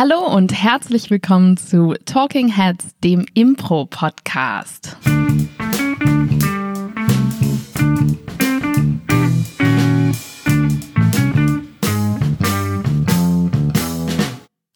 Hallo 0.00 0.32
und 0.32 0.52
herzlich 0.52 1.10
willkommen 1.10 1.56
zu 1.56 1.92
Talking 2.04 2.46
Heads, 2.46 2.94
dem 3.02 3.26
Impro-Podcast. 3.34 4.96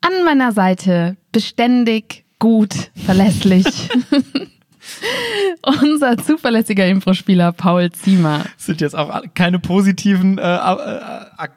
An 0.00 0.24
meiner 0.24 0.50
Seite 0.50 1.16
beständig, 1.30 2.24
gut, 2.40 2.90
verlässlich. 3.06 3.64
Unser 5.62 6.18
zuverlässiger 6.18 6.88
Impro-Spieler 6.88 7.52
Paul 7.52 7.92
Ziemer. 7.92 8.40
Das 8.56 8.66
sind 8.66 8.80
jetzt 8.80 8.96
auch 8.96 9.22
keine 9.34 9.60
positiven 9.60 10.38
äh, 10.38 10.42
äh, 10.42 10.96
äh, 10.96 11.48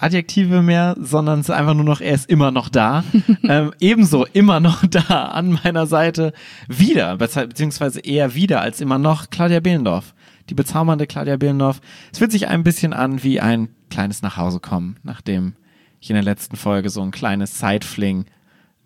Adjektive 0.00 0.62
mehr, 0.62 0.96
sondern 0.98 1.40
es 1.40 1.48
ist 1.48 1.54
einfach 1.54 1.74
nur 1.74 1.84
noch, 1.84 2.00
er 2.00 2.14
ist 2.14 2.28
immer 2.28 2.50
noch 2.50 2.68
da. 2.68 3.04
ähm, 3.44 3.72
ebenso 3.80 4.26
immer 4.26 4.60
noch 4.60 4.84
da 4.86 5.26
an 5.26 5.58
meiner 5.64 5.86
Seite 5.86 6.32
wieder, 6.68 7.16
beziehungsweise 7.16 8.00
eher 8.00 8.34
wieder 8.34 8.60
als 8.60 8.80
immer 8.80 8.98
noch 8.98 9.30
Claudia 9.30 9.60
Behlendorf. 9.60 10.14
Die 10.50 10.54
bezaubernde 10.54 11.06
Claudia 11.06 11.36
Behlendorf. 11.36 11.80
Es 12.12 12.18
fühlt 12.18 12.32
sich 12.32 12.48
ein 12.48 12.64
bisschen 12.64 12.92
an 12.92 13.22
wie 13.22 13.40
ein 13.40 13.68
kleines 13.90 14.22
Nachhausekommen, 14.22 14.98
nachdem 15.02 15.54
ich 16.00 16.10
in 16.10 16.14
der 16.14 16.22
letzten 16.22 16.56
Folge 16.56 16.90
so 16.90 17.02
ein 17.02 17.10
kleines 17.10 17.58
Sidefling 17.58 18.26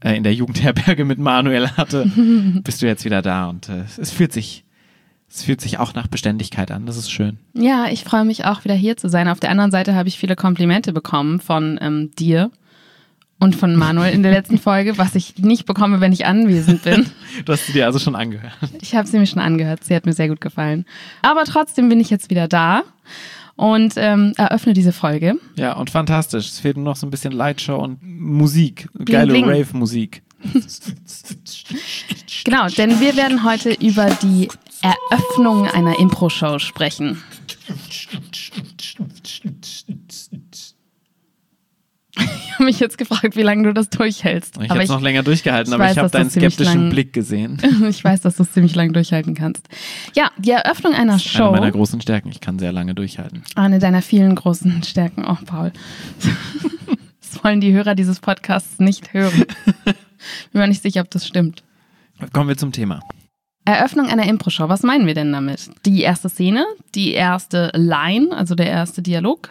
äh, 0.00 0.16
in 0.16 0.22
der 0.22 0.34
Jugendherberge 0.34 1.04
mit 1.04 1.18
Manuel 1.18 1.70
hatte, 1.70 2.06
bist 2.64 2.82
du 2.82 2.86
jetzt 2.86 3.04
wieder 3.04 3.22
da 3.22 3.48
und 3.48 3.68
äh, 3.68 3.84
es 3.98 4.10
fühlt 4.10 4.32
sich 4.32 4.64
es 5.32 5.44
fühlt 5.44 5.60
sich 5.60 5.78
auch 5.78 5.94
nach 5.94 6.08
Beständigkeit 6.08 6.72
an. 6.72 6.86
Das 6.86 6.96
ist 6.96 7.10
schön. 7.10 7.38
Ja, 7.54 7.86
ich 7.88 8.02
freue 8.02 8.24
mich 8.24 8.44
auch 8.44 8.64
wieder 8.64 8.74
hier 8.74 8.96
zu 8.96 9.08
sein. 9.08 9.28
Auf 9.28 9.38
der 9.38 9.50
anderen 9.50 9.70
Seite 9.70 9.94
habe 9.94 10.08
ich 10.08 10.18
viele 10.18 10.34
Komplimente 10.34 10.92
bekommen 10.92 11.40
von 11.40 11.78
ähm, 11.80 12.10
dir 12.18 12.50
und 13.38 13.54
von 13.54 13.76
Manuel 13.76 14.12
in 14.12 14.24
der 14.24 14.32
letzten 14.32 14.58
Folge, 14.62 14.98
was 14.98 15.14
ich 15.14 15.38
nicht 15.38 15.66
bekomme, 15.66 16.00
wenn 16.00 16.12
ich 16.12 16.26
anwesend 16.26 16.82
bin. 16.82 17.06
du 17.44 17.52
hast 17.52 17.66
sie 17.66 17.72
dir 17.72 17.86
also 17.86 18.00
schon 18.00 18.16
angehört. 18.16 18.52
Ich 18.80 18.96
habe 18.96 19.06
sie 19.06 19.20
mir 19.20 19.26
schon 19.26 19.40
angehört. 19.40 19.84
Sie 19.84 19.94
hat 19.94 20.04
mir 20.04 20.14
sehr 20.14 20.28
gut 20.28 20.40
gefallen. 20.40 20.84
Aber 21.22 21.44
trotzdem 21.44 21.88
bin 21.88 22.00
ich 22.00 22.10
jetzt 22.10 22.28
wieder 22.28 22.48
da 22.48 22.82
und 23.54 23.94
ähm, 23.96 24.32
eröffne 24.36 24.72
diese 24.72 24.92
Folge. 24.92 25.36
Ja, 25.54 25.74
und 25.74 25.90
fantastisch. 25.90 26.48
Es 26.48 26.58
fehlt 26.58 26.76
nur 26.76 26.86
noch 26.86 26.96
so 26.96 27.06
ein 27.06 27.10
bisschen 27.10 27.32
Lightshow 27.32 27.76
und 27.76 28.02
Musik. 28.02 28.88
Geile 29.04 29.34
Rave-Musik. 29.34 30.22
genau, 32.44 32.66
denn 32.68 32.98
wir 32.98 33.16
werden 33.16 33.44
heute 33.44 33.72
über 33.74 34.08
die 34.22 34.48
Eröffnung 34.82 35.66
einer 35.66 35.98
Impro-Show 35.98 36.58
sprechen. 36.58 37.22
Ich 42.16 42.54
habe 42.54 42.64
mich 42.64 42.80
jetzt 42.80 42.98
gefragt, 42.98 43.36
wie 43.36 43.42
lange 43.42 43.62
du 43.64 43.72
das 43.72 43.88
durchhältst. 43.88 44.58
Ich 44.60 44.68
habe 44.68 44.82
es 44.82 44.88
noch 44.88 45.00
länger 45.00 45.22
durchgehalten, 45.22 45.72
aber 45.72 45.84
weiß, 45.84 45.92
ich 45.92 45.98
habe 45.98 46.10
deinen 46.10 46.30
skeptischen 46.30 46.82
lang, 46.82 46.90
Blick 46.90 47.12
gesehen. 47.12 47.58
ich 47.88 48.02
weiß, 48.02 48.20
dass 48.20 48.36
du 48.36 48.42
es 48.42 48.52
ziemlich 48.52 48.74
lange 48.74 48.92
durchhalten 48.92 49.34
kannst. 49.34 49.66
Ja, 50.14 50.30
die 50.36 50.50
Eröffnung 50.50 50.92
einer 50.92 51.14
das 51.14 51.24
ist 51.24 51.32
Show. 51.32 51.48
Eine 51.48 51.60
meiner 51.60 51.72
großen 51.72 52.00
Stärken. 52.00 52.30
Ich 52.30 52.40
kann 52.40 52.58
sehr 52.58 52.72
lange 52.72 52.94
durchhalten. 52.94 53.42
Eine 53.54 53.78
deiner 53.78 54.02
vielen 54.02 54.34
großen 54.34 54.82
Stärken. 54.82 55.24
Oh, 55.26 55.38
Paul. 55.44 55.72
Das 57.32 57.44
wollen 57.44 57.60
die 57.60 57.72
Hörer 57.72 57.94
dieses 57.94 58.18
Podcasts 58.18 58.80
nicht 58.80 59.12
hören. 59.12 59.44
Bin 59.84 59.94
mir 60.60 60.66
nicht 60.66 60.82
sicher, 60.82 61.00
ob 61.00 61.10
das 61.10 61.28
stimmt. 61.28 61.62
Kommen 62.32 62.48
wir 62.48 62.56
zum 62.56 62.72
Thema. 62.72 62.98
Eröffnung 63.76 64.06
einer 64.06 64.26
Impro-Show. 64.26 64.68
Was 64.68 64.82
meinen 64.82 65.06
wir 65.06 65.14
denn 65.14 65.32
damit? 65.32 65.70
Die 65.86 66.02
erste 66.02 66.28
Szene, 66.28 66.64
die 66.94 67.12
erste 67.12 67.70
Line, 67.74 68.36
also 68.36 68.54
der 68.54 68.66
erste 68.66 69.02
Dialog? 69.02 69.50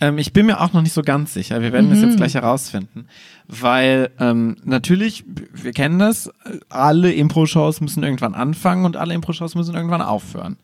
Ähm, 0.00 0.18
ich 0.18 0.32
bin 0.32 0.46
mir 0.46 0.60
auch 0.60 0.72
noch 0.72 0.82
nicht 0.82 0.92
so 0.92 1.02
ganz 1.02 1.34
sicher. 1.34 1.60
Wir 1.60 1.72
werden 1.72 1.86
mhm. 1.86 1.90
das 1.90 2.02
jetzt 2.02 2.16
gleich 2.16 2.34
herausfinden. 2.34 3.06
Weil 3.46 4.10
ähm, 4.18 4.56
natürlich, 4.64 5.24
wir 5.52 5.72
kennen 5.72 5.98
das, 5.98 6.30
alle 6.68 7.12
Impro-Shows 7.12 7.80
müssen 7.80 8.02
irgendwann 8.02 8.34
anfangen 8.34 8.84
und 8.84 8.96
alle 8.96 9.14
Impro-Shows 9.14 9.54
müssen 9.54 9.74
irgendwann 9.74 10.02
aufhören. 10.02 10.56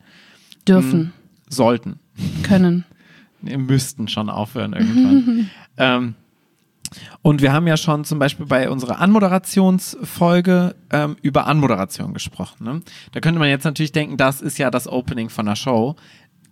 Dürfen. 0.67 0.99
Hm, 0.99 1.11
sollten. 1.49 1.99
Können. 2.43 2.85
Müssten 3.41 4.07
schon 4.07 4.29
aufhören 4.29 4.73
irgendwann. 4.73 5.49
ähm, 5.77 6.15
und 7.21 7.41
wir 7.41 7.53
haben 7.53 7.67
ja 7.67 7.77
schon 7.77 8.03
zum 8.03 8.19
Beispiel 8.19 8.45
bei 8.45 8.69
unserer 8.69 8.99
Anmoderationsfolge 8.99 10.75
ähm, 10.91 11.15
über 11.21 11.47
Anmoderation 11.47 12.13
gesprochen. 12.13 12.63
Ne? 12.63 12.81
Da 13.11 13.19
könnte 13.19 13.39
man 13.39 13.49
jetzt 13.49 13.63
natürlich 13.63 13.91
denken, 13.91 14.17
das 14.17 14.41
ist 14.41 14.57
ja 14.57 14.71
das 14.71 14.87
Opening 14.87 15.29
von 15.29 15.45
der 15.45 15.55
Show. 15.55 15.95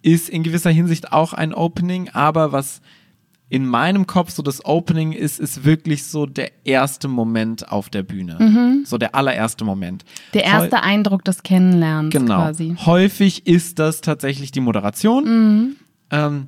Ist 0.01 0.29
in 0.29 0.43
gewisser 0.43 0.69
Hinsicht 0.69 1.11
auch 1.11 1.33
ein 1.33 1.53
Opening, 1.53 2.09
aber 2.09 2.51
was 2.51 2.81
in 3.47 3.65
meinem 3.65 4.07
Kopf 4.07 4.31
so 4.31 4.41
das 4.41 4.65
Opening 4.65 5.11
ist, 5.11 5.39
ist 5.39 5.65
wirklich 5.65 6.05
so 6.05 6.25
der 6.25 6.65
erste 6.65 7.07
Moment 7.07 7.71
auf 7.71 7.89
der 7.89 8.03
Bühne. 8.03 8.37
Mhm. 8.39 8.83
So 8.85 8.97
der 8.97 9.13
allererste 9.13 9.63
Moment. 9.63 10.03
Der 10.33 10.43
erste 10.43 10.77
Heu 10.77 10.81
Eindruck 10.81 11.23
des 11.23 11.43
Kennenlernens 11.43 12.11
genau. 12.11 12.37
quasi. 12.37 12.75
Häufig 12.85 13.45
ist 13.45 13.77
das 13.79 14.01
tatsächlich 14.01 14.51
die 14.51 14.61
Moderation. 14.61 15.23
Mhm. 15.25 15.75
Ähm, 16.11 16.47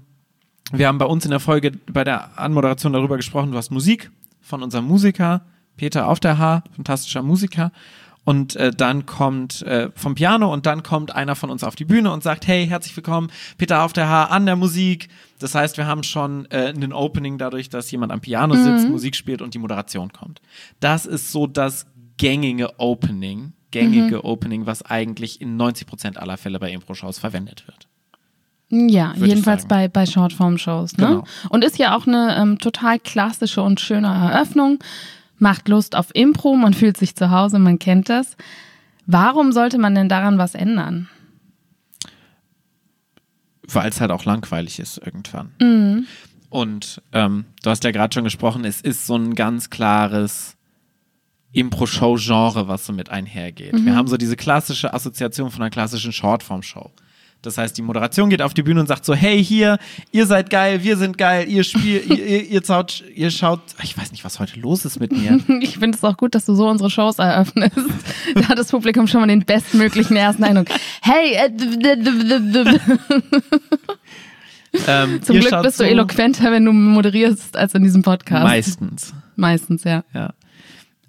wir 0.72 0.88
haben 0.88 0.97
bei 0.97 1.05
uns 1.05 1.25
in 1.25 1.31
der 1.31 1.39
Folge 1.39 1.72
bei 1.91 2.03
der 2.03 2.38
Anmoderation 2.38 2.94
darüber 2.94 3.17
gesprochen, 3.17 3.51
du 3.51 3.57
hast 3.57 3.72
Musik 3.72 4.11
von 4.41 4.63
unserem 4.63 4.85
Musiker, 4.85 5.41
Peter 5.75 6.07
auf 6.07 6.19
der 6.19 6.38
Haar, 6.38 6.63
fantastischer 6.75 7.22
Musiker. 7.22 7.72
Und 8.23 8.57
äh, 8.57 8.72
dann 8.72 9.06
kommt 9.06 9.61
äh, 9.61 9.89
vom 9.95 10.16
Piano 10.16 10.51
und 10.51 10.66
dann 10.66 10.83
kommt 10.83 11.16
einer 11.16 11.35
von 11.35 11.50
uns 11.50 11.63
auf 11.63 11.77
die 11.77 11.85
Bühne 11.85 12.11
und 12.11 12.23
sagt, 12.23 12.45
hey, 12.45 12.67
herzlich 12.67 12.94
willkommen, 12.97 13.31
Peter 13.57 13.83
auf 13.83 13.94
der 13.94 14.09
Haar 14.09 14.31
an 14.31 14.45
der 14.45 14.57
Musik. 14.57 15.07
Das 15.39 15.56
heißt, 15.56 15.77
wir 15.77 15.88
haben 15.88 16.03
schon 16.03 16.45
äh, 16.51 16.73
einen 16.75 16.91
Opening 16.91 17.38
dadurch, 17.38 17.69
dass 17.69 17.89
jemand 17.89 18.11
am 18.11 18.19
Piano 18.19 18.53
sitzt, 18.56 18.85
mhm. 18.85 18.91
Musik 18.91 19.16
spielt 19.16 19.41
und 19.41 19.53
die 19.53 19.59
Moderation 19.59 20.11
kommt. 20.11 20.41
Das 20.81 21.06
ist 21.06 21.31
so 21.31 21.47
das 21.47 21.85
gängige 22.17 22.77
Opening, 22.81 23.53
gängige 23.72 24.17
mhm. 24.17 24.25
Opening, 24.25 24.66
was 24.66 24.81
eigentlich 24.83 25.39
in 25.39 25.56
90 25.56 25.88
Prozent 25.88 26.17
aller 26.17 26.35
Fälle 26.35 26.59
bei 26.59 26.69
Impro-Shows 26.69 27.19
verwendet 27.19 27.66
wird. 27.66 27.88
Ja, 28.69 29.13
jedenfalls 29.16 29.66
bei, 29.66 29.88
bei 29.88 30.05
Shortform-Shows. 30.05 30.97
Ne? 30.97 31.07
Genau. 31.07 31.23
Und 31.50 31.63
ist 31.63 31.78
ja 31.78 31.95
auch 31.95 32.05
eine 32.05 32.35
ähm, 32.38 32.59
total 32.59 33.00
klassische 33.00 33.61
und 33.61 33.79
schöne 33.79 34.07
Eröffnung. 34.07 34.79
Macht 35.39 35.69
Lust 35.69 35.95
auf 35.95 36.07
Impro, 36.13 36.55
man 36.55 36.73
fühlt 36.73 36.97
sich 36.97 37.16
zu 37.16 37.31
Hause, 37.31 37.59
man 37.59 37.79
kennt 37.79 38.09
das. 38.09 38.35
Warum 39.06 39.51
sollte 39.51 39.77
man 39.77 39.95
denn 39.95 40.09
daran 40.09 40.38
was 40.38 40.53
ändern? 40.53 41.07
Weil 43.63 43.89
es 43.89 44.01
halt 44.01 44.11
auch 44.11 44.25
langweilig 44.25 44.79
ist 44.79 44.97
irgendwann. 44.97 45.51
Mhm. 45.61 46.07
Und 46.50 47.01
ähm, 47.13 47.45
du 47.63 47.69
hast 47.69 47.83
ja 47.83 47.91
gerade 47.91 48.13
schon 48.13 48.23
gesprochen, 48.23 48.66
es 48.66 48.81
ist 48.81 49.06
so 49.06 49.16
ein 49.16 49.35
ganz 49.35 49.69
klares 49.69 50.57
Impro-Show-Genre, 51.53 52.67
was 52.67 52.85
so 52.85 52.94
mit 52.94 53.09
einhergeht. 53.09 53.73
Mhm. 53.73 53.85
Wir 53.85 53.95
haben 53.95 54.07
so 54.07 54.17
diese 54.17 54.35
klassische 54.35 54.94
Assoziation 54.94 55.51
von 55.51 55.61
einer 55.61 55.69
klassischen 55.69 56.11
Shortform-Show. 56.11 56.91
Das 57.41 57.57
heißt, 57.57 57.77
die 57.77 57.81
Moderation 57.81 58.29
geht 58.29 58.41
auf 58.41 58.53
die 58.53 58.63
Bühne 58.63 58.79
und 58.79 58.87
sagt 58.87 59.05
so, 59.05 59.13
hey, 59.13 59.43
hier, 59.43 59.77
ihr 60.11 60.25
seid 60.25 60.49
geil, 60.49 60.83
wir 60.83 60.97
sind 60.97 61.17
geil, 61.17 61.47
ihr 61.47 61.63
spielt, 61.63 62.07
ihr, 62.07 62.25
ihr, 62.25 62.43
ihr, 62.49 62.61
schaut, 62.65 63.03
ihr 63.13 63.31
schaut, 63.31 63.61
ich 63.83 63.97
weiß 63.97 64.11
nicht, 64.11 64.25
was 64.25 64.39
heute 64.39 64.59
los 64.59 64.85
ist 64.85 64.99
mit 64.99 65.11
mir. 65.11 65.39
ich 65.61 65.77
finde 65.77 65.97
es 65.97 66.03
auch 66.03 66.17
gut, 66.17 66.35
dass 66.35 66.45
du 66.45 66.55
so 66.55 66.67
unsere 66.67 66.89
Shows 66.89 67.19
eröffnest. 67.19 67.77
da 68.35 68.49
hat 68.49 68.57
das 68.57 68.71
Publikum 68.71 69.07
schon 69.07 69.21
mal 69.21 69.27
den 69.27 69.45
bestmöglichen 69.45 70.17
ersten 70.17 70.43
Eindruck. 70.43 70.67
Hey, 71.01 71.33
äh, 71.33 71.51
ähm, 74.87 75.21
Zum 75.21 75.39
Glück 75.39 75.61
bist 75.61 75.79
du 75.79 75.83
so 75.83 75.89
eloquenter, 75.89 76.51
wenn 76.51 76.65
du 76.65 76.73
moderierst, 76.73 77.55
als 77.55 77.73
in 77.75 77.83
diesem 77.83 78.01
Podcast. 78.01 78.43
Meistens. 78.43 79.13
Meistens, 79.35 79.83
ja. 79.83 80.03
Ja. 80.13 80.33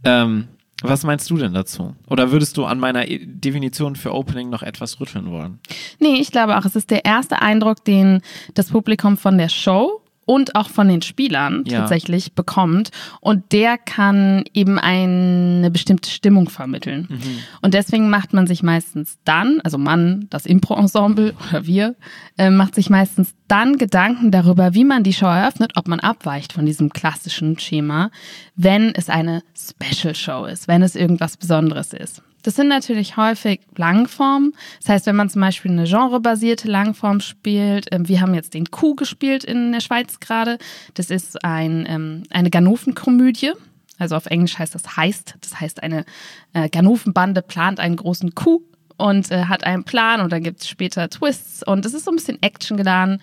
Ähm, 0.05 0.49
was 0.83 1.03
meinst 1.03 1.29
du 1.31 1.37
denn 1.37 1.55
dazu? 1.55 1.97
Oder 2.09 2.31
würdest 2.31 2.57
du 2.57 2.65
an 2.65 2.79
meiner 2.79 3.05
Definition 3.07 3.97
für 3.97 4.15
Opening 4.15 4.49
noch 4.49 4.63
etwas 4.63 5.01
rütteln 5.01 5.31
wollen? 5.31 5.59
Nee, 5.99 6.21
ich 6.21 6.31
glaube 6.31 6.57
auch, 6.57 6.65
es 6.65 6.77
ist 6.77 6.91
der 6.91 7.05
erste 7.05 7.43
Eindruck, 7.43 7.85
den 7.85 8.21
das 8.55 8.69
Publikum 8.69 9.17
von 9.17 9.39
der 9.39 9.49
Show 9.49 10.03
und 10.29 10.57
auch 10.57 10.69
von 10.69 10.89
den 10.89 11.01
Spielern 11.01 11.65
ja. 11.67 11.81
tatsächlich 11.81 12.35
bekommt. 12.35 12.91
Und 13.23 13.51
der 13.53 13.79
kann 13.79 14.45
eben 14.53 14.79
eine 14.79 15.71
bestimmte 15.71 16.11
Stimmung 16.11 16.51
vermitteln. 16.51 17.07
Mhm. 17.09 17.39
Und 17.63 17.73
deswegen 17.73 18.11
macht 18.11 18.35
man 18.35 18.47
sich 18.47 18.63
meistens 18.63 19.17
dann, 19.25 19.63
also 19.65 19.79
man, 19.79 20.27
das 20.29 20.45
Impro-Ensemble 20.45 21.35
oder 21.49 21.67
wir, 21.67 21.97
äh, 22.37 22.51
macht 22.51 22.75
sich 22.75 22.91
meistens 22.91 23.35
dann 23.49 23.79
Gedanken 23.79 24.31
darüber, 24.31 24.75
wie 24.75 24.85
man 24.85 25.03
die 25.03 25.15
Show 25.15 25.25
eröffnet, 25.25 25.73
ob 25.77 25.89
man 25.89 26.01
abweicht 26.01 26.53
von 26.53 26.67
diesem 26.67 26.93
klassischen 26.93 27.59
Schema, 27.59 28.11
wenn 28.55 28.95
es 28.95 29.09
eine 29.09 29.43
Special 29.57 30.15
Show 30.15 30.45
ist, 30.45 30.69
wenn 30.69 30.83
es 30.83 30.95
irgendwas 30.95 31.39
Besonderes 31.39 31.95
ist. 31.95 32.23
Das 32.43 32.55
sind 32.57 32.69
natürlich 32.69 33.17
häufig 33.17 33.61
Langformen. 33.77 34.53
Das 34.81 34.89
heißt, 34.89 35.07
wenn 35.07 35.17
man 35.17 35.29
zum 35.29 35.41
Beispiel 35.41 35.71
eine 35.71 35.85
genrebasierte 35.85 36.69
Langform 36.69 37.21
spielt, 37.21 37.91
äh, 37.93 37.99
wir 38.01 38.21
haben 38.21 38.35
jetzt 38.35 38.55
den 38.55 38.71
Coup 38.71 38.97
gespielt 38.97 39.45
in 39.45 39.73
der 39.73 39.81
Schweiz 39.81 40.21
gerade. 40.21 40.59
Das 40.95 41.11
ist 41.11 41.45
ein, 41.45 41.87
ähm, 41.89 42.23
eine 42.31 42.51
Ganovenkomödie. 42.51 43.53
Also 43.99 44.15
auf 44.15 44.27
Englisch 44.27 44.59
heißt 44.59 44.75
das 44.75 44.97
heißt. 44.97 45.35
Das 45.41 45.61
heißt, 45.61 45.83
eine 45.83 46.05
äh, 46.53 46.69
Ganovenbande 46.69 47.43
plant 47.43 47.81
einen 47.81 47.97
großen 47.97 48.35
Coup 48.35 48.63
und 48.97 49.31
äh, 49.31 49.45
hat 49.45 49.65
einen 49.65 49.85
Plan 49.85 50.21
und 50.21 50.33
dann 50.33 50.43
gibt 50.43 50.61
es 50.61 50.69
später 50.69 51.09
Twists 51.09 51.63
und 51.65 51.85
es 51.85 51.95
ist 51.95 52.05
so 52.05 52.13
ein 52.13 52.17
bisschen 52.17 52.41
actiongeladen. 52.43 53.21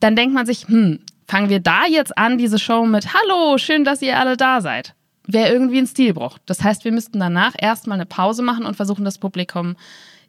Dann 0.00 0.16
denkt 0.16 0.34
man 0.34 0.46
sich, 0.46 0.68
hm, 0.68 1.00
Fangen 1.30 1.48
wir 1.48 1.60
da 1.60 1.86
jetzt 1.86 2.18
an, 2.18 2.38
diese 2.38 2.58
Show 2.58 2.84
mit 2.86 3.14
Hallo, 3.14 3.56
schön, 3.56 3.84
dass 3.84 4.02
ihr 4.02 4.18
alle 4.18 4.36
da 4.36 4.60
seid. 4.60 4.96
Wäre 5.32 5.52
irgendwie 5.52 5.78
ein 5.78 5.86
Stilbruch. 5.86 6.38
Das 6.46 6.62
heißt, 6.62 6.84
wir 6.84 6.92
müssten 6.92 7.20
danach 7.20 7.54
erstmal 7.58 7.96
eine 7.96 8.06
Pause 8.06 8.42
machen 8.42 8.64
und 8.64 8.76
versuchen, 8.76 9.04
das 9.04 9.18
Publikum 9.18 9.76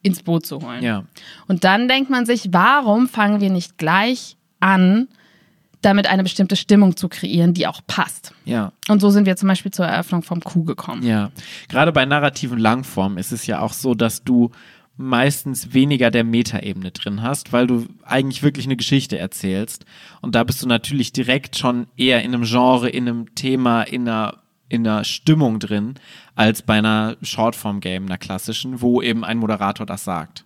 ins 0.02 0.24
Boot 0.24 0.46
zu 0.46 0.62
holen. 0.62 0.84
Ja. 0.84 1.06
Und 1.48 1.64
dann 1.64 1.88
denkt 1.88 2.10
man 2.10 2.26
sich, 2.26 2.50
warum 2.52 3.08
fangen 3.08 3.42
wir 3.42 3.50
nicht 3.50 3.78
gleich 3.78 4.38
an, 4.60 5.08
damit 5.82 6.08
eine 6.08 6.24
bestimmte 6.24 6.56
Stimmung 6.56 6.96
zu 6.96 7.10
kreieren, 7.10 7.54
die 7.54 7.68
auch 7.68 7.82
passt. 7.88 8.34
Ja. 8.46 8.72
Und 8.88 9.02
so 9.02 9.10
sind 9.10 9.26
wir 9.26 9.36
zum 9.36 9.48
Beispiel 9.48 9.72
zur 9.72 9.86
Eröffnung 9.86 10.22
vom 10.22 10.42
Kuh 10.42 10.64
gekommen. 10.64 11.04
Ja. 11.04 11.32
Gerade 11.70 11.92
bei 11.92 12.06
narrativen 12.06 12.60
Langformen 12.60 13.18
ist 13.18 13.32
es 13.32 13.48
ja 13.48 13.60
auch 13.60 13.74
so, 13.74 13.96
dass 13.96 14.24
du 14.24 14.52
meistens 14.98 15.74
weniger 15.74 16.12
der 16.12 16.24
Metaebene 16.24 16.92
drin 16.92 17.24
hast, 17.24 17.54
weil 17.54 17.66
du 17.66 17.88
eigentlich 18.04 18.44
wirklich 18.44 18.66
eine 18.66 18.76
Geschichte 18.76 19.18
erzählst. 19.18 19.86
Und 20.22 20.36
da 20.36 20.44
bist 20.44 20.62
du 20.62 20.68
natürlich 20.68 21.12
direkt 21.12 21.58
schon 21.58 21.88
eher 21.98 22.22
in 22.22 22.36
einem 22.36 22.44
Genre, 22.44 22.90
in 22.90 23.08
einem 23.08 23.34
Thema, 23.34 23.82
in 23.82 24.08
einer, 24.08 24.41
in 24.72 24.88
einer 24.88 25.04
Stimmung 25.04 25.60
drin, 25.60 25.96
als 26.36 26.62
bei 26.62 26.78
einer 26.78 27.18
Shortform-Game, 27.22 28.06
einer 28.06 28.18
klassischen, 28.18 28.82
wo 28.82 29.02
eben 29.02 29.26
ein 29.26 29.38
Moderator 29.38 29.86
das 29.86 30.06
sagt. 30.06 30.46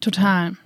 Total. 0.00 0.56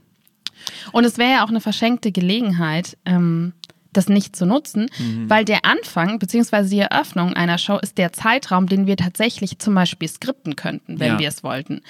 Und 0.92 1.04
es 1.04 1.16
wäre 1.16 1.30
ja 1.30 1.44
auch 1.44 1.48
eine 1.48 1.60
verschenkte 1.60 2.12
Gelegenheit, 2.12 2.98
ähm, 3.06 3.54
das 3.92 4.08
nicht 4.08 4.36
zu 4.36 4.44
nutzen, 4.44 4.88
mhm. 4.98 5.28
weil 5.28 5.44
der 5.44 5.64
Anfang 5.64 6.18
bzw. 6.18 6.68
die 6.68 6.78
Eröffnung 6.78 7.32
einer 7.32 7.58
Show 7.58 7.78
ist 7.78 7.96
der 7.96 8.12
Zeitraum, 8.12 8.66
den 8.68 8.86
wir 8.86 8.96
tatsächlich 8.96 9.58
zum 9.58 9.74
Beispiel 9.74 10.08
skripten 10.08 10.54
könnten, 10.54 11.00
wenn 11.00 11.14
ja. 11.14 11.18
wir 11.18 11.28
es 11.28 11.42
wollten. 11.42 11.80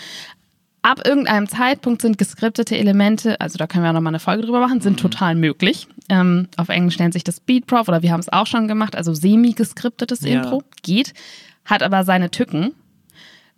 Ab 0.83 1.07
irgendeinem 1.07 1.47
Zeitpunkt 1.47 2.01
sind 2.01 2.17
geskriptete 2.17 2.77
Elemente, 2.77 3.39
also 3.41 3.59
da 3.59 3.67
können 3.67 3.85
wir 3.85 3.91
auch 3.91 3.95
nochmal 3.95 4.13
eine 4.13 4.21
Folge 4.21 4.43
drüber 4.43 4.61
machen, 4.61 4.81
sind 4.81 4.95
mhm. 4.95 5.03
total 5.03 5.35
möglich. 5.35 5.87
Ähm, 6.09 6.49
auf 6.57 6.71
Englisch 6.71 6.99
nennt 6.99 7.13
sich 7.13 7.25
das 7.25 7.37
Speedprof 7.37 7.89
oder 7.89 8.03
wir 8.03 8.13
haben 8.13 8.21
es 8.21 8.33
auch 8.33 8.47
schon 8.47 8.67
gemacht, 8.67 8.97
also 8.97 9.13
semi-geskriptetes 9.13 10.23
ja. 10.23 10.43
Intro, 10.43 10.63
geht, 10.83 11.13
hat 11.67 11.83
aber 11.83 12.05
seine 12.05 12.31
Tücken 12.31 12.75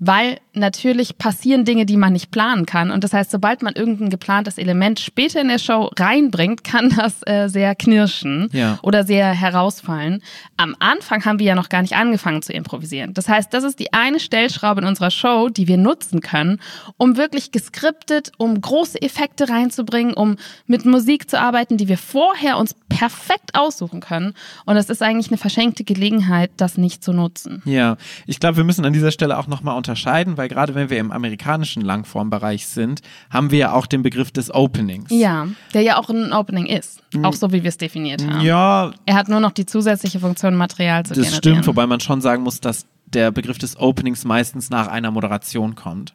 weil 0.05 0.41
natürlich 0.53 1.17
passieren 1.17 1.65
Dinge, 1.65 1.87
die 1.87 1.97
man 1.97 2.13
nicht 2.13 2.33
planen 2.33 2.67
kann. 2.67 2.91
Und 2.91 3.05
das 3.05 3.13
heißt, 3.13 3.31
sobald 3.31 3.63
man 3.63 3.75
irgendein 3.75 4.11
geplantes 4.11 4.59
Element 4.59 4.99
später 4.99 5.41
in 5.41 5.47
der 5.47 5.61
Show 5.61 5.91
reinbringt, 5.97 6.65
kann 6.65 6.93
das 6.97 7.21
äh, 7.25 7.49
sehr 7.49 7.77
knirschen 7.77 8.49
ja. 8.53 8.81
oder 8.83 9.05
sehr 9.05 9.29
herausfallen. 9.29 10.21
Am 10.57 10.75
Anfang 10.81 11.25
haben 11.25 11.39
wir 11.39 11.47
ja 11.47 11.55
noch 11.55 11.69
gar 11.69 11.83
nicht 11.83 11.95
angefangen 11.95 12.43
zu 12.43 12.53
improvisieren. 12.53 13.15
Das 13.15 13.29
heißt, 13.29 13.55
das 13.55 13.63
ist 13.63 13.79
die 13.79 13.93
eine 13.93 14.19
Stellschraube 14.19 14.81
in 14.81 14.89
unserer 14.89 15.13
Show, 15.13 15.49
die 15.49 15.69
wir 15.69 15.77
nutzen 15.77 16.21
können, 16.21 16.59
um 16.97 17.17
wirklich 17.17 17.53
geskriptet, 17.53 18.33
um 18.39 18.61
große 18.61 19.01
Effekte 19.01 19.49
reinzubringen, 19.49 20.15
um 20.15 20.35
mit 20.67 20.85
Musik 20.85 21.31
zu 21.31 21.39
arbeiten, 21.39 21.77
die 21.77 21.87
wir 21.87 21.99
vorher 21.99 22.59
uns 22.59 22.75
perfekt 22.89 23.55
aussuchen 23.55 24.01
können. 24.01 24.35
Und 24.67 24.77
es 24.77 24.91
ist 24.91 25.01
eigentlich 25.01 25.29
eine 25.29 25.39
verschenkte 25.39 25.85
Gelegenheit, 25.85 26.51
das 26.57 26.77
nicht 26.77 27.05
zu 27.05 27.13
nutzen. 27.13 27.63
Ja, 27.65 27.97
ich 28.27 28.41
glaube, 28.41 28.57
wir 28.57 28.65
müssen 28.65 28.85
an 28.85 28.93
dieser 28.93 29.13
Stelle 29.13 29.39
auch 29.39 29.47
nochmal 29.47 29.77
unter 29.77 29.92
unterscheiden, 29.93 30.37
weil 30.39 30.49
gerade 30.49 30.75
wenn 30.75 30.89
wir 30.91 30.99
im 30.99 31.13
amerikanischen 31.13 31.83
Langformbereich 31.83 32.67
sind, 32.67 33.03
haben 33.31 33.51
wir 33.51 33.59
ja 33.59 33.73
auch 33.73 33.87
den 33.87 34.03
Begriff 34.03 34.31
des 34.31 34.53
Openings. 34.53 35.11
Ja, 35.11 35.49
der 35.75 35.83
ja 35.83 35.99
auch 35.99 36.09
ein 36.09 36.33
Opening 36.33 36.67
ist. 36.67 37.03
Auch 37.23 37.35
so, 37.35 37.53
wie 37.53 37.63
wir 37.63 37.69
es 37.69 37.77
definiert 37.77 38.27
haben. 38.27 38.41
Ja. 38.41 38.91
Er 39.05 39.15
hat 39.15 39.29
nur 39.29 39.41
noch 39.41 39.53
die 39.53 39.67
zusätzliche 39.67 40.19
Funktion, 40.19 40.55
Material 40.55 41.05
zu 41.05 41.11
das 41.11 41.17
generieren. 41.19 41.33
Das 41.33 41.39
stimmt, 41.39 41.67
wobei 41.67 41.87
man 41.87 42.01
schon 42.01 42.21
sagen 42.21 42.43
muss, 42.43 42.61
dass 42.61 42.87
der 43.07 43.31
Begriff 43.31 43.59
des 43.59 43.79
Openings 43.79 44.25
meistens 44.25 44.71
nach 44.71 44.89
einer 44.89 45.11
Moderation 45.11 45.75
kommt. 45.75 46.15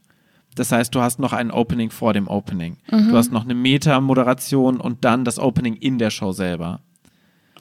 Das 0.56 0.72
heißt, 0.72 0.96
du 0.96 1.02
hast 1.02 1.20
noch 1.20 1.34
ein 1.34 1.52
Opening 1.52 1.92
vor 1.92 2.14
dem 2.14 2.28
Opening. 2.28 2.78
Mhm. 2.90 3.10
Du 3.10 3.18
hast 3.18 3.32
noch 3.32 3.44
eine 3.44 3.54
Meta-Moderation 3.54 4.80
und 4.80 5.06
dann 5.06 5.24
das 5.24 5.38
Opening 5.38 5.76
in 5.76 6.00
der 6.00 6.10
Show 6.10 6.32
selber. 6.32 6.80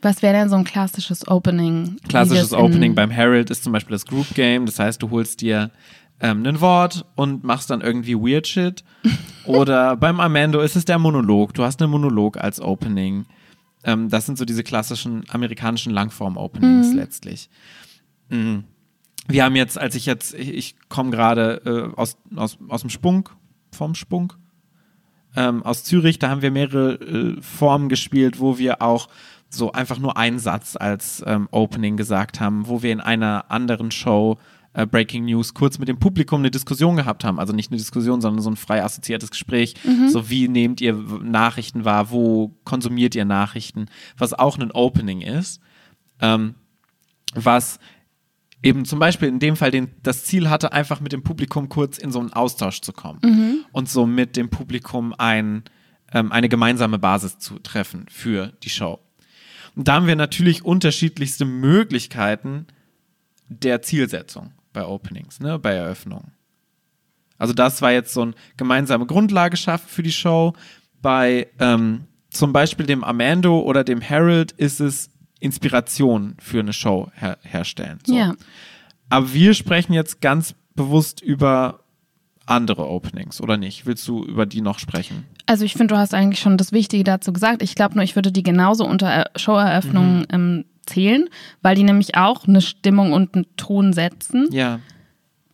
Was 0.00 0.22
wäre 0.22 0.34
denn 0.34 0.48
so 0.48 0.56
ein 0.56 0.64
klassisches 0.64 1.26
Opening? 1.28 1.96
Klassisches 2.08 2.52
Opening 2.52 2.94
beim 2.94 3.10
Herald 3.10 3.50
ist 3.50 3.64
zum 3.64 3.72
Beispiel 3.72 3.94
das 3.94 4.06
Group 4.06 4.34
Game. 4.34 4.64
Das 4.66 4.78
heißt, 4.78 5.02
du 5.02 5.10
holst 5.10 5.40
dir 5.40 5.70
ähm, 6.20 6.44
ein 6.46 6.60
Wort 6.60 7.04
und 7.14 7.44
machst 7.44 7.70
dann 7.70 7.80
irgendwie 7.80 8.14
Weird 8.14 8.46
Shit. 8.46 8.84
Oder 9.44 9.96
beim 9.98 10.20
Amando 10.20 10.60
ist 10.60 10.76
es 10.76 10.84
der 10.84 10.98
Monolog. 10.98 11.54
Du 11.54 11.62
hast 11.62 11.80
einen 11.82 11.90
Monolog 11.90 12.38
als 12.38 12.60
Opening. 12.60 13.26
Ähm, 13.84 14.08
das 14.08 14.26
sind 14.26 14.38
so 14.38 14.44
diese 14.44 14.64
klassischen 14.64 15.24
amerikanischen 15.28 15.92
Langform-Openings 15.92 16.90
mhm. 16.90 16.96
letztlich. 16.96 17.50
Mhm. 18.28 18.64
Wir 19.28 19.44
haben 19.44 19.56
jetzt, 19.56 19.78
als 19.78 19.94
ich 19.94 20.06
jetzt, 20.06 20.34
ich, 20.34 20.54
ich 20.54 20.76
komme 20.88 21.10
gerade 21.10 21.62
äh, 21.94 21.98
aus, 21.98 22.16
aus, 22.34 22.58
aus 22.68 22.80
dem 22.80 22.90
Spunk, 22.90 23.30
vom 23.72 23.94
Spunk, 23.94 24.36
ähm, 25.34 25.62
aus 25.62 25.84
Zürich, 25.84 26.18
da 26.18 26.30
haben 26.30 26.42
wir 26.42 26.50
mehrere 26.50 26.94
äh, 26.94 27.42
Formen 27.42 27.88
gespielt, 27.88 28.40
wo 28.40 28.58
wir 28.58 28.80
auch 28.82 29.08
so 29.50 29.72
einfach 29.72 29.98
nur 29.98 30.16
einen 30.16 30.38
Satz 30.38 30.76
als 30.76 31.22
ähm, 31.26 31.48
Opening 31.50 31.96
gesagt 31.96 32.40
haben, 32.40 32.68
wo 32.68 32.82
wir 32.82 32.92
in 32.92 33.00
einer 33.00 33.50
anderen 33.50 33.90
Show 33.90 34.38
äh, 34.76 34.87
Breaking 34.87 35.25
News 35.25 35.55
kurz 35.55 35.78
mit 35.78 35.88
dem 35.88 35.99
Publikum 35.99 36.40
eine 36.40 36.50
Diskussion 36.50 36.96
gehabt 36.96 37.25
haben. 37.25 37.40
Also 37.40 37.55
nicht 37.55 37.70
eine 37.70 37.78
Diskussion, 37.78 38.20
sondern 38.20 38.43
so 38.43 38.50
ein 38.50 38.56
frei 38.56 38.84
assoziiertes 38.84 39.31
Gespräch. 39.31 39.75
Mhm. 39.84 40.11
So 40.11 40.28
wie 40.28 40.49
nehmt 40.49 40.82
ihr 40.82 40.93
Nachrichten 40.93 41.87
wahr, 41.87 42.11
wo 42.11 42.55
konsumiert 42.64 43.14
ihr 43.14 43.25
Nachrichten, 43.25 43.87
was 44.19 44.34
auch 44.34 44.58
ein 44.58 44.70
Opening 44.70 45.23
ist. 45.23 45.61
Ähm, 46.20 46.56
was 47.34 47.78
eben 48.62 48.84
zum 48.84 48.99
Beispiel 48.99 49.28
in 49.28 49.38
dem 49.38 49.56
Fall 49.56 49.70
den, 49.70 49.93
das 50.02 50.25
Ziel 50.25 50.50
hatte, 50.50 50.73
einfach 50.73 51.00
mit 51.00 51.12
dem 51.12 51.23
Publikum 51.23 51.70
kurz 51.70 51.96
in 51.96 52.12
so 52.12 52.20
einen 52.20 52.34
Austausch 52.34 52.82
zu 52.82 52.93
kommen 52.93 53.20
mhm. 53.23 53.64
und 53.73 53.88
so 53.88 54.06
mit 54.06 54.37
dem 54.37 54.50
Publikum 54.50 55.14
ein, 55.17 55.64
ähm, 56.12 56.32
eine 56.32 56.50
gemeinsame 56.50 56.99
Basis 56.99 57.38
zu 57.38 57.58
treffen 57.61 58.05
für 58.11 58.52
die 58.62 58.70
Show. 58.70 58.99
Und 59.75 59.88
da 59.88 59.94
haben 59.94 60.06
wir 60.06 60.17
natürlich 60.17 60.64
unterschiedlichste 60.67 61.46
Möglichkeiten 61.46 62.67
der 63.49 63.81
Zielsetzung 63.81 64.52
bei 64.76 64.87
Openings, 64.87 65.40
ne, 65.40 65.58
bei 65.58 65.73
Eröffnungen. 65.73 66.32
Also 67.38 67.55
das 67.55 67.81
war 67.81 67.93
jetzt 67.93 68.12
so 68.12 68.23
eine 68.23 68.34
gemeinsame 68.58 69.06
Grundlage 69.06 69.56
schaffen 69.56 69.88
für 69.88 70.02
die 70.02 70.12
Show. 70.12 70.52
Bei 71.00 71.49
ähm, 71.58 72.05
zum 72.31 72.52
Beispiel 72.52 72.84
dem 72.84 73.02
Amando 73.02 73.61
oder 73.61 73.84
dem 73.84 74.02
Harold 74.02 74.52
ist 74.52 74.81
es 74.81 75.08
Inspiration 75.40 76.37
für 76.38 76.61
eine 76.61 76.75
Show 76.75 77.11
her 77.14 77.38
herstellen. 77.43 78.00
So. 78.05 78.14
Ja. 78.14 78.34
Aber 79.08 79.32
wir 79.32 79.55
sprechen 79.55 79.94
jetzt 79.94 80.20
ganz 80.20 80.55
bewusst 80.75 81.23
über 81.23 81.81
andere 82.44 82.88
Openings, 82.88 83.40
oder 83.40 83.56
nicht? 83.56 83.87
Willst 83.87 84.06
du 84.06 84.25
über 84.25 84.44
die 84.44 84.61
noch 84.61 84.78
sprechen? 84.78 85.25
Also 85.46 85.64
ich 85.64 85.73
finde, 85.73 85.94
du 85.94 85.99
hast 85.99 86.12
eigentlich 86.12 86.40
schon 86.40 86.58
das 86.58 86.70
Wichtige 86.73 87.02
dazu 87.02 87.32
gesagt. 87.32 87.62
Ich 87.62 87.75
glaube 87.75 87.94
nur, 87.94 88.05
ich 88.05 88.14
würde 88.14 88.31
die 88.31 88.43
genauso 88.43 88.87
unter 88.87 89.31
Showeröffnungen 89.37 90.19
mhm. 90.20 90.26
ähm, 90.31 90.64
zählen, 90.86 91.28
weil 91.62 91.76
die 91.76 91.82
nämlich 91.82 92.16
auch 92.16 92.46
eine 92.46 92.60
Stimmung 92.60 93.12
und 93.12 93.34
einen 93.34 93.46
Ton 93.56 93.92
setzen. 93.92 94.48
Ja. 94.52 94.80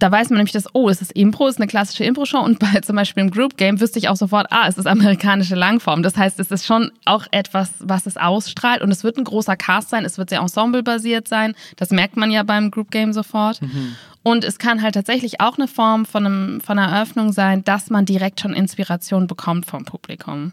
Da 0.03 0.11
weiß 0.11 0.31
man 0.31 0.39
nämlich, 0.39 0.53
dass, 0.53 0.67
oh, 0.75 0.89
es 0.89 1.01
ist 1.01 1.13
Impro, 1.13 1.47
es 1.47 1.55
ist 1.55 1.61
eine 1.61 1.69
klassische 1.69 2.03
Impro-Show 2.03 2.41
und 2.41 2.59
bei 2.59 2.81
zum 2.83 2.97
Beispiel 2.97 3.23
im 3.23 3.31
Group 3.31 3.57
Game 3.57 3.81
wüsste 3.81 4.01
ich 4.01 4.09
auch 4.09 4.17
sofort, 4.17 4.49
ah, 4.51 4.67
es 4.67 4.77
ist 4.77 4.87
amerikanische 4.87 5.55
Langform. 5.55 6.03
Das 6.03 6.17
heißt, 6.17 6.41
es 6.41 6.51
ist 6.51 6.67
schon 6.67 6.91
auch 7.05 7.27
etwas, 7.31 7.75
was 7.79 8.07
es 8.07 8.17
ausstrahlt 8.17 8.83
und 8.83 8.91
es 8.91 9.05
wird 9.05 9.17
ein 9.17 9.23
großer 9.23 9.55
Cast 9.55 9.91
sein, 9.91 10.05
es 10.05 10.19
wird 10.19 10.31
sehr 10.31 10.41
ensemble-basiert 10.41 11.29
sein. 11.29 11.55
Das 11.77 11.91
merkt 11.91 12.17
man 12.17 12.33
ja 12.33 12.43
beim 12.43 12.73
Group 12.73 12.91
Game 12.91 13.13
sofort. 13.13 13.63
Mhm. 13.63 13.95
Und 14.25 14.43
es 14.43 14.59
kann 14.59 14.83
halt 14.83 14.95
tatsächlich 14.95 15.41
auch 15.41 15.57
eine 15.57 15.69
Form 15.69 16.05
von, 16.05 16.27
einem, 16.27 16.61
von 16.61 16.81
einer 16.81 16.93
Eröffnung 16.97 17.33
sein, 17.33 17.63
dass 17.63 17.89
man 17.89 18.05
direkt 18.05 18.41
schon 18.41 18.55
Inspiration 18.55 19.29
bekommt 19.29 19.67
vom 19.67 19.85
Publikum. 19.85 20.53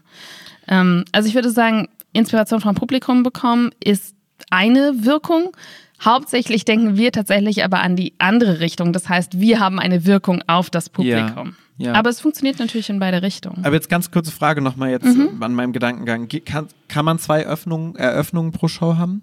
Ähm, 0.68 1.04
also 1.10 1.28
ich 1.28 1.34
würde 1.34 1.50
sagen, 1.50 1.88
Inspiration 2.12 2.60
vom 2.60 2.76
Publikum 2.76 3.24
bekommen 3.24 3.70
ist 3.82 4.14
eine 4.50 5.04
Wirkung. 5.04 5.56
Hauptsächlich 6.02 6.64
denken 6.64 6.96
wir 6.96 7.12
tatsächlich 7.12 7.62
aber 7.62 7.80
an 7.80 7.94
die 7.94 8.14
andere 8.18 8.60
Richtung. 8.60 8.92
Das 8.92 9.08
heißt, 9.08 9.38
wir 9.38 9.60
haben 9.60 9.78
eine 9.78 10.06
Wirkung 10.06 10.42
auf 10.46 10.70
das 10.70 10.88
Publikum. 10.88 11.54
Ja, 11.76 11.88
ja. 11.88 11.92
Aber 11.94 12.10
es 12.10 12.20
funktioniert 12.20 12.58
natürlich 12.58 12.88
in 12.88 12.98
beide 12.98 13.22
Richtungen. 13.22 13.64
Aber 13.64 13.74
jetzt 13.74 13.88
ganz 13.88 14.10
kurze 14.10 14.30
Frage 14.30 14.62
nochmal 14.62 14.90
jetzt 14.90 15.04
mhm. 15.04 15.42
an 15.42 15.54
meinem 15.54 15.72
Gedankengang. 15.72 16.28
Kann, 16.44 16.68
kann 16.88 17.04
man 17.04 17.18
zwei 17.18 17.46
Öffnungen, 17.46 17.96
Eröffnungen 17.96 18.52
pro 18.52 18.68
Show 18.68 18.96
haben? 18.96 19.22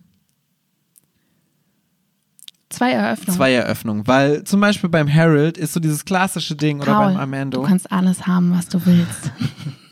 Zwei 2.69 2.91
Eröffnungen. 2.91 3.38
Zwei 3.38 3.53
Eröffnungen, 3.53 4.07
weil 4.07 4.43
zum 4.43 4.59
Beispiel 4.59 4.89
beim 4.89 5.12
Harold 5.12 5.57
ist 5.57 5.74
so 5.74 5.79
dieses 5.79 6.03
klassische 6.03 6.55
Ding 6.55 6.79
Paul, 6.79 6.89
oder 6.89 7.05
beim 7.05 7.17
Amando. 7.17 7.62
Du 7.62 7.67
kannst 7.67 7.91
alles 7.91 8.27
haben, 8.27 8.51
was 8.51 8.67
du 8.67 8.86
willst. 8.86 9.31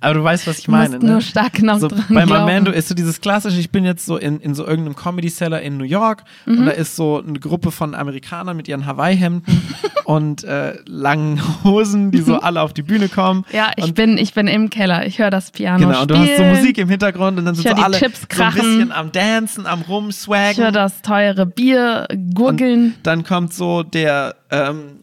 Aber 0.00 0.14
du 0.14 0.24
weißt, 0.24 0.46
was 0.46 0.58
ich 0.60 0.68
meine. 0.68 0.98
Du 0.98 1.06
ne? 1.06 1.12
nur 1.12 1.20
stark 1.20 1.54
genug 1.54 1.80
so, 1.80 1.88
dran 1.88 2.04
Beim 2.08 2.26
glauben. 2.26 2.42
Amando 2.42 2.70
ist 2.70 2.88
so 2.88 2.94
dieses 2.94 3.20
klassische, 3.20 3.60
ich 3.60 3.70
bin 3.70 3.84
jetzt 3.84 4.06
so 4.06 4.16
in, 4.16 4.40
in 4.40 4.54
so 4.54 4.66
irgendeinem 4.66 4.96
Comedy-Seller 4.96 5.60
in 5.60 5.76
New 5.76 5.84
York 5.84 6.24
mhm. 6.46 6.60
und 6.60 6.66
da 6.66 6.72
ist 6.72 6.96
so 6.96 7.22
eine 7.22 7.38
Gruppe 7.38 7.70
von 7.70 7.94
Amerikanern 7.94 8.56
mit 8.56 8.66
ihren 8.66 8.86
Hawaii-Hemden 8.86 9.62
und 10.04 10.42
äh, 10.44 10.78
langen 10.86 11.40
Hosen, 11.64 12.10
die 12.10 12.22
so 12.22 12.34
mhm. 12.34 12.40
alle 12.42 12.62
auf 12.62 12.72
die 12.72 12.82
Bühne 12.82 13.08
kommen. 13.08 13.44
Ja, 13.52 13.72
ich, 13.76 13.92
bin, 13.92 14.16
ich 14.16 14.32
bin 14.32 14.46
im 14.46 14.70
Keller, 14.70 15.06
ich 15.06 15.18
höre 15.18 15.30
das 15.30 15.50
Piano 15.50 15.86
Genau, 15.86 16.02
und 16.02 16.10
du 16.10 16.16
hast 16.16 16.36
so 16.36 16.44
Musik 16.44 16.78
im 16.78 16.88
Hintergrund 16.88 17.38
und 17.38 17.44
dann 17.44 17.54
sind 17.54 17.68
so 17.68 17.82
alle 17.82 17.98
Chips 17.98 18.26
so 18.32 18.42
ein 18.42 18.54
bisschen 18.54 18.92
am 18.92 19.12
Dancen, 19.12 19.66
am 19.66 19.82
Rumswaggen. 19.82 20.52
Ich 20.52 20.58
höre 20.58 20.72
das 20.72 21.02
teure 21.02 21.44
Bier 21.44 22.08
gurgeln. 22.34 22.94
Und 22.96 22.96
dann 23.02 23.22
kommt 23.24 23.52
so 23.52 23.82
der 23.82 24.36
ähm, 24.50 24.99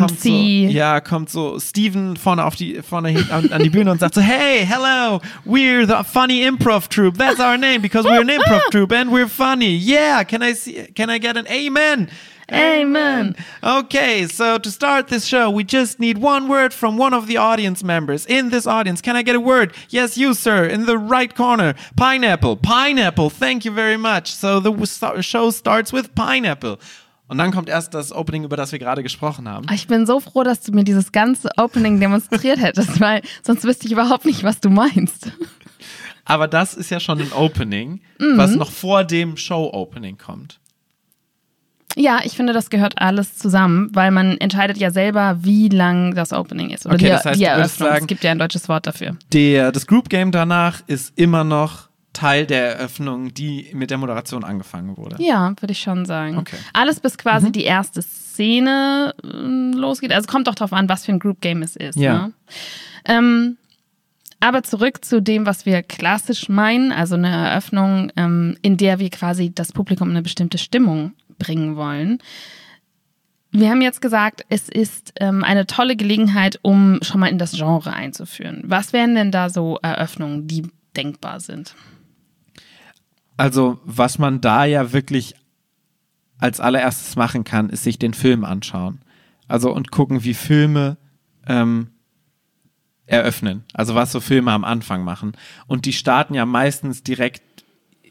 kommt 0.00 0.20
so, 0.20 0.28
ja, 0.28 1.00
kommt 1.00 1.30
so 1.30 1.58
Steven 1.60 2.16
vorne 2.16 2.44
auf 2.44 2.56
die 2.56 2.82
vorne 2.82 3.24
an, 3.30 3.52
an, 3.52 3.62
die 3.62 3.70
Bühne 3.70 3.90
und 3.90 4.00
sagt 4.00 4.14
so, 4.14 4.20
hey, 4.20 4.64
hello, 4.66 5.20
we're 5.44 5.86
the 5.86 6.02
funny 6.04 6.42
improv 6.42 6.88
troupe. 6.88 7.18
That's 7.18 7.40
our 7.40 7.56
name 7.56 7.82
because 7.82 8.04
we're 8.04 8.20
an 8.20 8.28
improv 8.28 8.62
troupe 8.70 8.92
and 8.92 9.10
we're 9.10 9.28
funny. 9.28 9.74
Yeah, 9.76 10.24
can 10.24 10.42
I 10.42 10.54
see 10.54 10.86
can 10.94 11.10
I 11.10 11.18
get 11.18 11.36
an 11.36 11.46
amen? 11.48 12.08
Amen. 12.52 13.36
Okay, 13.62 14.26
so 14.26 14.58
to 14.58 14.70
start 14.70 15.08
this 15.08 15.24
show, 15.24 15.50
we 15.50 15.64
just 15.64 15.98
need 15.98 16.18
one 16.18 16.48
word 16.48 16.74
from 16.74 16.98
one 16.98 17.14
of 17.14 17.26
the 17.26 17.36
audience 17.36 17.82
members. 17.82 18.26
In 18.26 18.50
this 18.50 18.66
audience, 18.66 19.00
can 19.00 19.16
I 19.16 19.22
get 19.22 19.36
a 19.36 19.40
word? 19.40 19.74
Yes, 19.88 20.18
you, 20.18 20.34
sir, 20.34 20.64
in 20.64 20.86
the 20.86 20.98
right 20.98 21.34
corner. 21.34 21.74
Pineapple. 21.96 22.56
Pineapple. 22.56 23.30
Thank 23.30 23.64
you 23.64 23.70
very 23.70 23.96
much. 23.96 24.32
So 24.32 24.60
the 24.60 25.22
show 25.22 25.50
starts 25.50 25.92
with 25.92 26.14
pineapple. 26.14 26.78
Und 27.28 27.38
dann 27.38 27.50
kommt 27.50 27.68
erst 27.68 27.94
das 27.94 28.12
Opening, 28.12 28.44
über 28.44 28.56
das 28.56 28.72
wir 28.72 28.78
gerade 28.78 29.02
gesprochen 29.02 29.48
haben. 29.48 29.66
Ich 29.72 29.86
bin 29.86 30.06
so 30.06 30.20
froh, 30.20 30.42
dass 30.42 30.60
du 30.60 30.72
mir 30.72 30.84
dieses 30.84 31.12
ganze 31.12 31.48
Opening 31.56 31.98
demonstriert 32.00 32.58
hättest, 32.60 33.00
weil 33.00 33.22
sonst 33.42 33.64
wüsste 33.64 33.86
ich 33.86 33.92
überhaupt 33.92 34.24
nicht, 34.24 34.44
was 34.44 34.60
du 34.60 34.68
meinst. 34.68 35.32
Aber 36.24 36.46
das 36.46 36.74
ist 36.74 36.90
ja 36.90 37.00
schon 37.00 37.20
ein 37.20 37.32
Opening, 37.32 38.00
mhm. 38.18 38.36
was 38.36 38.54
noch 38.54 38.70
vor 38.70 39.04
dem 39.04 39.36
Show-Opening 39.36 40.18
kommt. 40.18 40.60
Ja, 41.96 42.20
ich 42.24 42.32
finde, 42.32 42.52
das 42.52 42.70
gehört 42.70 42.98
alles 42.98 43.36
zusammen, 43.36 43.90
weil 43.92 44.10
man 44.10 44.38
entscheidet 44.38 44.78
ja 44.78 44.90
selber, 44.90 45.38
wie 45.42 45.68
lang 45.68 46.14
das 46.14 46.32
Opening 46.32 46.70
ist. 46.70 46.86
Oder 46.86 46.94
okay, 46.94 47.04
die, 47.04 47.10
das 47.10 47.24
heißt, 47.24 47.40
die 47.40 47.44
Eröffnung. 47.44 47.88
Sagen, 47.88 48.00
es 48.02 48.06
gibt 48.06 48.24
ja 48.24 48.30
ein 48.30 48.38
deutsches 48.38 48.68
Wort 48.68 48.86
dafür. 48.86 49.16
Der, 49.32 49.72
das 49.72 49.86
Group 49.86 50.08
Game 50.08 50.32
danach 50.32 50.82
ist 50.86 51.18
immer 51.18 51.44
noch 51.44 51.88
Teil 52.12 52.46
der 52.46 52.76
Eröffnung, 52.76 53.32
die 53.32 53.70
mit 53.72 53.90
der 53.90 53.98
Moderation 53.98 54.44
angefangen 54.44 54.96
wurde. 54.96 55.16
Ja, 55.18 55.54
würde 55.60 55.72
ich 55.72 55.80
schon 55.80 56.04
sagen. 56.04 56.38
Okay. 56.38 56.56
Alles 56.72 57.00
bis 57.00 57.16
quasi 57.16 57.48
mhm. 57.48 57.52
die 57.52 57.64
erste 57.64 58.02
Szene 58.02 59.14
äh, 59.24 59.76
losgeht. 59.76 60.12
Also 60.12 60.26
kommt 60.26 60.46
doch 60.46 60.54
darauf 60.54 60.72
an, 60.72 60.88
was 60.88 61.06
für 61.06 61.12
ein 61.12 61.18
Group 61.18 61.40
Game 61.40 61.62
es 61.62 61.76
ist. 61.76 61.96
Ja. 61.96 62.26
Ne? 62.26 62.32
Ähm, 63.06 63.56
aber 64.40 64.64
zurück 64.64 65.04
zu 65.04 65.22
dem, 65.22 65.46
was 65.46 65.66
wir 65.66 65.82
klassisch 65.82 66.48
meinen, 66.48 66.90
also 66.90 67.14
eine 67.14 67.30
Eröffnung, 67.30 68.10
ähm, 68.16 68.56
in 68.60 68.76
der 68.76 68.98
wir 68.98 69.08
quasi 69.08 69.54
das 69.54 69.72
Publikum 69.72 70.08
in 70.08 70.16
eine 70.16 70.22
bestimmte 70.22 70.58
Stimmung 70.58 71.12
bringen 71.38 71.76
wollen. 71.76 72.18
Wir 73.52 73.70
haben 73.70 73.82
jetzt 73.82 74.00
gesagt, 74.00 74.44
es 74.48 74.68
ist 74.68 75.12
ähm, 75.20 75.44
eine 75.44 75.66
tolle 75.66 75.94
Gelegenheit, 75.94 76.58
um 76.62 76.98
schon 77.02 77.20
mal 77.20 77.28
in 77.28 77.38
das 77.38 77.52
Genre 77.52 77.92
einzuführen. 77.92 78.62
Was 78.64 78.92
wären 78.92 79.14
denn 79.14 79.30
da 79.30 79.48
so 79.48 79.78
Eröffnungen, 79.82 80.48
die 80.48 80.62
denkbar 80.96 81.38
sind? 81.38 81.74
Also, 83.36 83.80
was 83.84 84.18
man 84.18 84.40
da 84.40 84.64
ja 84.64 84.92
wirklich 84.92 85.34
als 86.38 86.60
allererstes 86.60 87.16
machen 87.16 87.44
kann, 87.44 87.70
ist 87.70 87.84
sich 87.84 87.98
den 87.98 88.14
Film 88.14 88.44
anschauen. 88.44 89.00
Also 89.48 89.72
und 89.72 89.90
gucken, 89.90 90.24
wie 90.24 90.34
Filme 90.34 90.96
ähm, 91.46 91.88
eröffnen. 93.06 93.64
Also 93.74 93.94
was 93.94 94.12
so 94.12 94.20
Filme 94.20 94.50
am 94.52 94.64
Anfang 94.64 95.04
machen. 95.04 95.32
Und 95.66 95.86
die 95.86 95.92
starten 95.92 96.34
ja 96.34 96.46
meistens 96.46 97.02
direkt 97.02 97.42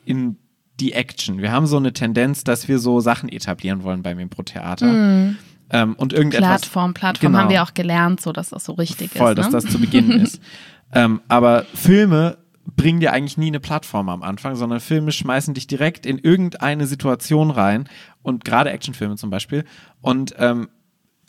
in 0.06 0.38
die 0.80 0.94
Action. 0.94 1.42
Wir 1.42 1.52
haben 1.52 1.68
so 1.68 1.78
eine 1.78 1.94
Tendenz, 1.94 2.44
dass 2.44 2.68
wir 2.68 2.80
so 2.80 3.00
Sachen 3.00 3.30
etablieren 3.30 3.84
wollen 3.84 4.02
beim 4.02 4.20
Impro-Theater. 4.20 4.88
Mm. 4.88 5.38
Ähm, 5.70 5.96
und 5.96 6.14
irgendetwas. 6.14 6.48
Plattform, 6.48 6.94
Plattform 6.94 7.32
genau, 7.32 7.44
haben 7.44 7.50
wir 7.50 7.64
auch 7.64 7.74
gelernt, 7.74 8.22
so 8.22 8.32
dass 8.32 8.50
das 8.50 8.66
so 8.66 8.74
richtig 8.74 9.12
voll, 9.12 9.34
ist. 9.34 9.36
Voll, 9.40 9.46
ne? 9.46 9.52
dass 9.52 9.64
das 9.64 9.72
zu 9.72 9.80
Beginn 9.80 10.12
ist. 10.22 10.42
Ähm, 10.94 11.22
aber 11.28 11.66
Filme 11.74 12.38
bringen 12.76 13.00
dir 13.00 13.14
eigentlich 13.14 13.38
nie 13.38 13.48
eine 13.48 13.60
Plattform 13.60 14.10
am 14.10 14.24
Anfang, 14.24 14.56
sondern 14.56 14.80
Filme 14.80 15.12
schmeißen 15.12 15.54
dich 15.54 15.68
direkt 15.68 16.06
in 16.06 16.18
irgendeine 16.18 16.88
Situation 16.88 17.52
rein 17.52 17.90
und 18.22 18.46
gerade 18.46 18.72
Actionfilme 18.72 19.16
zum 19.16 19.30
Beispiel 19.30 19.66
und 20.02 20.36
ähm, 20.38 20.70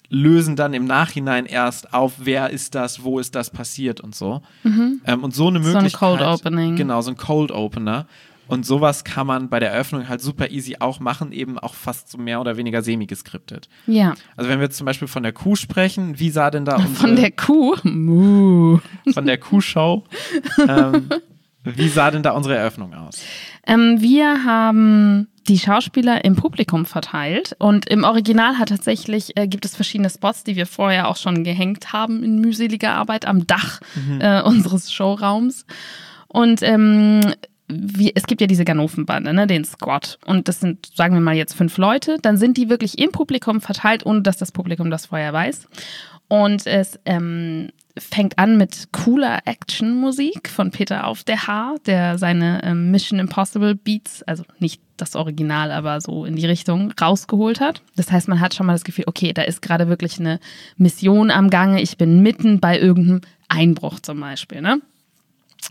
lösen 0.08 0.56
dann 0.56 0.74
im 0.74 0.84
Nachhinein 0.84 1.46
erst 1.46 1.94
auf, 1.94 2.12
wer 2.18 2.50
ist 2.50 2.74
das, 2.74 3.02
wo 3.02 3.18
ist 3.18 3.34
das 3.34 3.50
passiert 3.50 4.00
und 4.02 4.14
so. 4.14 4.42
Mhm. 4.62 5.00
Ähm, 5.06 5.24
und 5.24 5.34
so 5.34 5.48
eine 5.48 5.58
Möglichkeit. 5.58 5.90
So 5.90 6.06
ein 6.06 6.18
Cold 6.18 6.20
Opening. 6.20 6.76
Genau, 6.76 7.00
so 7.00 7.10
ein 7.10 7.16
Cold 7.16 7.50
Opener. 7.50 8.06
Und 8.52 8.66
sowas 8.66 9.02
kann 9.02 9.26
man 9.26 9.48
bei 9.48 9.60
der 9.60 9.70
Eröffnung 9.70 10.10
halt 10.10 10.20
super 10.20 10.50
easy 10.50 10.76
auch 10.78 11.00
machen, 11.00 11.32
eben 11.32 11.58
auch 11.58 11.72
fast 11.72 12.10
so 12.10 12.18
mehr 12.18 12.38
oder 12.38 12.58
weniger 12.58 12.82
semi-geskriptet. 12.82 13.70
Ja. 13.86 14.12
Also 14.36 14.50
wenn 14.50 14.58
wir 14.58 14.64
jetzt 14.64 14.76
zum 14.76 14.84
Beispiel 14.84 15.08
von 15.08 15.22
der 15.22 15.32
Kuh 15.32 15.56
sprechen, 15.56 16.20
wie 16.20 16.28
sah 16.28 16.50
denn 16.50 16.66
da 16.66 16.76
unsere... 16.76 16.94
Von 16.94 17.16
der 17.16 17.30
Kuh? 17.30 17.76
Muh. 17.82 18.78
Von 19.14 19.24
der 19.24 19.38
Kuhshow. 19.38 20.04
ähm, 20.68 21.08
wie 21.64 21.88
sah 21.88 22.10
denn 22.10 22.22
da 22.22 22.32
unsere 22.32 22.54
Eröffnung 22.54 22.92
aus? 22.92 23.22
Ähm, 23.66 24.02
wir 24.02 24.44
haben 24.44 25.28
die 25.48 25.58
Schauspieler 25.58 26.22
im 26.22 26.36
Publikum 26.36 26.84
verteilt 26.84 27.56
und 27.58 27.88
im 27.88 28.04
Original 28.04 28.58
hat 28.58 28.68
tatsächlich 28.68 29.34
äh, 29.34 29.48
gibt 29.48 29.64
es 29.64 29.74
verschiedene 29.74 30.10
Spots, 30.10 30.44
die 30.44 30.56
wir 30.56 30.66
vorher 30.66 31.08
auch 31.08 31.16
schon 31.16 31.42
gehängt 31.42 31.94
haben 31.94 32.22
in 32.22 32.38
mühseliger 32.38 32.92
Arbeit 32.96 33.26
am 33.26 33.46
Dach 33.46 33.80
mhm. 33.94 34.20
äh, 34.20 34.42
unseres 34.42 34.92
Showraums. 34.92 35.64
Und 36.28 36.62
ähm, 36.62 37.22
wie, 37.72 38.12
es 38.14 38.24
gibt 38.24 38.40
ja 38.40 38.46
diese 38.46 38.64
Ganofenbande, 38.64 39.32
ne, 39.32 39.46
den 39.46 39.64
Squad. 39.64 40.18
Und 40.24 40.48
das 40.48 40.60
sind, 40.60 40.86
sagen 40.94 41.14
wir 41.14 41.20
mal 41.20 41.34
jetzt 41.34 41.54
fünf 41.54 41.78
Leute. 41.78 42.16
Dann 42.22 42.36
sind 42.36 42.56
die 42.56 42.68
wirklich 42.68 42.98
im 42.98 43.12
Publikum 43.12 43.60
verteilt, 43.60 44.06
ohne 44.06 44.22
dass 44.22 44.36
das 44.36 44.52
Publikum 44.52 44.90
das 44.90 45.06
vorher 45.06 45.32
weiß. 45.32 45.68
Und 46.28 46.66
es 46.66 46.98
ähm, 47.04 47.70
fängt 47.98 48.38
an 48.38 48.56
mit 48.56 48.88
cooler 48.92 49.40
Action-Musik 49.44 50.48
von 50.48 50.70
Peter 50.70 51.06
Auf 51.06 51.24
der 51.24 51.46
Haar, 51.46 51.76
der 51.86 52.18
seine 52.18 52.62
ähm, 52.64 52.90
Mission 52.90 53.18
Impossible 53.18 53.74
Beats, 53.74 54.22
also 54.22 54.44
nicht 54.58 54.80
das 54.96 55.16
Original, 55.16 55.70
aber 55.70 56.00
so 56.00 56.24
in 56.24 56.36
die 56.36 56.46
Richtung 56.46 56.92
rausgeholt 56.92 57.60
hat. 57.60 57.82
Das 57.96 58.10
heißt, 58.10 58.28
man 58.28 58.40
hat 58.40 58.54
schon 58.54 58.66
mal 58.66 58.72
das 58.72 58.84
Gefühl, 58.84 59.04
okay, 59.08 59.32
da 59.32 59.42
ist 59.42 59.60
gerade 59.60 59.88
wirklich 59.88 60.18
eine 60.18 60.40
Mission 60.76 61.30
am 61.30 61.50
Gange. 61.50 61.82
Ich 61.82 61.96
bin 61.98 62.22
mitten 62.22 62.60
bei 62.60 62.78
irgendeinem 62.78 63.20
Einbruch 63.48 64.00
zum 64.00 64.20
Beispiel. 64.20 64.62
Ne? 64.62 64.80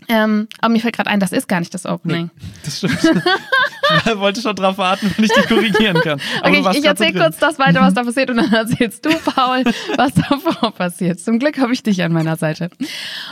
Ähm, 0.08 0.48
aber 0.60 0.72
mir 0.72 0.80
fällt 0.80 0.96
gerade 0.96 1.10
ein, 1.10 1.20
das 1.20 1.32
ist 1.32 1.48
gar 1.48 1.60
nicht 1.60 1.72
das 1.74 1.86
Opening. 1.86 2.30
Nee, 2.34 2.48
das 2.64 2.78
stimmt. 2.78 2.98
ich 4.06 4.16
wollte 4.18 4.40
schon 4.40 4.56
drauf 4.56 4.78
warten, 4.78 5.12
wenn 5.16 5.24
ich 5.24 5.32
dich 5.32 5.46
korrigieren 5.46 6.00
kann. 6.00 6.20
Aber 6.40 6.58
okay, 6.58 6.70
ich, 6.72 6.78
ich 6.78 6.84
erzähle 6.84 7.18
kurz 7.18 7.38
das 7.38 7.58
weiter, 7.58 7.80
was 7.80 7.94
da 7.94 8.04
passiert 8.04 8.30
und 8.30 8.36
dann 8.36 8.52
erzählst 8.52 9.04
du, 9.04 9.10
Paul, 9.10 9.64
was 9.96 10.12
davor 10.14 10.72
passiert. 10.72 11.20
Zum 11.20 11.38
Glück 11.38 11.58
habe 11.58 11.72
ich 11.72 11.82
dich 11.82 12.02
an 12.02 12.12
meiner 12.12 12.36
Seite. 12.36 12.70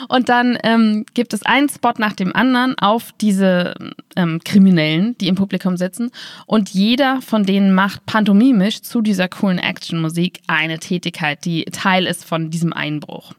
Und 0.08 0.28
dann 0.28 0.58
ähm, 0.62 1.06
gibt 1.14 1.32
es 1.32 1.44
einen 1.44 1.68
Spot 1.68 1.94
nach 1.98 2.12
dem 2.12 2.34
anderen 2.34 2.78
auf 2.78 3.12
diese 3.20 3.74
ähm, 4.16 4.40
Kriminellen, 4.44 5.16
die 5.18 5.28
im 5.28 5.34
Publikum 5.34 5.76
sitzen 5.76 6.10
und 6.46 6.70
jeder 6.70 7.20
von 7.22 7.44
denen 7.44 7.72
macht 7.74 8.06
pantomimisch 8.06 8.82
zu 8.82 9.00
dieser 9.00 9.28
coolen 9.28 9.58
Actionmusik 9.58 10.40
eine 10.46 10.78
Tätigkeit, 10.78 11.44
die 11.44 11.64
Teil 11.64 12.06
ist 12.06 12.24
von 12.24 12.50
diesem 12.50 12.72
Einbruch. 12.72 13.32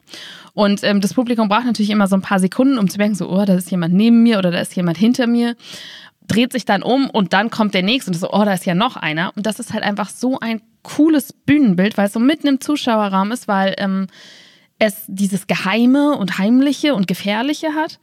Und 0.53 0.84
ähm, 0.84 1.01
das 1.01 1.13
Publikum 1.13 1.48
braucht 1.50 1.65
natürlich 1.65 1.91
immer 1.91 2.08
so 2.08 2.15
ein 2.15 2.22
paar 2.22 2.39
Sekunden, 2.39 2.77
um 2.77 2.89
zu 2.89 2.98
merken, 2.98 3.15
so, 3.15 3.29
oh, 3.29 3.46
da 3.46 3.55
ist 3.55 3.72
jemand 3.72 3.93
neben 3.93 4.24
mir 4.24 4.38
oder 4.38 4.51
da 4.51 4.60
ist 4.60 4.75
jemand 4.75 4.98
hinter 4.98 5.27
mir. 5.27 5.55
Dreht 6.27 6.51
sich 6.51 6.65
dann 6.65 6.84
um 6.84 7.10
und 7.10 7.34
dann 7.34 7.50
kommt 7.50 7.74
der 7.74 7.84
nächste 7.84 8.12
und 8.12 8.17
so, 8.17 8.31
oh, 8.31 8.46
da 8.46 8.53
ist 8.53 8.65
ja 8.65 8.75
noch 8.75 8.96
einer. 8.96 9.31
Und 9.36 9.46
das 9.46 9.60
ist 9.60 9.74
halt 9.74 9.84
einfach 9.84 10.10
so 10.10 10.39
ein 10.39 10.62
cooles 10.84 11.34
Bühnenbild, 11.34 11.98
weil 11.98 12.08
es 12.08 12.13
so 12.13 12.20
mitten 12.20 12.48
im 12.48 12.62
Zuschauerraum 12.62 13.31
ist, 13.31 13.48
weil 13.48 13.75
ähm, 13.77 14.08
es 14.79 15.03
dieses 15.08 15.48
Geheime 15.48 16.17
und 16.17 16.38
Heimliche 16.38 16.96
und 16.96 17.08
Gefährliche 17.08 17.74
hat. 17.75 18.00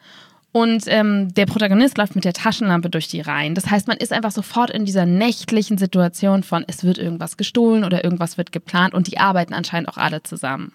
Und 0.50 0.84
ähm, 0.86 1.34
der 1.34 1.46
Protagonist 1.46 1.98
läuft 1.98 2.14
mit 2.14 2.24
der 2.24 2.32
Taschenlampe 2.32 2.88
durch 2.88 3.08
die 3.08 3.20
Reihen. 3.20 3.54
Das 3.54 3.70
heißt, 3.70 3.86
man 3.86 3.98
ist 3.98 4.12
einfach 4.12 4.30
sofort 4.30 4.70
in 4.70 4.86
dieser 4.86 5.04
nächtlichen 5.04 5.76
Situation 5.76 6.42
von, 6.42 6.64
es 6.66 6.84
wird 6.84 6.98
irgendwas 6.98 7.36
gestohlen 7.36 7.84
oder 7.84 8.02
irgendwas 8.02 8.38
wird 8.38 8.50
geplant 8.50 8.94
und 8.94 9.08
die 9.08 9.18
arbeiten 9.18 9.52
anscheinend 9.52 9.88
auch 9.88 9.98
alle 9.98 10.22
zusammen. 10.22 10.72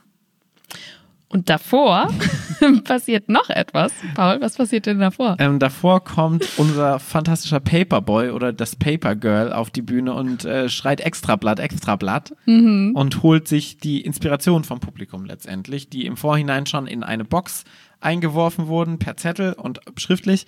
Und 1.34 1.50
davor 1.50 2.10
passiert 2.84 3.28
noch 3.28 3.50
etwas. 3.50 3.92
Paul, 4.14 4.40
was 4.40 4.56
passiert 4.56 4.86
denn 4.86 5.00
davor? 5.00 5.36
Ähm, 5.40 5.58
davor 5.58 6.04
kommt 6.04 6.48
unser 6.58 7.00
fantastischer 7.00 7.60
Paperboy 7.60 8.30
oder 8.30 8.54
das 8.54 8.76
Paper 8.76 9.16
Girl 9.16 9.52
auf 9.52 9.72
die 9.72 9.82
Bühne 9.82 10.14
und 10.14 10.46
äh, 10.46 10.70
schreit 10.70 11.02
Extrablatt, 11.02 11.60
Extrablatt 11.60 12.36
mhm. 12.46 12.92
und 12.94 13.24
holt 13.24 13.48
sich 13.48 13.80
die 13.80 14.02
Inspiration 14.02 14.64
vom 14.64 14.80
Publikum 14.80 15.26
letztendlich, 15.26 15.90
die 15.90 16.06
im 16.06 16.18
Vorhinein 16.18 16.68
schon 16.68 16.86
in 16.86 17.02
eine 17.04 17.26
Box 17.26 17.64
eingeworfen 18.00 18.68
wurden 18.68 19.00
per 19.00 19.18
Zettel 19.18 19.54
und 19.54 19.80
schriftlich 19.98 20.46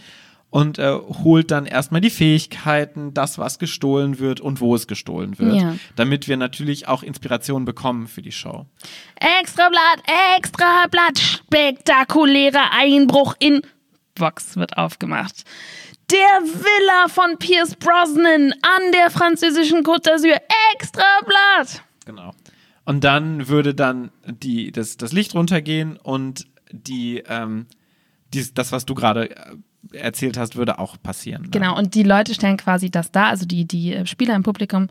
und 0.50 0.80
äh, 0.80 0.94
holt 0.94 1.52
dann 1.52 1.66
erstmal 1.66 2.02
die 2.02 2.10
Fähigkeiten, 2.10 3.14
das, 3.14 3.38
was 3.38 3.60
gestohlen 3.60 4.20
wird 4.20 4.40
und 4.40 4.62
wo 4.62 4.76
es 4.76 4.88
gestohlen 4.88 5.38
wird, 5.38 5.56
ja. 5.56 5.76
damit 5.96 6.28
wir 6.28 6.38
natürlich 6.38 6.88
auch 6.88 7.04
Inspiration 7.04 7.66
bekommen 7.66 8.08
für 8.08 8.22
die 8.22 8.32
Show. 8.32 8.66
Extra 9.16 9.70
Blatt, 9.70 10.04
extra 10.38 10.88
Blatt, 10.90 11.20
spektakulärer 11.20 12.72
Einbruch 12.72 13.36
in 13.40 13.62
Box 14.16 14.56
wird 14.56 14.78
aufgemacht. 14.78 15.44
Der 16.12 16.20
Villa 16.20 17.08
von 17.10 17.38
Pierce 17.38 17.76
Brosnan 17.76 18.54
an 18.62 18.92
der 18.94 19.10
französischen 19.10 19.84
Côte 19.84 20.04
d'Azur, 20.10 20.40
extra 20.74 21.04
Blatt. 21.26 21.84
Genau. 22.06 22.32
Und 22.86 23.04
dann 23.04 23.48
würde 23.48 23.74
dann 23.74 24.12
die, 24.26 24.72
das, 24.72 24.98
das 24.98 25.12
Licht 25.12 25.34
runtergehen 25.34 25.98
und 25.98 26.48
die, 26.72 27.24
ähm, 27.28 27.66
dies, 28.34 28.54
das, 28.54 28.72
was 28.72 28.86
du 28.86 28.94
gerade 28.94 29.32
äh, 29.32 29.56
erzählt 29.94 30.38
hast, 30.38 30.56
würde 30.56 30.80
auch 30.80 30.98
passieren. 31.02 31.44
Ne? 31.44 31.50
Genau, 31.52 31.78
und 31.78 31.96
die 31.96 32.04
Leute 32.04 32.34
stellen 32.34 32.58
quasi 32.58 32.90
das 32.90 33.12
dar, 33.12 33.28
also 33.28 33.46
die, 33.46 33.66
die 33.66 33.94
äh, 33.94 34.06
Spieler 34.06 34.36
im 34.36 34.44
Publikum 34.44 34.88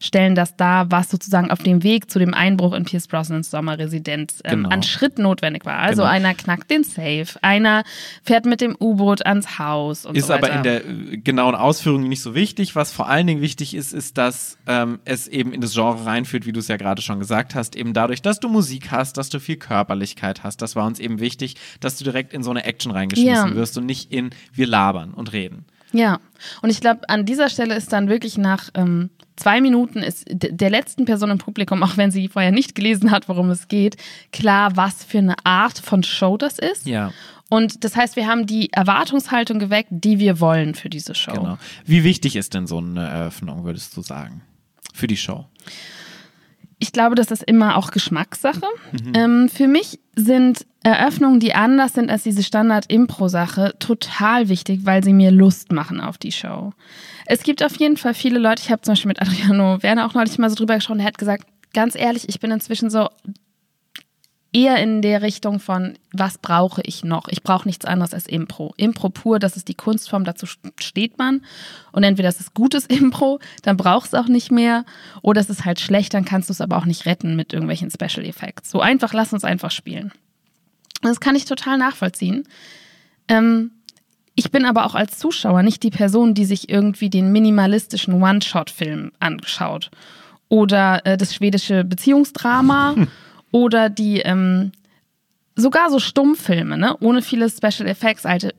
stellen 0.00 0.34
das 0.34 0.56
dar, 0.56 0.90
was 0.90 1.10
sozusagen 1.10 1.50
auf 1.50 1.58
dem 1.58 1.82
Weg 1.82 2.10
zu 2.10 2.18
dem 2.18 2.32
Einbruch 2.32 2.72
in 2.72 2.84
Pierce 2.84 3.08
Brosnans 3.08 3.50
Sommerresidenz 3.50 4.40
ähm, 4.44 4.62
genau. 4.62 4.68
an 4.68 4.82
Schritt 4.82 5.18
notwendig 5.18 5.64
war. 5.64 5.78
Also 5.78 6.02
genau. 6.02 6.12
einer 6.12 6.34
knackt 6.34 6.70
den 6.70 6.84
Safe, 6.84 7.26
einer 7.42 7.82
fährt 8.22 8.46
mit 8.46 8.60
dem 8.60 8.76
U-Boot 8.78 9.26
ans 9.26 9.58
Haus 9.58 10.06
und 10.06 10.16
Ist 10.16 10.28
so 10.28 10.34
aber 10.34 10.52
in 10.52 10.62
der 10.62 10.86
äh, 10.86 11.16
genauen 11.18 11.54
Ausführung 11.54 12.02
nicht 12.08 12.22
so 12.22 12.34
wichtig. 12.34 12.76
Was 12.76 12.92
vor 12.92 13.08
allen 13.08 13.26
Dingen 13.26 13.40
wichtig 13.40 13.74
ist, 13.74 13.92
ist, 13.92 14.18
dass 14.18 14.56
ähm, 14.66 15.00
es 15.04 15.26
eben 15.26 15.52
in 15.52 15.60
das 15.60 15.74
Genre 15.74 16.06
reinführt, 16.06 16.46
wie 16.46 16.52
du 16.52 16.60
es 16.60 16.68
ja 16.68 16.76
gerade 16.76 17.02
schon 17.02 17.18
gesagt 17.18 17.54
hast, 17.54 17.74
eben 17.74 17.92
dadurch, 17.92 18.22
dass 18.22 18.38
du 18.38 18.48
Musik 18.48 18.90
hast, 18.92 19.16
dass 19.16 19.28
du 19.30 19.40
viel 19.40 19.56
Körperlichkeit 19.56 20.44
hast. 20.44 20.62
Das 20.62 20.76
war 20.76 20.86
uns 20.86 21.00
eben 21.00 21.18
wichtig, 21.18 21.56
dass 21.80 21.96
du 21.98 22.04
direkt 22.04 22.32
in 22.32 22.42
so 22.42 22.50
eine 22.50 22.64
Action 22.64 22.92
reingeschmissen 22.92 23.50
ja. 23.50 23.54
wirst 23.54 23.76
und 23.78 23.86
nicht 23.86 24.12
in 24.12 24.30
wir 24.52 24.66
labern 24.66 25.14
und 25.14 25.32
reden. 25.32 25.64
Ja, 25.92 26.20
und 26.62 26.70
ich 26.70 26.80
glaube, 26.80 27.08
an 27.08 27.24
dieser 27.24 27.48
Stelle 27.48 27.74
ist 27.74 27.92
dann 27.92 28.08
wirklich 28.08 28.36
nach 28.36 28.68
ähm, 28.74 29.10
zwei 29.36 29.60
Minuten 29.60 30.00
ist 30.00 30.24
der 30.28 30.70
letzten 30.70 31.04
Person 31.04 31.30
im 31.30 31.38
Publikum, 31.38 31.82
auch 31.82 31.96
wenn 31.96 32.10
sie 32.10 32.28
vorher 32.28 32.52
nicht 32.52 32.74
gelesen 32.74 33.10
hat, 33.10 33.28
worum 33.28 33.50
es 33.50 33.68
geht, 33.68 33.96
klar, 34.32 34.76
was 34.76 35.04
für 35.04 35.18
eine 35.18 35.36
Art 35.44 35.78
von 35.78 36.02
Show 36.02 36.36
das 36.36 36.58
ist. 36.58 36.86
Ja. 36.86 37.12
Und 37.48 37.84
das 37.84 37.96
heißt, 37.96 38.16
wir 38.16 38.26
haben 38.26 38.46
die 38.46 38.70
Erwartungshaltung 38.72 39.58
geweckt, 39.58 39.88
die 39.90 40.18
wir 40.18 40.40
wollen 40.40 40.74
für 40.74 40.90
diese 40.90 41.14
Show. 41.14 41.32
Genau. 41.32 41.58
Wie 41.86 42.04
wichtig 42.04 42.36
ist 42.36 42.52
denn 42.52 42.66
so 42.66 42.78
eine 42.78 43.08
Eröffnung, 43.08 43.64
würdest 43.64 43.96
du 43.96 44.02
sagen, 44.02 44.42
für 44.92 45.06
die 45.06 45.16
Show? 45.16 45.46
Ich 46.78 46.92
glaube, 46.92 47.14
das 47.14 47.30
ist 47.30 47.42
immer 47.42 47.76
auch 47.76 47.90
Geschmackssache. 47.90 48.62
Mhm. 48.92 49.12
Ähm, 49.14 49.48
für 49.48 49.66
mich 49.66 49.98
sind 50.14 50.64
Eröffnungen, 50.82 51.40
die 51.40 51.54
anders 51.54 51.94
sind 51.94 52.10
als 52.10 52.22
diese 52.22 52.42
Standard-Impro-Sache, 52.42 53.74
total 53.78 54.48
wichtig, 54.48 54.80
weil 54.84 55.02
sie 55.02 55.12
mir 55.12 55.30
Lust 55.30 55.72
machen 55.72 56.00
auf 56.00 56.18
die 56.18 56.32
Show. 56.32 56.72
Es 57.26 57.42
gibt 57.42 57.64
auf 57.64 57.76
jeden 57.76 57.96
Fall 57.96 58.14
viele 58.14 58.38
Leute, 58.38 58.62
ich 58.62 58.70
habe 58.70 58.82
zum 58.82 58.92
Beispiel 58.92 59.08
mit 59.08 59.20
Adriano 59.20 59.82
Werner 59.82 60.06
auch 60.06 60.14
neulich 60.14 60.38
mal 60.38 60.48
so 60.48 60.56
drüber 60.56 60.76
gesprochen, 60.76 60.98
der 60.98 61.08
hat 61.08 61.18
gesagt, 61.18 61.46
ganz 61.74 61.94
ehrlich, 61.94 62.28
ich 62.28 62.40
bin 62.40 62.50
inzwischen 62.50 62.90
so 62.90 63.08
eher 64.52 64.82
in 64.82 65.02
der 65.02 65.22
Richtung 65.22 65.60
von, 65.60 65.98
was 66.12 66.38
brauche 66.38 66.80
ich 66.82 67.04
noch? 67.04 67.28
Ich 67.28 67.42
brauche 67.42 67.68
nichts 67.68 67.84
anderes 67.84 68.14
als 68.14 68.26
Impro. 68.26 68.72
Impro 68.76 69.10
pur, 69.10 69.38
das 69.38 69.56
ist 69.56 69.68
die 69.68 69.74
Kunstform, 69.74 70.24
dazu 70.24 70.46
steht 70.80 71.18
man. 71.18 71.42
Und 71.92 72.02
entweder 72.02 72.28
das 72.28 72.40
ist 72.40 72.54
gutes 72.54 72.86
Impro, 72.86 73.40
dann 73.62 73.76
brauchst 73.76 74.12
du 74.12 74.16
es 74.16 74.24
auch 74.24 74.28
nicht 74.28 74.50
mehr. 74.50 74.84
Oder 75.22 75.40
es 75.40 75.50
ist 75.50 75.64
halt 75.64 75.80
schlecht, 75.80 76.14
dann 76.14 76.24
kannst 76.24 76.48
du 76.48 76.52
es 76.52 76.60
aber 76.60 76.76
auch 76.78 76.86
nicht 76.86 77.06
retten 77.06 77.36
mit 77.36 77.52
irgendwelchen 77.52 77.90
Special 77.90 78.24
Effects. 78.24 78.70
So 78.70 78.80
einfach, 78.80 79.12
lass 79.12 79.32
uns 79.32 79.44
einfach 79.44 79.70
spielen. 79.70 80.12
Das 81.02 81.20
kann 81.20 81.36
ich 81.36 81.44
total 81.44 81.78
nachvollziehen. 81.78 82.44
Ähm, 83.28 83.72
ich 84.34 84.50
bin 84.50 84.64
aber 84.64 84.86
auch 84.86 84.94
als 84.94 85.18
Zuschauer 85.18 85.62
nicht 85.62 85.82
die 85.82 85.90
Person, 85.90 86.32
die 86.32 86.44
sich 86.44 86.70
irgendwie 86.70 87.10
den 87.10 87.32
minimalistischen 87.32 88.14
One-Shot-Film 88.22 89.12
anschaut. 89.20 89.90
Oder 90.48 91.04
äh, 91.04 91.16
das 91.18 91.34
schwedische 91.34 91.84
Beziehungsdrama. 91.84 92.94
Oder 93.50 93.88
die, 93.90 94.20
ähm, 94.20 94.72
sogar 95.56 95.90
so 95.90 95.98
Stummfilme, 95.98 96.76
ne? 96.78 96.96
Ohne 97.00 97.22
viele 97.22 97.48
Special 97.50 97.88
Effects, 97.88 98.26
alte 98.26 98.54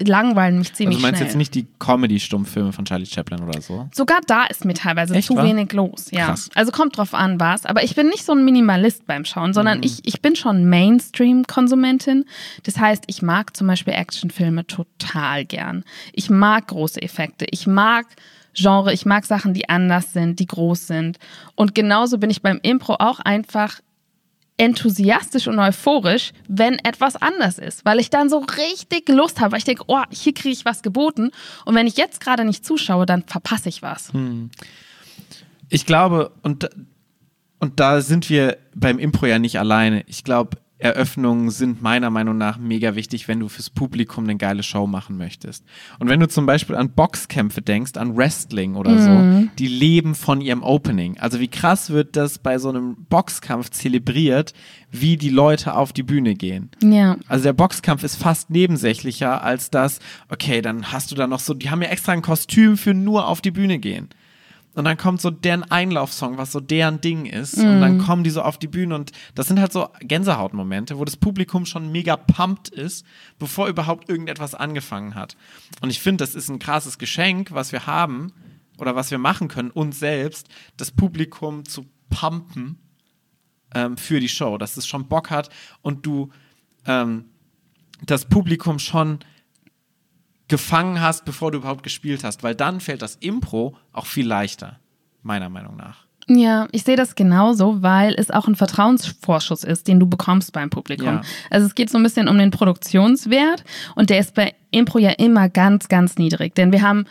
langweilen 0.00 0.58
mich 0.58 0.72
ziemlich 0.74 0.98
Also 0.98 1.00
du 1.00 1.02
meinst 1.02 1.18
schnell. 1.18 1.28
jetzt 1.28 1.36
nicht 1.36 1.54
die 1.56 1.66
Comedy-Stummfilme 1.80 2.72
von 2.72 2.84
Charlie 2.84 3.04
Chaplin 3.04 3.42
oder 3.42 3.60
so? 3.60 3.88
Sogar 3.92 4.18
da 4.28 4.44
ist 4.44 4.64
mir 4.64 4.74
teilweise 4.74 5.12
Echt, 5.16 5.26
zu 5.26 5.34
wa? 5.34 5.42
wenig 5.42 5.72
los, 5.72 6.12
ja. 6.12 6.26
Krass. 6.26 6.50
Also 6.54 6.70
kommt 6.70 6.96
drauf 6.96 7.14
an, 7.14 7.40
was. 7.40 7.66
Aber 7.66 7.82
ich 7.82 7.96
bin 7.96 8.06
nicht 8.08 8.24
so 8.24 8.30
ein 8.30 8.44
Minimalist 8.44 9.06
beim 9.08 9.24
Schauen, 9.24 9.52
sondern 9.52 9.78
Mhm. 9.78 9.84
ich, 9.84 9.98
ich 10.06 10.22
bin 10.22 10.36
schon 10.36 10.68
Mainstream-Konsumentin. 10.68 12.24
Das 12.62 12.78
heißt, 12.78 13.04
ich 13.08 13.22
mag 13.22 13.56
zum 13.56 13.66
Beispiel 13.66 13.94
Actionfilme 13.94 14.66
total 14.68 15.44
gern. 15.44 15.84
Ich 16.12 16.30
mag 16.30 16.68
große 16.68 17.02
Effekte. 17.02 17.46
Ich 17.50 17.66
mag 17.66 18.06
Genre, 18.54 18.92
ich 18.92 19.04
mag 19.06 19.24
Sachen, 19.24 19.52
die 19.54 19.68
anders 19.68 20.12
sind, 20.12 20.40
die 20.40 20.46
groß 20.46 20.86
sind. 20.86 21.18
Und 21.54 21.74
genauso 21.74 22.18
bin 22.18 22.30
ich 22.30 22.42
beim 22.42 22.58
Impro 22.62 22.94
auch 22.98 23.20
einfach 23.20 23.80
enthusiastisch 24.58 25.48
und 25.48 25.58
euphorisch, 25.58 26.32
wenn 26.48 26.78
etwas 26.80 27.16
anders 27.16 27.58
ist, 27.58 27.84
weil 27.84 27.98
ich 28.00 28.10
dann 28.10 28.28
so 28.28 28.38
richtig 28.38 29.08
Lust 29.08 29.40
habe, 29.40 29.52
weil 29.52 29.58
ich 29.58 29.64
denke, 29.64 29.84
oh, 29.86 30.02
hier 30.10 30.34
kriege 30.34 30.52
ich 30.52 30.64
was 30.64 30.82
geboten 30.82 31.30
und 31.64 31.74
wenn 31.74 31.86
ich 31.86 31.96
jetzt 31.96 32.20
gerade 32.20 32.44
nicht 32.44 32.64
zuschaue, 32.66 33.06
dann 33.06 33.22
verpasse 33.22 33.68
ich 33.68 33.82
was. 33.82 34.12
Ich 35.70 35.86
glaube, 35.86 36.32
und, 36.42 36.68
und 37.60 37.80
da 37.80 38.00
sind 38.00 38.28
wir 38.28 38.58
beim 38.74 38.98
Impro 38.98 39.26
ja 39.26 39.38
nicht 39.38 39.58
alleine. 39.58 40.02
Ich 40.06 40.24
glaube, 40.24 40.58
Eröffnungen 40.78 41.50
sind 41.50 41.82
meiner 41.82 42.08
Meinung 42.10 42.38
nach 42.38 42.56
mega 42.56 42.94
wichtig, 42.94 43.26
wenn 43.26 43.40
du 43.40 43.48
fürs 43.48 43.68
Publikum 43.68 44.24
eine 44.24 44.36
geile 44.36 44.62
Show 44.62 44.86
machen 44.86 45.16
möchtest. 45.16 45.64
Und 45.98 46.08
wenn 46.08 46.20
du 46.20 46.28
zum 46.28 46.46
Beispiel 46.46 46.76
an 46.76 46.90
Boxkämpfe 46.90 47.62
denkst, 47.62 47.96
an 47.96 48.16
Wrestling 48.16 48.76
oder 48.76 48.98
so, 48.98 49.48
die 49.58 49.66
leben 49.66 50.14
von 50.14 50.40
ihrem 50.40 50.62
Opening. 50.62 51.18
Also 51.18 51.40
wie 51.40 51.48
krass 51.48 51.90
wird 51.90 52.14
das 52.14 52.38
bei 52.38 52.58
so 52.58 52.68
einem 52.68 52.96
Boxkampf 53.08 53.70
zelebriert, 53.70 54.54
wie 54.92 55.16
die 55.16 55.30
Leute 55.30 55.74
auf 55.74 55.92
die 55.92 56.04
Bühne 56.04 56.34
gehen. 56.34 56.70
Ja. 56.82 57.16
Also 57.26 57.44
der 57.44 57.52
Boxkampf 57.54 58.04
ist 58.04 58.16
fast 58.16 58.50
nebensächlicher 58.50 59.42
als 59.42 59.70
das, 59.70 59.98
okay, 60.28 60.62
dann 60.62 60.92
hast 60.92 61.10
du 61.10 61.16
da 61.16 61.26
noch 61.26 61.40
so, 61.40 61.54
die 61.54 61.70
haben 61.70 61.82
ja 61.82 61.88
extra 61.88 62.12
ein 62.12 62.22
Kostüm 62.22 62.76
für 62.76 62.94
nur 62.94 63.26
auf 63.26 63.40
die 63.40 63.50
Bühne 63.50 63.78
gehen. 63.78 64.08
Und 64.78 64.84
dann 64.84 64.96
kommt 64.96 65.20
so 65.20 65.30
deren 65.30 65.64
Einlaufsong, 65.64 66.38
was 66.38 66.52
so 66.52 66.60
deren 66.60 67.00
Ding 67.00 67.26
ist. 67.26 67.58
Und 67.58 67.80
dann 67.80 67.98
kommen 67.98 68.22
die 68.22 68.30
so 68.30 68.42
auf 68.42 68.58
die 68.58 68.68
Bühne 68.68 68.94
und 68.94 69.10
das 69.34 69.48
sind 69.48 69.58
halt 69.58 69.72
so 69.72 69.88
Gänsehautmomente, 69.98 70.98
wo 70.98 71.04
das 71.04 71.16
Publikum 71.16 71.66
schon 71.66 71.90
mega 71.90 72.16
pumped 72.16 72.68
ist, 72.68 73.04
bevor 73.40 73.66
überhaupt 73.66 74.08
irgendetwas 74.08 74.54
angefangen 74.54 75.16
hat. 75.16 75.36
Und 75.80 75.90
ich 75.90 76.00
finde, 76.00 76.22
das 76.22 76.36
ist 76.36 76.48
ein 76.48 76.60
krasses 76.60 76.98
Geschenk, 76.98 77.50
was 77.50 77.72
wir 77.72 77.88
haben 77.88 78.32
oder 78.78 78.94
was 78.94 79.10
wir 79.10 79.18
machen 79.18 79.48
können, 79.48 79.72
uns 79.72 79.98
selbst, 79.98 80.48
das 80.76 80.92
Publikum 80.92 81.64
zu 81.64 81.84
pumpen 82.08 82.78
ähm, 83.74 83.96
für 83.96 84.20
die 84.20 84.28
Show, 84.28 84.58
dass 84.58 84.76
es 84.76 84.86
schon 84.86 85.08
Bock 85.08 85.30
hat 85.30 85.50
und 85.82 86.06
du 86.06 86.30
ähm, 86.86 87.24
das 88.06 88.26
Publikum 88.26 88.78
schon 88.78 89.18
gefangen 90.48 91.00
hast, 91.00 91.24
bevor 91.24 91.52
du 91.52 91.58
überhaupt 91.58 91.82
gespielt 91.82 92.24
hast, 92.24 92.42
weil 92.42 92.54
dann 92.54 92.80
fällt 92.80 93.02
das 93.02 93.16
Impro 93.16 93.76
auch 93.92 94.06
viel 94.06 94.26
leichter, 94.26 94.78
meiner 95.22 95.48
Meinung 95.48 95.76
nach. 95.76 96.08
Ja, 96.30 96.68
ich 96.72 96.84
sehe 96.84 96.96
das 96.96 97.14
genauso, 97.14 97.80
weil 97.80 98.14
es 98.18 98.30
auch 98.30 98.48
ein 98.48 98.54
Vertrauensvorschuss 98.54 99.64
ist, 99.64 99.88
den 99.88 99.98
du 99.98 100.06
bekommst 100.06 100.52
beim 100.52 100.68
Publikum. 100.68 101.06
Ja. 101.06 101.22
Also 101.48 101.66
es 101.66 101.74
geht 101.74 101.88
so 101.88 101.96
ein 101.96 102.02
bisschen 102.02 102.28
um 102.28 102.36
den 102.36 102.50
Produktionswert 102.50 103.64
und 103.94 104.10
der 104.10 104.18
ist 104.18 104.34
bei 104.34 104.54
Impro 104.70 104.98
ja 104.98 105.10
immer 105.10 105.48
ganz, 105.48 105.88
ganz 105.88 106.18
niedrig, 106.18 106.54
denn 106.54 106.70
wir 106.70 106.82
haben 106.82 107.06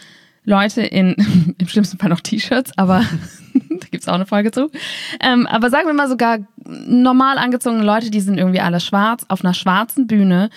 Leute 0.48 0.82
in, 0.82 1.56
im 1.58 1.68
schlimmsten 1.68 1.98
Fall 2.00 2.10
noch 2.10 2.22
T-Shirts, 2.22 2.72
aber 2.78 3.04
da 3.54 3.88
gibt's 3.92 4.08
auch 4.08 4.14
eine 4.14 4.26
Folge 4.26 4.52
zu. 4.52 4.72
Ähm, 5.20 5.46
aber 5.46 5.70
sagen 5.70 5.88
wir 5.88 5.94
mal 5.94 6.08
sogar 6.08 6.40
normal 6.66 7.38
angezogene 7.38 7.84
Leute, 7.84 8.10
die 8.10 8.22
sind 8.22 8.38
irgendwie 8.38 8.62
alle 8.62 8.80
schwarz, 8.80 9.26
auf 9.28 9.44
einer 9.44 9.54
schwarzen 9.54 10.08
Bühne, 10.08 10.50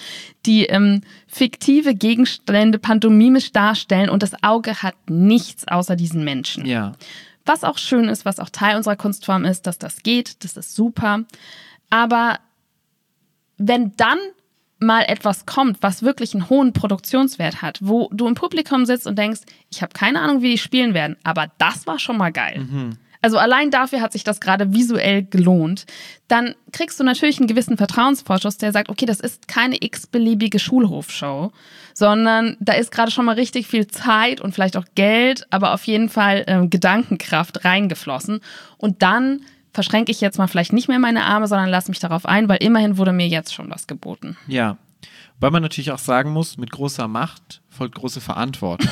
die 0.47 0.65
ähm, 0.67 1.03
fiktive 1.27 1.95
Gegenstände 1.95 2.79
pantomimisch 2.79 3.53
darstellen 3.53 4.11
und 4.11 4.23
das 4.23 4.43
Auge 4.43 4.83
hat 4.83 4.95
nichts 5.09 5.67
außer 5.67 5.97
diesen 5.97 6.25
Menschen. 6.25 6.65
Ja. 6.67 6.93
Was 7.45 7.65
auch 7.65 7.79
schön 7.79 8.09
ist, 8.09 8.25
was 8.25 8.39
auch 8.39 8.51
Teil 8.51 8.77
unserer 8.77 8.97
Kunstform 8.97 9.45
ist, 9.45 9.67
dass 9.67 9.79
das 9.79 10.05
geht, 10.05 10.45
das 10.45 10.57
ist 10.57 10.75
super. 10.75 11.25
Aber 11.91 12.39
wenn 13.59 13.93
dann 13.97 14.19
mal 14.81 15.03
etwas 15.03 15.47
kommt, 15.47 15.83
was 15.83 16.03
wirklich 16.03 16.35
einen 16.35 16.49
hohen 16.49 16.73
Produktionswert 16.73 17.63
hat, 17.63 17.79
wo 17.83 18.09
du 18.13 18.27
im 18.27 18.35
Publikum 18.35 18.87
sitzt 18.87 19.07
und 19.07 19.19
denkst, 19.19 19.41
ich 19.71 19.83
habe 19.83 19.93
keine 19.93 20.21
Ahnung, 20.21 20.43
wie 20.43 20.53
die 20.53 20.59
spielen 20.59 20.95
werden, 20.95 21.17
aber 21.23 21.49
das 21.59 21.87
war 21.87 21.99
schon 21.99 22.17
mal 22.17 22.33
geil. 22.33 22.67
Also 23.23 23.37
allein 23.37 23.71
dafür 23.71 24.01
hat 24.01 24.13
sich 24.13 24.25
das 24.25 24.41
gerade 24.41 24.73
visuell 24.73 25.23
gelohnt. 25.23 25.85
Dann 26.27 26.55
kriegst 26.73 26.99
du 26.99 27.05
natürlich 27.05 27.39
einen 27.39 27.49
gewissen 27.49 27.77
Vertrauensvorschuss, 27.77 28.57
der 28.57 28.73
sagt, 28.73 28.89
okay, 28.89 29.05
das 29.05 29.21
ist 29.21 29.47
keine 29.47 29.77
x-beliebige 29.79 30.59
Schulhofshow, 30.59 31.53
sondern 31.93 32.57
da 32.61 32.73
ist 32.73 32.91
gerade 32.91 33.11
schon 33.11 33.27
mal 33.27 33.35
richtig 33.35 33.67
viel 33.67 33.87
Zeit 33.89 34.41
und 34.41 34.55
vielleicht 34.55 34.77
auch 34.79 34.87
Geld, 34.95 35.47
aber 35.51 35.75
auf 35.75 35.85
jeden 35.85 36.09
Fall 36.09 36.45
ähm, 36.47 36.71
Gedankenkraft 36.71 37.65
reingeflossen. 37.65 38.41
Und 38.79 39.03
dann 39.03 39.43
verschränke 39.73 40.11
ich 40.11 40.21
jetzt 40.21 40.39
mal 40.39 40.47
vielleicht 40.47 40.73
nicht 40.73 40.89
mehr 40.89 40.99
meine 40.99 41.25
Arme, 41.25 41.47
sondern 41.47 41.69
lass 41.69 41.89
mich 41.89 41.99
darauf 41.99 42.27
ein, 42.27 42.49
weil 42.49 42.59
immerhin 42.59 42.97
wurde 42.97 43.13
mir 43.13 43.29
jetzt 43.29 43.55
schon 43.55 43.71
was 43.71 43.87
geboten. 43.87 44.37
Ja. 44.47 44.77
Weil 45.39 45.51
man 45.51 45.63
natürlich 45.63 45.93
auch 45.93 45.99
sagen 45.99 46.31
muss, 46.33 46.59
mit 46.59 46.71
großer 46.71 47.09
Macht 47.09 47.63
folgt 47.69 47.95
große 47.95 48.21
Verantwortung. 48.21 48.91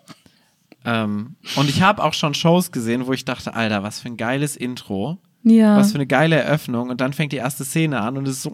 ähm, 0.84 1.36
und 1.56 1.68
ich 1.68 1.82
habe 1.82 2.02
auch 2.02 2.14
schon 2.14 2.34
Shows 2.34 2.72
gesehen, 2.72 3.06
wo 3.06 3.12
ich 3.12 3.24
dachte, 3.24 3.54
Alter, 3.54 3.82
was 3.82 4.00
für 4.00 4.08
ein 4.08 4.16
geiles 4.16 4.56
Intro. 4.56 5.18
Ja. 5.42 5.76
Was 5.76 5.92
für 5.92 5.96
eine 5.96 6.06
geile 6.06 6.36
Eröffnung. 6.36 6.90
Und 6.90 7.00
dann 7.00 7.12
fängt 7.12 7.32
die 7.32 7.38
erste 7.38 7.64
Szene 7.64 8.00
an 8.00 8.16
und 8.16 8.28
es 8.28 8.36
ist 8.36 8.42
so. 8.42 8.50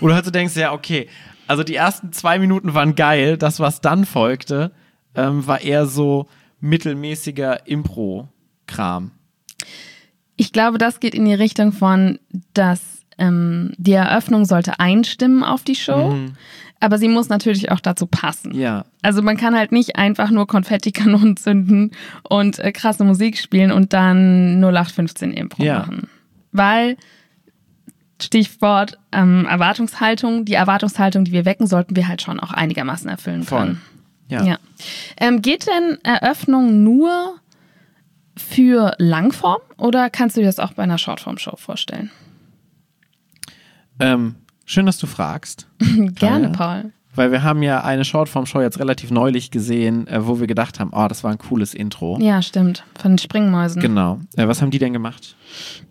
Wo 0.00 0.08
du 0.08 0.14
halt 0.14 0.24
so 0.24 0.30
denkst, 0.30 0.56
ja, 0.56 0.72
okay. 0.72 1.08
Also 1.46 1.64
die 1.64 1.74
ersten 1.74 2.12
zwei 2.12 2.38
Minuten 2.38 2.74
waren 2.74 2.94
geil. 2.94 3.36
Das, 3.36 3.58
was 3.58 3.80
dann 3.80 4.04
folgte, 4.04 4.70
ähm, 5.16 5.46
war 5.46 5.60
eher 5.60 5.86
so 5.86 6.28
mittelmäßiger 6.60 7.66
Impro-Kram. 7.66 9.12
Ich 10.36 10.52
glaube, 10.52 10.78
das 10.78 11.00
geht 11.00 11.14
in 11.14 11.24
die 11.24 11.34
Richtung 11.34 11.72
von, 11.72 12.18
dass 12.54 12.80
ähm, 13.18 13.72
die 13.76 13.92
Eröffnung 13.92 14.44
sollte 14.44 14.80
einstimmen 14.80 15.44
auf 15.44 15.62
die 15.62 15.74
Show. 15.74 16.10
Mhm. 16.10 16.32
Aber 16.82 16.96
sie 16.96 17.08
muss 17.08 17.28
natürlich 17.28 17.70
auch 17.70 17.80
dazu 17.80 18.06
passen. 18.06 18.54
Ja. 18.54 18.86
Also 19.02 19.20
man 19.20 19.36
kann 19.36 19.54
halt 19.54 19.70
nicht 19.70 19.96
einfach 19.96 20.30
nur 20.30 20.46
Konfettikanonen 20.46 21.36
zünden 21.36 21.90
und 22.22 22.58
äh, 22.58 22.72
krasse 22.72 23.04
Musik 23.04 23.36
spielen 23.36 23.70
und 23.70 23.92
dann 23.92 24.62
0815 24.64 25.32
Impro 25.32 25.62
ja. 25.62 25.80
machen. 25.80 26.08
Weil 26.52 26.96
Stichwort 28.22 28.98
ähm, 29.12 29.46
Erwartungshaltung. 29.46 30.44
Die 30.44 30.54
Erwartungshaltung, 30.54 31.24
die 31.24 31.32
wir 31.32 31.44
wecken, 31.44 31.66
sollten 31.66 31.96
wir 31.96 32.08
halt 32.08 32.22
schon 32.22 32.40
auch 32.40 32.52
einigermaßen 32.52 33.08
erfüllen 33.08 33.42
Voll. 33.42 33.58
können. 33.58 33.80
Ja. 34.30 34.44
ja. 34.44 34.58
Ähm, 35.18 35.42
geht 35.42 35.66
denn 35.66 35.98
Eröffnung 36.04 36.82
nur 36.82 37.38
für 38.36 38.94
Langform 38.98 39.60
oder 39.76 40.08
kannst 40.08 40.36
du 40.36 40.40
dir 40.40 40.46
das 40.46 40.58
auch 40.58 40.72
bei 40.72 40.84
einer 40.84 40.98
Shortform-Show 40.98 41.56
vorstellen? 41.56 42.10
Ähm, 43.98 44.36
schön, 44.64 44.86
dass 44.86 44.98
du 44.98 45.06
fragst. 45.06 45.66
Gerne, 46.14 46.50
Paul. 46.50 46.92
Weil 47.14 47.32
wir 47.32 47.42
haben 47.42 47.62
ja 47.62 47.82
eine 47.82 48.04
Shortform-Show 48.04 48.60
jetzt 48.60 48.78
relativ 48.78 49.10
neulich 49.10 49.50
gesehen, 49.50 50.06
äh, 50.06 50.26
wo 50.26 50.38
wir 50.38 50.46
gedacht 50.46 50.78
haben, 50.78 50.90
oh, 50.92 51.08
das 51.08 51.24
war 51.24 51.32
ein 51.32 51.38
cooles 51.38 51.74
Intro. 51.74 52.16
Ja, 52.20 52.40
stimmt. 52.40 52.84
Von 53.00 53.12
den 53.12 53.18
Springmäusen. 53.18 53.82
Genau. 53.82 54.20
Äh, 54.36 54.46
was 54.46 54.62
haben 54.62 54.70
die 54.70 54.78
denn 54.78 54.92
gemacht? 54.92 55.34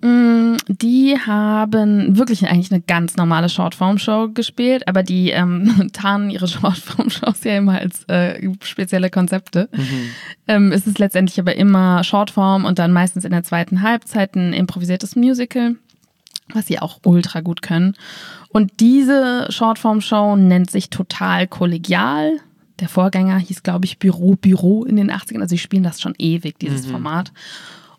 Mm, 0.01 0.55
die 0.69 1.17
haben 1.19 2.17
wirklich 2.17 2.47
eigentlich 2.47 2.71
eine 2.71 2.79
ganz 2.81 3.17
normale 3.17 3.49
Shortform-Show 3.49 4.29
gespielt, 4.33 4.87
aber 4.87 5.03
die 5.03 5.31
ähm, 5.31 5.89
tarnen 5.93 6.29
ihre 6.29 6.47
Shortform-Shows 6.47 7.43
ja 7.43 7.57
immer 7.57 7.79
als 7.79 8.05
äh, 8.05 8.49
spezielle 8.63 9.09
Konzepte. 9.09 9.67
Mhm. 9.73 10.09
Ähm, 10.47 10.71
es 10.71 10.87
ist 10.87 10.99
letztendlich 10.99 11.37
aber 11.37 11.55
immer 11.55 12.03
Shortform 12.05 12.63
und 12.63 12.79
dann 12.79 12.93
meistens 12.93 13.25
in 13.25 13.31
der 13.31 13.43
zweiten 13.43 13.81
Halbzeit 13.81 14.35
ein 14.35 14.53
improvisiertes 14.53 15.17
Musical 15.17 15.75
was 16.53 16.67
sie 16.67 16.79
auch 16.79 16.99
ultra 17.03 17.41
gut 17.41 17.61
können. 17.61 17.95
Und 18.49 18.71
diese 18.79 19.47
Shortform-Show 19.49 20.35
nennt 20.35 20.71
sich 20.71 20.89
total 20.89 21.47
kollegial. 21.47 22.39
Der 22.79 22.89
Vorgänger 22.89 23.37
hieß, 23.37 23.63
glaube 23.63 23.85
ich, 23.85 23.99
Büro, 23.99 24.35
Büro 24.35 24.83
in 24.85 24.95
den 24.95 25.11
80ern. 25.11 25.41
Also 25.41 25.49
sie 25.49 25.57
spielen 25.57 25.83
das 25.83 26.01
schon 26.01 26.15
ewig, 26.17 26.57
dieses 26.59 26.87
mhm. 26.87 26.91
Format. 26.91 27.31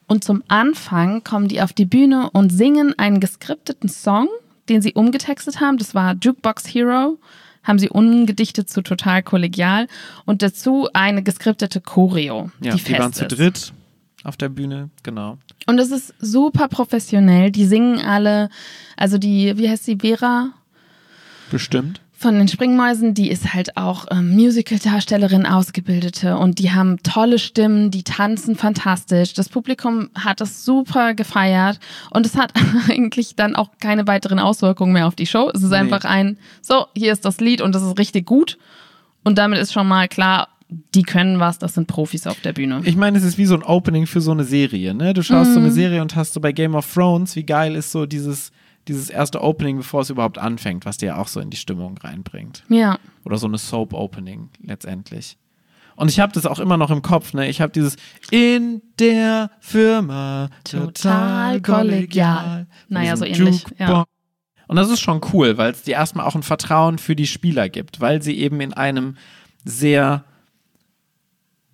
Und 0.06 0.24
zum 0.24 0.42
Anfang 0.48 1.22
kommen 1.22 1.48
die 1.48 1.62
auf 1.62 1.72
die 1.72 1.84
Bühne 1.84 2.30
und 2.30 2.50
singen 2.50 2.98
einen 2.98 3.20
geskripteten 3.20 3.88
Song, 3.88 4.28
den 4.68 4.82
sie 4.82 4.94
umgetextet 4.94 5.60
haben. 5.60 5.78
Das 5.78 5.94
war 5.94 6.16
Jukebox 6.20 6.66
Hero. 6.66 7.18
Haben 7.62 7.78
sie 7.78 7.90
umgedichtet 7.90 8.70
zu 8.70 8.80
total 8.82 9.22
kollegial. 9.22 9.86
Und 10.24 10.42
dazu 10.42 10.88
eine 10.94 11.22
geskriptete 11.22 11.80
Choreo. 11.80 12.50
Ja, 12.60 12.74
die, 12.74 12.82
die 12.82 12.98
waren 12.98 13.12
zu 13.12 13.26
dritt 13.26 13.72
auf 14.24 14.36
der 14.36 14.48
Bühne, 14.48 14.90
genau. 15.02 15.38
Und 15.66 15.78
es 15.78 15.90
ist 15.90 16.14
super 16.20 16.68
professionell. 16.68 17.50
Die 17.50 17.66
singen 17.66 17.98
alle, 18.00 18.50
also 18.96 19.18
die, 19.18 19.56
wie 19.56 19.68
heißt 19.68 19.84
sie, 19.84 19.98
Vera? 20.00 20.50
Bestimmt. 21.50 22.00
Von 22.12 22.34
den 22.34 22.48
Springmäusen, 22.48 23.14
die 23.14 23.30
ist 23.30 23.54
halt 23.54 23.78
auch 23.78 24.06
ähm, 24.10 24.34
Musical-Darstellerin, 24.34 25.46
Ausgebildete 25.46 26.36
und 26.36 26.58
die 26.58 26.70
haben 26.70 27.02
tolle 27.02 27.38
Stimmen, 27.38 27.90
die 27.90 28.02
tanzen 28.02 28.56
fantastisch. 28.56 29.32
Das 29.32 29.48
Publikum 29.48 30.10
hat 30.14 30.42
das 30.42 30.66
super 30.66 31.14
gefeiert 31.14 31.80
und 32.10 32.26
es 32.26 32.36
hat 32.36 32.52
eigentlich 32.90 33.36
dann 33.36 33.56
auch 33.56 33.70
keine 33.80 34.06
weiteren 34.06 34.38
Auswirkungen 34.38 34.92
mehr 34.92 35.06
auf 35.06 35.14
die 35.14 35.24
Show. 35.24 35.50
Es 35.54 35.62
ist 35.62 35.70
nee. 35.70 35.76
einfach 35.76 36.04
ein, 36.04 36.36
so, 36.60 36.84
hier 36.94 37.10
ist 37.14 37.24
das 37.24 37.40
Lied 37.40 37.62
und 37.62 37.74
das 37.74 37.82
ist 37.82 37.98
richtig 37.98 38.26
gut. 38.26 38.58
Und 39.24 39.38
damit 39.38 39.58
ist 39.58 39.72
schon 39.72 39.88
mal 39.88 40.06
klar, 40.06 40.48
die 40.70 41.02
können 41.02 41.40
was, 41.40 41.58
das 41.58 41.74
sind 41.74 41.86
Profis 41.86 42.26
auf 42.26 42.40
der 42.40 42.52
Bühne. 42.52 42.80
Ich 42.84 42.96
meine, 42.96 43.18
es 43.18 43.24
ist 43.24 43.38
wie 43.38 43.44
so 43.44 43.54
ein 43.54 43.62
Opening 43.62 44.06
für 44.06 44.20
so 44.20 44.30
eine 44.30 44.44
Serie, 44.44 44.94
ne? 44.94 45.14
Du 45.14 45.22
schaust 45.22 45.50
mm. 45.50 45.54
so 45.54 45.60
eine 45.60 45.68
mhm. 45.70 45.74
Serie 45.74 46.02
und 46.02 46.16
hast 46.16 46.32
so 46.32 46.40
bei 46.40 46.52
Game 46.52 46.74
of 46.74 46.92
Thrones, 46.92 47.36
wie 47.36 47.44
geil 47.44 47.74
ist 47.74 47.92
so 47.92 48.06
dieses, 48.06 48.52
dieses 48.88 49.10
erste 49.10 49.42
Opening, 49.42 49.78
bevor 49.78 50.02
es 50.02 50.10
überhaupt 50.10 50.38
anfängt, 50.38 50.86
was 50.86 50.96
dir 50.96 51.18
auch 51.18 51.28
so 51.28 51.40
in 51.40 51.50
die 51.50 51.56
Stimmung 51.56 51.98
reinbringt. 51.98 52.64
Ja. 52.68 52.98
Oder 53.24 53.38
so 53.38 53.46
eine 53.46 53.58
Soap-Opening 53.58 54.50
letztendlich. 54.62 55.36
Und 55.96 56.08
ich 56.08 56.20
habe 56.20 56.32
das 56.32 56.46
auch 56.46 56.60
immer 56.60 56.76
noch 56.76 56.90
im 56.90 57.02
Kopf, 57.02 57.34
ne? 57.34 57.48
Ich 57.48 57.60
habe 57.60 57.72
dieses 57.72 57.96
in 58.30 58.80
der 58.98 59.50
Firma 59.60 60.48
total 60.64 61.60
kollegial. 61.60 62.66
Naja, 62.88 63.16
so 63.16 63.24
ähnlich. 63.24 63.64
Ja. 63.78 64.04
Und 64.66 64.76
das 64.76 64.88
ist 64.88 65.00
schon 65.00 65.20
cool, 65.32 65.58
weil 65.58 65.72
es 65.72 65.82
dir 65.82 65.94
erstmal 65.94 66.26
auch 66.26 66.36
ein 66.36 66.42
Vertrauen 66.42 66.98
für 66.98 67.16
die 67.16 67.26
Spieler 67.26 67.68
gibt, 67.68 68.00
weil 68.00 68.22
sie 68.22 68.38
eben 68.38 68.60
in 68.60 68.72
einem 68.72 69.16
sehr 69.64 70.24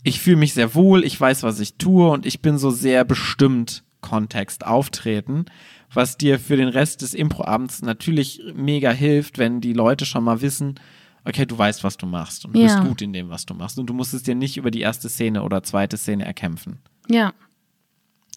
ich 0.07 0.21
fühle 0.21 0.37
mich 0.37 0.55
sehr 0.55 0.77
wohl, 0.77 1.05
ich 1.05 1.21
weiß, 1.21 1.43
was 1.43 1.59
ich 1.59 1.79
tue 1.79 2.09
und 2.09 2.27
ich 2.27 2.41
bin 2.41 2.59
so 2.59 2.71
sehr 2.71 3.05
bestimmt 3.05 3.83
Kontext 4.01 4.65
auftreten, 4.65 5.47
was 5.93 6.17
dir 6.17 6.39
für 6.39 6.57
den 6.57 6.69
Rest 6.69 7.03
des 7.03 7.13
Improabends 7.13 7.83
natürlich 7.83 8.41
mega 8.55 8.93
hilft, 8.93 9.39
wenn 9.39 9.61
die 9.61 9.73
Leute 9.73 10.07
schon 10.07 10.23
mal 10.23 10.43
wissen, 10.43 10.79
okay, 11.25 11.45
du 11.45 11.59
weißt, 11.59 11.83
was 11.83 11.97
du 11.97 12.07
machst 12.07 12.45
und 12.45 12.55
du 12.55 12.61
ja. 12.61 12.67
bist 12.67 12.89
gut 12.89 13.03
in 13.03 13.13
dem, 13.13 13.31
was 13.31 13.47
du 13.47 13.55
machst 13.55 13.81
und 13.81 13.87
du 13.87 13.95
musst 13.95 14.15
es 14.15 14.23
dir 14.23 14.37
nicht 14.37 14.57
über 14.57 14.71
die 14.71 14.81
erste 14.81 15.09
Szene 15.09 15.43
oder 15.43 15.65
zweite 15.65 15.97
Szene 15.97 16.25
erkämpfen. 16.25 16.79
Ja. 17.09 17.33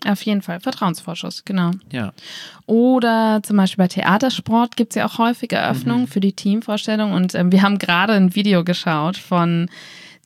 Auf 0.08 0.22
jeden 0.22 0.42
Fall. 0.42 0.62
Vertrauensvorschuss, 0.62 1.44
genau. 1.44 1.72
Ja. 1.92 2.14
Oder 2.66 3.42
zum 3.44 3.58
Beispiel 3.58 3.84
bei 3.84 3.90
Theatersport 3.90 4.78
gibt 4.78 4.94
es 4.94 4.96
ja 4.96 5.06
auch 5.06 5.18
häufig 5.18 5.52
Eröffnungen 5.52 6.04
mhm. 6.04 6.08
für 6.08 6.22
die 6.22 6.32
Teamvorstellung. 6.32 7.12
Und 7.12 7.36
ähm, 7.36 7.52
wir 7.52 7.62
haben 7.62 7.80
gerade 7.80 8.14
ein 8.14 8.34
Video 8.34 8.64
geschaut 8.64 9.18
von 9.18 9.70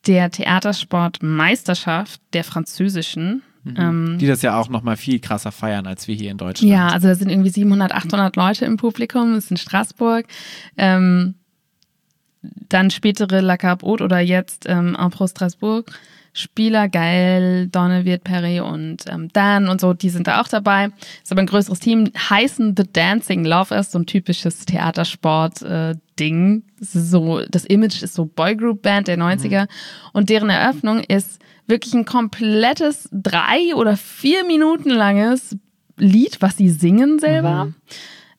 der 0.08 0.30
Theatersportmeisterschaft 0.32 2.22
der 2.34 2.44
französischen. 2.44 3.44
Mhm. 3.63 3.76
Ähm, 3.78 4.18
die 4.20 4.28
das 4.28 4.42
ja 4.42 4.60
auch 4.60 4.68
noch 4.68 4.84
mal 4.84 4.98
viel 4.98 5.20
krasser 5.20 5.52
feiern 5.54 5.88
als 5.88 6.08
wir 6.08 6.16
hier 6.16 6.32
in 6.32 6.38
Deutschland. 6.38 6.70
Ja, 6.70 6.89
also 6.89 7.08
da 7.08 7.16
sind 7.16 7.30
irgendwie 7.30 7.50
700, 7.50 7.94
800 7.94 8.36
Leute 8.36 8.66
im 8.66 8.76
Publikum. 8.78 9.34
Das 9.34 9.46
ist 9.46 9.52
in 9.52 9.58
Straßburg. 9.58 10.26
Ähm, 10.78 11.36
dann 12.42 12.92
spätere 12.92 13.39
La 13.39 13.56
Carpe 13.56 13.86
Haute 13.86 14.04
oder 14.04 14.20
jetzt 14.20 14.66
ähm, 14.68 14.98
en 15.00 15.10
Pro 15.12 15.28
Strasbourg. 15.28 15.89
Spieler, 16.36 16.89
geil, 16.89 17.67
Donnewirt, 17.67 18.24
Perry 18.24 18.60
und 18.60 19.06
ähm, 19.08 19.30
Dan 19.34 19.69
und 19.69 19.80
so, 19.80 19.93
die 19.93 20.10
sind 20.10 20.26
da 20.28 20.41
auch 20.41 20.48
dabei. 20.48 20.89
Ist 21.22 21.32
aber 21.32 21.41
ein 21.41 21.48
größeres 21.48 21.80
Team. 21.80 22.12
Heißen 22.17 22.74
The 22.76 22.91
Dancing 22.91 23.46
Lovers, 23.46 23.91
so 23.91 24.00
ein 24.00 24.08
typisches 24.08 24.65
Theatersport-Ding. 24.65 26.58
Äh, 26.58 26.62
so, 26.84 27.41
das 27.50 27.65
Image 27.65 28.02
ist 28.02 28.15
so 28.15 28.26
Boygroup-Band 28.26 29.08
der 29.08 29.19
90er. 29.19 29.62
Mhm. 29.63 29.67
Und 30.13 30.30
deren 30.30 30.50
Eröffnung 30.50 31.02
ist 31.02 31.39
wirklich 31.67 31.93
ein 31.93 32.06
komplettes 32.06 33.08
drei 33.12 33.76
oder 33.76 33.96
vier 33.96 34.43
Minuten 34.43 34.89
langes 34.89 35.56
Lied, 35.98 36.41
was 36.41 36.58
sie 36.58 36.69
singen 36.69 37.19
selber. 37.19 37.65
Mhm. 37.65 37.76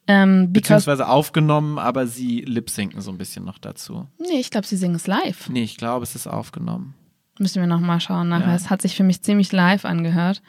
Ähm, 0.07 0.53
Beziehungsweise 0.53 1.09
aufgenommen, 1.09 1.79
aber 1.79 2.07
sie 2.07 2.41
lip-sinken 2.41 3.01
so 3.01 3.11
ein 3.11 3.19
bisschen 3.19 3.45
noch 3.45 3.59
dazu. 3.59 4.07
Nee, 4.19 4.41
ich 4.41 4.51
glaube, 4.51 4.67
sie 4.67 4.77
singen 4.77 4.97
es 4.97 5.07
live. 5.07 5.49
Nee, 5.49 5.63
ich 5.63 5.77
glaube, 5.77 6.03
es 6.03 6.15
ist 6.15 6.27
aufgenommen. 6.27 6.95
Müssen 7.39 7.61
wir 7.61 7.67
nochmal 7.67 8.01
schauen 8.01 8.29
nachher. 8.29 8.49
Ja. 8.49 8.55
Es 8.55 8.71
hat 8.71 8.83
sich 8.83 8.97
für 8.97 9.03
mich 9.03 9.23
ziemlich 9.23 9.53
live 9.53 9.85
angehört. 9.85 10.43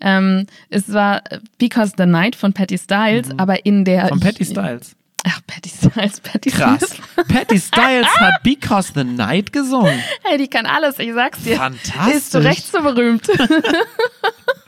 Ähm, 0.00 0.46
es 0.68 0.92
war 0.92 1.22
Because 1.58 1.92
the 1.96 2.06
Night 2.06 2.36
von 2.36 2.52
Patty 2.52 2.78
Styles, 2.78 3.28
mhm. 3.28 3.38
aber 3.38 3.64
in 3.64 3.84
der. 3.84 4.08
Von 4.08 4.20
Patty 4.20 4.44
Styles. 4.44 4.96
Ach, 5.26 5.40
Patty 5.46 5.70
Styles, 5.70 6.20
Patty 6.20 6.50
Krass. 6.50 6.96
Patty 7.28 7.58
Styles 7.58 8.06
hat 8.20 8.42
Because 8.42 8.92
the 8.94 9.04
Night 9.04 9.52
gesungen. 9.52 9.98
Hey, 10.22 10.36
die 10.36 10.48
kann 10.48 10.66
alles, 10.66 10.98
ich 10.98 11.14
sag's 11.14 11.42
dir. 11.42 11.56
Fantastisch. 11.56 12.14
Ist 12.14 12.32
zu 12.32 12.44
Recht 12.44 12.70
so 12.70 12.82
berühmt. 12.82 13.26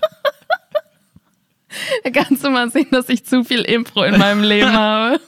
Da 2.05 2.11
kannst 2.11 2.45
du 2.45 2.51
mal 2.51 2.71
sehen, 2.71 2.89
dass 2.91 3.09
ich 3.09 3.25
zu 3.25 3.45
viel 3.45 3.61
Impro 3.62 4.05
in 4.05 4.19
meinem 4.19 4.43
Leben 4.43 4.73
habe. 4.73 5.21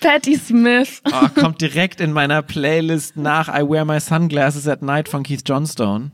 Patti 0.00 0.36
Smith. 0.36 1.02
Oh, 1.04 1.40
kommt 1.40 1.60
direkt 1.60 2.00
in 2.00 2.12
meiner 2.12 2.42
Playlist 2.42 3.16
nach 3.16 3.48
I 3.48 3.62
Wear 3.68 3.84
My 3.84 4.00
Sunglasses 4.00 4.66
at 4.66 4.82
Night 4.82 5.08
von 5.08 5.22
Keith 5.22 5.42
Johnstone. 5.46 6.10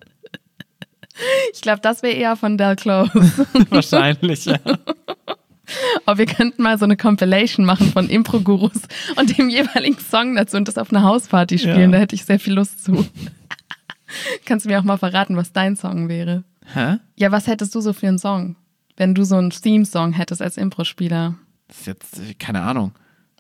Ich 1.53 1.61
glaube, 1.61 1.81
das 1.81 2.03
wäre 2.03 2.15
eher 2.15 2.37
von 2.37 2.57
Del 2.59 2.77
Close. 2.77 3.11
Wahrscheinlich, 3.71 4.47
ja. 4.47 4.59
Aber 6.05 6.19
wir 6.19 6.27
könnten 6.27 6.63
mal 6.63 6.79
so 6.79 6.85
eine 6.85 6.97
Compilation 6.97 7.65
machen 7.65 7.93
von 7.93 8.09
Impro-Gurus 8.09 8.83
und 9.17 9.39
dem 9.39 9.49
jeweiligen 9.49 9.99
Song 9.99 10.35
dazu 10.37 10.57
und 10.57 10.69
das 10.69 10.79
auf 10.79 10.91
einer 10.91 11.03
Hausparty 11.03 11.59
spielen. 11.59 11.81
Ja. 11.81 11.89
Da 11.89 11.99
hätte 11.99 12.15
ich 12.15 12.25
sehr 12.25 12.39
viel 12.39 12.55
Lust 12.55 12.85
zu. 12.85 13.07
Kannst 14.45 14.67
du 14.67 14.71
mir 14.71 14.79
auch 14.79 14.85
mal 14.85 14.99
verraten, 14.99 15.37
was 15.37 15.53
dein 15.53 15.77
Song 15.77 16.09
wäre? 16.09 16.45
Hä? 16.75 16.97
Ja, 17.17 17.33
was 17.33 17.47
hättest 17.47 17.75
du 17.75 17.81
so 17.81 17.93
für 17.93 18.09
einen 18.09 18.19
Song? 18.19 18.57
Wenn 18.97 19.15
du 19.15 19.25
so 19.25 19.37
einen 19.37 19.51
Theme-Song 19.51 20.13
hättest 20.13 20.43
als 20.43 20.57
Impro-Spieler? 20.57 21.35
Das 21.69 21.81
ist 21.81 21.87
jetzt, 21.87 22.19
äh, 22.19 22.35
keine 22.35 22.63
Ahnung. 22.63 22.93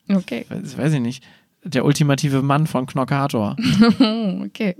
Okay. 0.09 0.47
Das 0.49 0.77
weiß 0.77 0.95
ich 0.95 1.01
nicht. 1.01 1.25
Der 1.65 1.85
ultimative 1.85 2.43
Mann 2.43 2.67
von 2.67 2.87
Knockator. 2.87 3.57
okay. 4.45 4.77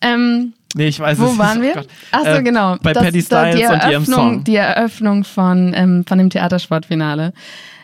Ähm, 0.00 0.52
nee, 0.74 0.88
ich 0.88 0.98
weiß 0.98 1.18
wo 1.18 1.24
es 1.24 1.30
nicht. 1.30 1.38
Wo 1.38 1.42
waren 1.42 1.62
wir? 1.62 1.84
Achso, 2.10 2.30
äh, 2.30 2.42
genau. 2.42 2.76
Bei 2.82 2.92
das, 2.92 3.04
Paddy 3.04 3.22
Styles 3.22 3.70
und 3.70 3.90
ihrem 3.90 4.04
Song. 4.04 4.44
Die 4.44 4.56
Eröffnung 4.56 5.24
von, 5.24 5.72
ähm, 5.74 6.04
von 6.06 6.18
dem 6.18 6.30
Theatersportfinale. 6.30 7.32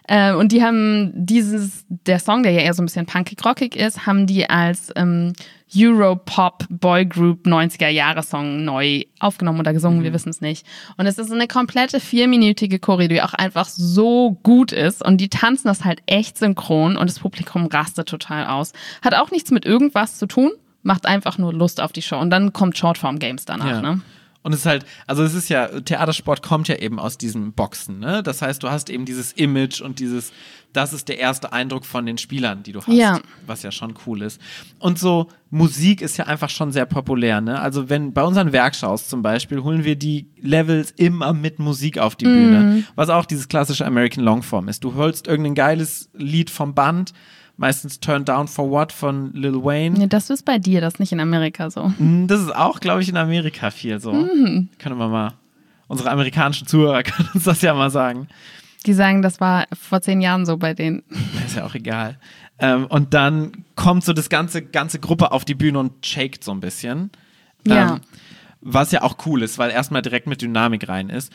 Äh, 0.09 0.33
und 0.33 0.53
die 0.53 0.63
haben 0.63 1.13
dieses, 1.15 1.85
der 1.89 2.19
Song, 2.19 2.43
der 2.43 2.53
ja 2.53 2.61
eher 2.61 2.75
so 2.75 2.83
ein 2.83 2.87
bisschen 2.87 3.07
punkig-rockig 3.07 3.77
ist, 3.77 4.07
haben 4.07 4.27
die 4.27 4.49
als 4.49 4.93
ähm, 4.97 5.33
Europop-Boygroup 5.75 7.47
90er-Jahre-Song 7.47 8.65
neu 8.65 9.05
aufgenommen 9.21 9.61
oder 9.61 9.73
gesungen, 9.73 10.01
mhm. 10.01 10.05
wir 10.05 10.13
wissen 10.13 10.31
es 10.31 10.41
nicht. 10.41 10.67
Und 10.97 11.07
es 11.07 11.19
ist 11.19 11.33
eine 11.33 11.47
komplette 11.47 12.01
vierminütige 12.01 12.79
Choreo, 12.79 13.09
die 13.09 13.23
auch 13.23 13.35
einfach 13.35 13.67
so 13.67 14.39
gut 14.43 14.73
ist. 14.73 15.05
Und 15.05 15.19
die 15.21 15.29
tanzen 15.29 15.69
das 15.69 15.85
halt 15.85 16.03
echt 16.07 16.37
synchron 16.37 16.97
und 16.97 17.09
das 17.09 17.21
Publikum 17.21 17.67
rastet 17.67 18.09
total 18.09 18.47
aus. 18.47 18.73
Hat 19.03 19.15
auch 19.15 19.31
nichts 19.31 19.51
mit 19.51 19.65
irgendwas 19.65 20.19
zu 20.19 20.27
tun, 20.27 20.51
macht 20.83 21.07
einfach 21.07 21.39
nur 21.39 21.53
Lust 21.53 21.81
auf 21.81 21.93
die 21.93 22.03
Show. 22.03 22.19
Und 22.19 22.31
dann 22.31 22.53
kommt 22.53 22.77
Shortform-Games 22.77 23.45
danach, 23.45 23.67
ja. 23.67 23.81
ne? 23.83 24.01
Und 24.43 24.53
es 24.53 24.61
ist 24.61 24.67
halt, 24.67 24.85
also 25.07 25.23
es 25.23 25.35
ist 25.35 25.49
ja, 25.49 25.69
Theatersport 25.81 26.43
kommt 26.43 26.67
ja 26.69 26.77
eben 26.77 26.99
aus 26.99 27.17
diesem 27.17 27.53
Boxen, 27.53 28.01
ne? 28.01 28.23
Das 28.23 28.43
heißt, 28.43 28.63
du 28.63 28.71
hast 28.71 28.91
eben 28.91 29.05
dieses 29.05 29.33
Image 29.33 29.81
und 29.81 30.01
dieses, 30.01 30.33
das 30.73 30.93
ist 30.93 31.09
der 31.09 31.19
erste 31.19 31.53
Eindruck 31.53 31.85
von 31.85 32.07
den 32.07 32.19
Spielern, 32.19 32.63
die 32.63 32.73
du 32.73 32.81
hast. 32.81 32.93
Ja. 32.93 33.21
Was 33.47 33.63
ja 33.63 33.71
schon 33.71 33.95
cool 34.07 34.23
ist. 34.23 34.41
Und 34.81 34.99
so 34.99 35.29
Musik 35.51 36.01
ist 36.01 36.17
ja 36.17 36.27
einfach 36.27 36.51
schon 36.51 36.73
sehr 36.73 36.87
populär, 36.87 37.41
ne? 37.41 37.61
Also 37.61 37.89
wenn 37.89 38.13
bei 38.13 38.23
unseren 38.23 38.53
Werkshows 38.53 39.09
zum 39.09 39.23
Beispiel 39.23 39.63
holen 39.63 39.85
wir 39.85 39.97
die 39.97 40.27
Levels 40.41 40.91
immer 40.93 41.33
mit 41.33 41.59
Musik 41.59 41.99
auf 41.99 42.17
die 42.17 42.25
Bühne. 42.25 42.61
Mm. 42.61 42.85
Was 42.97 43.11
auch 43.11 43.27
dieses 43.27 43.49
klassische 43.49 43.87
American 43.87 44.25
Longform 44.25 44.69
ist. 44.69 44.83
Du 44.83 44.95
holst 44.95 45.29
irgendein 45.29 45.55
geiles 45.55 46.11
Lied 46.15 46.51
vom 46.51 46.75
Band 46.75 47.13
meistens 47.63 48.01
Turn 48.01 48.25
Down 48.25 48.49
for 48.49 48.71
What 48.71 48.93
von 48.93 49.33
Lil 49.35 49.65
Wayne. 49.65 49.97
Nee, 49.97 50.09
das 50.09 50.31
ist 50.31 50.45
bei 50.45 50.59
dir, 50.59 50.81
das 50.81 50.95
ist 50.95 51.01
nicht 51.01 51.13
in 51.13 51.21
Amerika 51.21 51.71
so. 51.71 51.93
Hm, 51.97 52.27
das 52.27 52.41
ist 52.41 52.55
auch, 52.55 52.81
glaube 52.81 53.03
ich, 53.03 53.09
in 53.09 53.17
Amerika 53.17 53.71
viel 53.71 54.01
so. 54.01 54.13
Mhm. 54.13 54.69
Können 54.79 54.99
wir 54.99 55.09
mal, 55.09 55.35
unsere 55.87 56.11
amerikanischen 56.11 56.67
Zuhörer 56.67 57.03
können 57.05 57.29
uns 57.33 57.45
das 57.45 57.63
ja 57.63 57.73
mal 57.73 57.91
sagen. 57.91 58.27
Die 58.85 58.93
sagen, 58.93 59.23
das 59.23 59.41
war 59.41 59.67
vor 59.73 60.03
zehn 60.03 60.21
Jahren 60.21 60.45
so 60.45 60.57
bei 60.57 60.75
denen. 60.75 61.05
Ist 61.47 61.55
ja 61.55 61.65
auch 61.65 61.77
egal. 61.77 62.19
Ähm, 62.59 62.87
und 62.87 63.15
dann 63.15 63.65
kommt 63.77 64.05
so 64.05 64.13
das 64.13 64.29
ganze, 64.29 64.63
ganze 64.63 64.99
Gruppe 64.99 65.31
auf 65.31 65.45
die 65.45 65.55
Bühne 65.55 65.79
und 65.79 66.05
shakt 66.05 66.43
so 66.43 66.51
ein 66.51 66.59
bisschen. 66.59 67.11
Ja. 67.65 67.95
Ähm, 67.95 68.01
was 68.61 68.91
ja 68.91 69.03
auch 69.03 69.19
cool 69.27 69.43
ist, 69.43 69.59
weil 69.59 69.71
erstmal 69.71 70.03
direkt 70.03 70.27
mit 70.27 70.43
Dynamik 70.43 70.89
rein 70.89 71.11
ist 71.11 71.33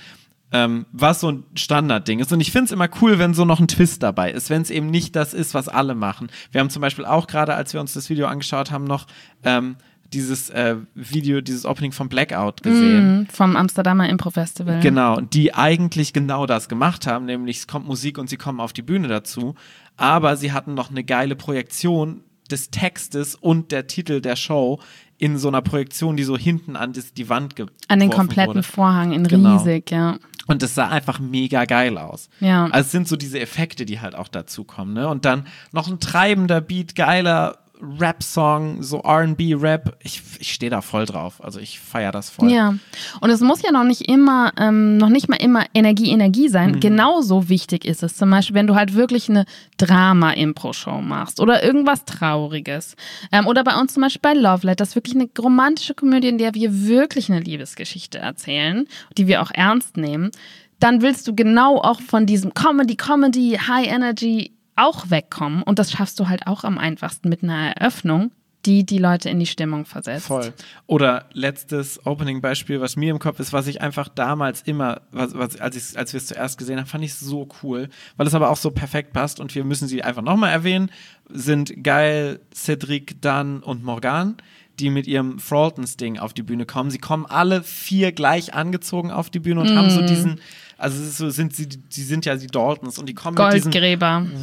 ähm, 0.52 0.86
was 0.92 1.20
so 1.20 1.32
ein 1.32 1.44
Standardding 1.56 2.20
ist. 2.20 2.32
Und 2.32 2.40
ich 2.40 2.52
finde 2.52 2.66
es 2.66 2.72
immer 2.72 2.90
cool, 3.02 3.20
wenn 3.20 3.34
so 3.34 3.46
noch 3.46 3.60
ein 3.60 3.68
Twist 3.68 4.04
dabei 4.04 4.32
ist, 4.32 4.50
wenn 4.50 4.62
es 4.62 4.70
eben 4.70 4.90
nicht 4.90 5.16
das 5.16 5.34
ist, 5.34 5.54
was 5.54 5.68
alle 5.68 5.96
machen. 5.96 6.30
Wir 6.52 6.62
haben 6.62 6.70
zum 6.70 6.82
Beispiel 6.82 7.06
auch 7.06 7.28
gerade, 7.28 7.54
als 7.56 7.74
wir 7.74 7.82
uns 7.82 7.94
das 7.94 8.10
Video 8.10 8.28
angeschaut 8.28 8.72
haben, 8.72 8.86
noch 8.86 9.08
ähm, 9.44 9.76
dieses 10.14 10.50
äh, 10.50 10.78
Video, 10.96 11.42
dieses 11.42 11.66
Opening 11.66 11.92
von 11.92 12.08
Blackout 12.08 12.64
gesehen. 12.64 13.22
Mm, 13.22 13.26
vom 13.28 13.56
Amsterdamer 13.56 14.08
Impro 14.10 14.30
Festival. 14.30 14.80
Genau, 14.80 15.20
die 15.20 15.54
eigentlich 15.54 16.14
genau 16.14 16.46
das 16.46 16.70
gemacht 16.70 17.08
haben, 17.08 17.26
nämlich 17.26 17.58
es 17.58 17.68
kommt 17.68 17.88
Musik 17.88 18.18
und 18.18 18.30
sie 18.30 18.38
kommen 18.38 18.62
auf 18.62 18.72
die 18.72 18.82
Bühne 18.82 19.10
dazu. 19.10 19.56
Aber 19.98 20.38
sie 20.38 20.54
hatten 20.54 20.76
noch 20.76 20.90
eine 20.90 21.04
geile 21.04 21.36
Projektion 21.36 22.24
des 22.50 22.70
Textes 22.70 23.36
und 23.36 23.74
der 23.74 23.88
Titel 23.88 24.22
der 24.22 24.38
Show 24.38 24.80
in 25.18 25.38
so 25.38 25.48
einer 25.48 25.62
Projektion, 25.62 26.16
die 26.16 26.24
so 26.24 26.38
hinten 26.38 26.76
an 26.76 26.94
die 26.94 27.30
Wand 27.30 27.56
geworfen 27.56 27.76
An 27.88 28.00
den 28.00 28.10
kompletten 28.10 28.56
wurde. 28.56 28.64
Vorhang 28.64 29.12
in 29.12 29.28
genau. 29.28 29.58
riesig, 29.58 29.92
ja. 29.92 30.20
Und 30.48 30.64
es 30.64 30.76
sah 30.76 30.88
einfach 30.88 31.20
mega 31.20 31.66
geil 31.66 31.98
aus. 31.98 32.30
Ja. 32.40 32.66
Also 32.66 32.88
es 32.88 32.92
sind 32.92 33.08
so 33.08 33.16
diese 33.16 33.40
Effekte, 33.40 33.86
die 33.86 34.00
halt 34.00 34.16
auch 34.16 34.30
dazukommen. 34.30 34.94
Ne? 34.94 35.08
Und 35.08 35.26
dann 35.26 35.46
noch 35.72 35.88
ein 35.88 36.00
treibender 36.00 36.62
Beat, 36.62 36.96
geiler 36.96 37.60
Rap-Song, 37.82 38.82
so 38.82 39.00
RB-Rap. 39.00 39.98
Ich, 40.04 40.22
ich 40.40 40.54
stehe 40.54 40.70
da 40.70 40.82
voll 40.82 41.06
drauf. 41.06 41.44
Also 41.44 41.60
ich 41.60 41.80
feiere 41.80 42.12
das 42.12 42.30
voll. 42.30 42.52
Ja. 42.52 42.76
Und 43.22 43.30
es 43.30 43.42
muss 43.42 43.62
ja 43.62 43.72
noch 43.72 43.84
nicht 43.84 44.10
immer, 44.10 44.52
ähm, 44.58 44.98
noch 44.98 45.10
nicht 45.10 45.30
mal 45.30 45.38
immer 45.38 45.66
Energie, 45.74 46.12
Energie 46.12 46.50
sein. 46.50 46.72
Mhm. 46.72 46.80
Genauso 46.80 47.50
wichtig 47.50 47.86
ist 47.86 48.04
es 48.04 48.16
zum 48.16 48.30
Beispiel, 48.30 48.56
wenn 48.56 48.68
du 48.68 48.76
halt 48.76 48.94
wirklich 48.94 49.30
eine 49.30 49.46
Drama-Impro-Show 49.78 51.02
machst 51.02 51.40
oder 51.40 51.63
irgendwas 51.63 52.06
Trauriges. 52.06 52.96
Ähm, 53.32 53.48
oder 53.48 53.63
bei 53.63 53.76
uns 53.80 53.94
zum 53.94 54.04
Beispiel 54.04 54.22
bei 54.22 54.34
Love 54.34 54.66
Letters, 54.66 54.96
wirklich 54.96 55.16
eine 55.16 55.30
romantische 55.40 55.94
Komödie, 55.94 56.30
in 56.30 56.38
der 56.38 56.54
wir 56.54 56.88
wirklich 56.88 57.32
eine 57.32 57.40
Liebesgeschichte 57.40 58.18
erzählen, 58.18 58.88
die 59.18 59.28
wir 59.28 59.42
auch 59.42 59.52
ernst 59.54 59.98
nehmen. 59.98 60.32
Dann 60.80 61.02
willst 61.02 61.28
du 61.28 61.36
genau 61.36 61.78
auch 61.78 62.02
von 62.02 62.26
diesem 62.26 62.54
Comedy, 62.54 62.96
Comedy, 62.96 63.58
High 63.68 63.88
Energy 63.88 64.57
auch 64.78 65.10
wegkommen. 65.10 65.63
Und 65.63 65.80
das 65.80 65.92
schaffst 65.92 66.20
du 66.20 66.30
halt 66.30 66.48
auch 66.48 66.63
am 66.63 66.78
einfachsten 66.78 67.30
mit 67.30 67.44
einer 67.44 67.76
Eröffnung, 67.76 68.32
die 68.66 68.86
die 68.86 68.98
Leute 68.98 69.30
in 69.30 69.40
die 69.40 69.46
Stimmung 69.46 69.86
versetzt. 69.86 70.28
Voll. 70.28 70.54
Oder 70.88 71.26
letztes 71.32 72.06
Opening-Beispiel, 72.06 72.82
was 72.82 72.96
mir 72.96 73.12
im 73.12 73.20
Kopf 73.20 73.40
ist, 73.40 73.54
was 73.54 73.68
ich 73.68 73.82
einfach 73.82 74.10
damals 74.10 74.62
immer, 74.62 75.02
was, 75.12 75.34
was, 75.36 75.60
als, 75.60 75.76
ich, 75.76 75.98
als 75.98 76.13
wir 76.13 76.18
es 76.18 76.28
zuerst 76.28 76.58
gesehen 76.58 76.78
haben, 76.78 76.88
fand 76.88 77.04
ich 77.04 77.13
so 77.13 77.48
cool, 77.63 77.90
weil 78.18 78.28
es 78.28 78.36
aber 78.36 78.50
auch 78.50 78.58
so 78.58 78.72
perfekt 78.72 79.13
passt 79.13 79.40
und 79.40 79.56
wir 79.56 79.63
müssen 79.63 79.88
sie 79.88 80.04
einfach 80.04 80.22
nochmal 80.22 80.52
erwähnen, 80.52 80.92
sind 81.30 81.84
geil 81.84 82.42
Cedric, 82.54 83.22
Dan 83.22 83.63
und 83.63 83.84
Morgan 83.84 84.38
die 84.80 84.90
mit 84.90 85.08
ihrem 85.08 85.40
Fraltons-Ding 85.40 86.20
auf 86.20 86.34
die 86.34 86.44
Bühne 86.44 86.66
kommen. 86.66 86.92
Sie 86.92 87.00
kommen 87.00 87.26
alle 87.26 87.63
vier 87.63 88.12
gleich 88.12 88.54
angezogen 88.54 89.12
auf 89.12 89.30
die 89.30 89.40
Bühne 89.40 89.62
und 89.62 89.74
mm. 89.74 89.76
haben 89.76 89.90
so 89.90 90.02
diesen, 90.02 90.40
also 90.78 91.04
so, 91.04 91.30
sind 91.30 91.56
sie, 91.56 91.68
sie 91.90 92.04
sind 92.04 92.26
ja 92.26 92.36
die 92.36 92.48
Daltons 92.48 93.00
und 93.00 93.08
die 93.08 93.16
kommen 93.16 93.36
mit 93.36 93.54
diesem 93.54 93.72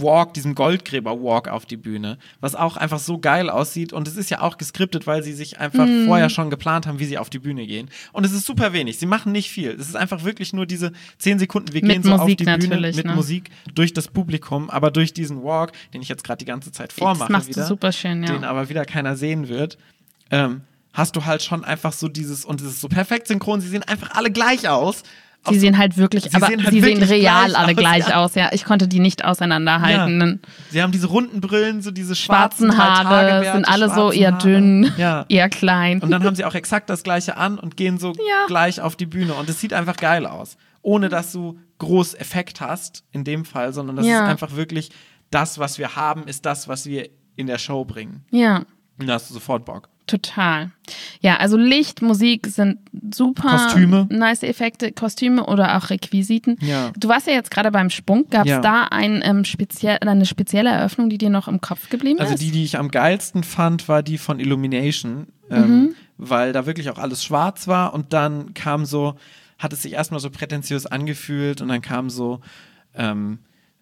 Walk, 0.00 0.34
diesem 0.34 0.54
Goldgräber-Walk 0.54 1.48
auf 1.48 1.64
die 1.64 1.76
Bühne, 1.76 2.18
was 2.40 2.54
auch 2.54 2.76
einfach 2.76 2.98
so 2.98 3.18
geil 3.18 3.48
aussieht 3.48 3.92
und 3.92 4.08
es 4.08 4.16
ist 4.16 4.30
ja 4.30 4.40
auch 4.40 4.58
geskriptet, 4.58 5.06
weil 5.06 5.22
sie 5.22 5.32
sich 5.32 5.60
einfach 5.60 5.86
mm. 5.86 6.06
vorher 6.06 6.28
schon 6.30 6.50
geplant 6.50 6.86
haben, 6.86 6.98
wie 6.98 7.04
sie 7.04 7.18
auf 7.18 7.30
die 7.30 7.38
Bühne 7.38 7.66
gehen. 7.66 7.88
Und 8.12 8.24
es 8.24 8.32
ist 8.32 8.46
super 8.46 8.72
wenig. 8.72 8.98
Sie 8.98 9.06
machen 9.06 9.32
nicht 9.32 9.50
viel. 9.50 9.70
Es 9.70 9.88
ist 9.88 9.96
einfach 9.96 10.24
wirklich 10.24 10.52
nur 10.52 10.66
diese 10.66 10.92
zehn 11.18 11.38
Sekunden. 11.38 11.72
Wir 11.72 11.82
mit 11.82 11.92
gehen 11.92 12.02
so 12.02 12.10
Musik 12.10 12.48
auf 12.48 12.58
die 12.58 12.66
Bühne 12.66 12.80
mit 12.80 13.04
ne? 13.04 13.14
Musik 13.14 13.50
durch 13.74 13.92
das 13.92 14.08
Publikum, 14.08 14.70
aber 14.70 14.90
durch 14.90 15.12
diesen 15.12 15.44
Walk, 15.44 15.72
den 15.92 16.02
ich 16.02 16.08
jetzt 16.08 16.24
gerade 16.24 16.38
die 16.38 16.46
ganze 16.46 16.72
Zeit 16.72 16.92
vormache, 16.92 17.32
das 17.32 17.48
wieder, 17.48 17.66
super 17.66 17.92
schön, 17.92 18.22
ja. 18.24 18.32
den 18.32 18.44
aber 18.44 18.68
wieder 18.68 18.84
keiner 18.84 19.16
sehen 19.16 19.48
wird. 19.48 19.78
Ähm, 20.30 20.62
hast 20.92 21.16
du 21.16 21.24
halt 21.24 21.42
schon 21.42 21.64
einfach 21.64 21.92
so 21.92 22.08
dieses, 22.08 22.44
und 22.44 22.60
es 22.60 22.68
ist 22.68 22.80
so 22.80 22.88
perfekt 22.88 23.28
synchron, 23.28 23.60
sie 23.60 23.68
sehen 23.68 23.82
einfach 23.82 24.12
alle 24.12 24.30
gleich 24.30 24.68
aus. 24.68 25.02
Sie 25.48 25.58
sehen 25.58 25.78
halt 25.78 25.96
wirklich, 25.96 26.24
sie 26.24 26.34
aber 26.34 26.46
sehen 26.46 26.62
halt 26.62 26.72
sie 26.72 26.80
sehen 26.80 27.02
real 27.02 27.46
gleich 27.46 27.58
alle 27.58 27.74
gleich 27.74 28.08
ja. 28.08 28.16
aus, 28.16 28.34
ja. 28.34 28.50
Ich 28.52 28.64
konnte 28.64 28.88
die 28.88 28.98
nicht 28.98 29.24
auseinanderhalten. 29.24 30.40
Ja. 30.42 30.48
Sie 30.70 30.82
haben 30.82 30.92
diese 30.92 31.06
runden 31.06 31.40
Brillen, 31.40 31.82
so 31.82 31.90
diese 31.90 32.14
schwarzen, 32.14 32.72
schwarzen 32.72 33.08
Haare, 33.08 33.52
sind 33.52 33.68
alle 33.68 33.92
so 33.92 34.10
eher 34.10 34.32
Haare. 34.32 34.42
dünn, 34.42 34.92
ja. 34.96 35.26
eher 35.28 35.48
klein. 35.48 36.00
Und 36.00 36.10
dann 36.10 36.24
haben 36.24 36.36
sie 36.36 36.44
auch 36.44 36.54
exakt 36.54 36.88
das 36.88 37.02
gleiche 37.02 37.36
an 37.36 37.58
und 37.58 37.76
gehen 37.76 37.98
so 37.98 38.14
gleich 38.46 38.80
auf 38.80 38.96
die 38.96 39.06
Bühne. 39.06 39.34
Und 39.34 39.48
es 39.48 39.60
sieht 39.60 39.72
einfach 39.72 39.96
geil 39.96 40.26
aus. 40.26 40.56
Ohne 40.82 41.08
dass 41.08 41.32
du 41.32 41.58
groß 41.78 42.14
Effekt 42.14 42.60
hast, 42.60 43.04
in 43.12 43.24
dem 43.24 43.44
Fall, 43.44 43.72
sondern 43.72 43.96
das 43.96 44.06
ist 44.06 44.12
einfach 44.12 44.54
wirklich 44.54 44.90
das, 45.30 45.58
was 45.58 45.78
wir 45.78 45.96
haben, 45.96 46.26
ist 46.26 46.46
das, 46.46 46.68
was 46.68 46.86
wir 46.86 47.08
in 47.36 47.46
der 47.46 47.58
Show 47.58 47.84
bringen. 47.84 48.24
Ja. 48.30 48.64
Und 48.98 49.06
da 49.08 49.14
hast 49.14 49.30
du 49.30 49.34
sofort 49.34 49.64
Bock. 49.64 49.88
Total. 50.06 50.70
Ja, 51.20 51.38
also 51.38 51.56
Licht, 51.56 52.02
Musik 52.02 52.46
sind 52.46 52.78
super 53.14 53.56
Kostüme. 53.56 54.06
nice 54.10 54.42
Effekte, 54.42 54.92
Kostüme 54.92 55.46
oder 55.46 55.78
auch 55.78 55.88
Requisiten. 55.88 56.58
Ja. 56.60 56.92
Du 56.98 57.08
warst 57.08 57.26
ja 57.26 57.32
jetzt 57.32 57.50
gerade 57.50 57.70
beim 57.70 57.88
Spunk. 57.88 58.30
Gab 58.30 58.44
es 58.44 58.50
ja. 58.50 58.60
da 58.60 58.84
ein, 58.84 59.22
ähm, 59.24 59.46
speziell, 59.46 59.96
eine 60.00 60.26
spezielle 60.26 60.68
Eröffnung, 60.68 61.08
die 61.08 61.16
dir 61.16 61.30
noch 61.30 61.48
im 61.48 61.62
Kopf 61.62 61.88
geblieben 61.88 62.20
also 62.20 62.34
ist? 62.34 62.40
Also 62.40 62.44
die, 62.44 62.50
die 62.50 62.64
ich 62.64 62.78
am 62.78 62.90
geilsten 62.90 63.44
fand, 63.44 63.88
war 63.88 64.02
die 64.02 64.18
von 64.18 64.40
Illumination, 64.40 65.28
ähm, 65.50 65.68
mhm. 65.68 65.94
weil 66.18 66.52
da 66.52 66.66
wirklich 66.66 66.90
auch 66.90 66.98
alles 66.98 67.24
schwarz 67.24 67.66
war 67.66 67.94
und 67.94 68.12
dann 68.12 68.52
kam 68.52 68.84
so, 68.84 69.14
hat 69.58 69.72
es 69.72 69.82
sich 69.82 69.94
erstmal 69.94 70.20
so 70.20 70.28
prätentiös 70.28 70.84
angefühlt 70.84 71.62
und 71.62 71.68
dann 71.68 71.80
kam 71.80 72.10
so 72.10 72.40
ähm, 72.94 73.38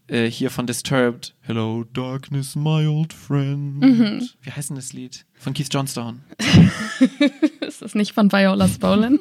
äh, 0.08 0.26
hier 0.26 0.50
von 0.50 0.66
Disturbed. 0.66 1.34
Hello, 1.40 1.84
Darkness, 1.92 2.56
my 2.56 2.86
old 2.86 3.12
friend. 3.12 3.80
Mhm. 3.80 4.28
Wie 4.40 4.50
heißt 4.50 4.70
denn 4.70 4.76
das 4.76 4.92
Lied? 4.92 5.24
Von 5.34 5.54
Keith 5.54 5.68
Johnstone. 5.72 6.20
ist 7.60 7.82
das 7.82 7.94
nicht 7.94 8.12
von 8.12 8.30
Viola 8.30 8.68
Spolin? 8.68 9.20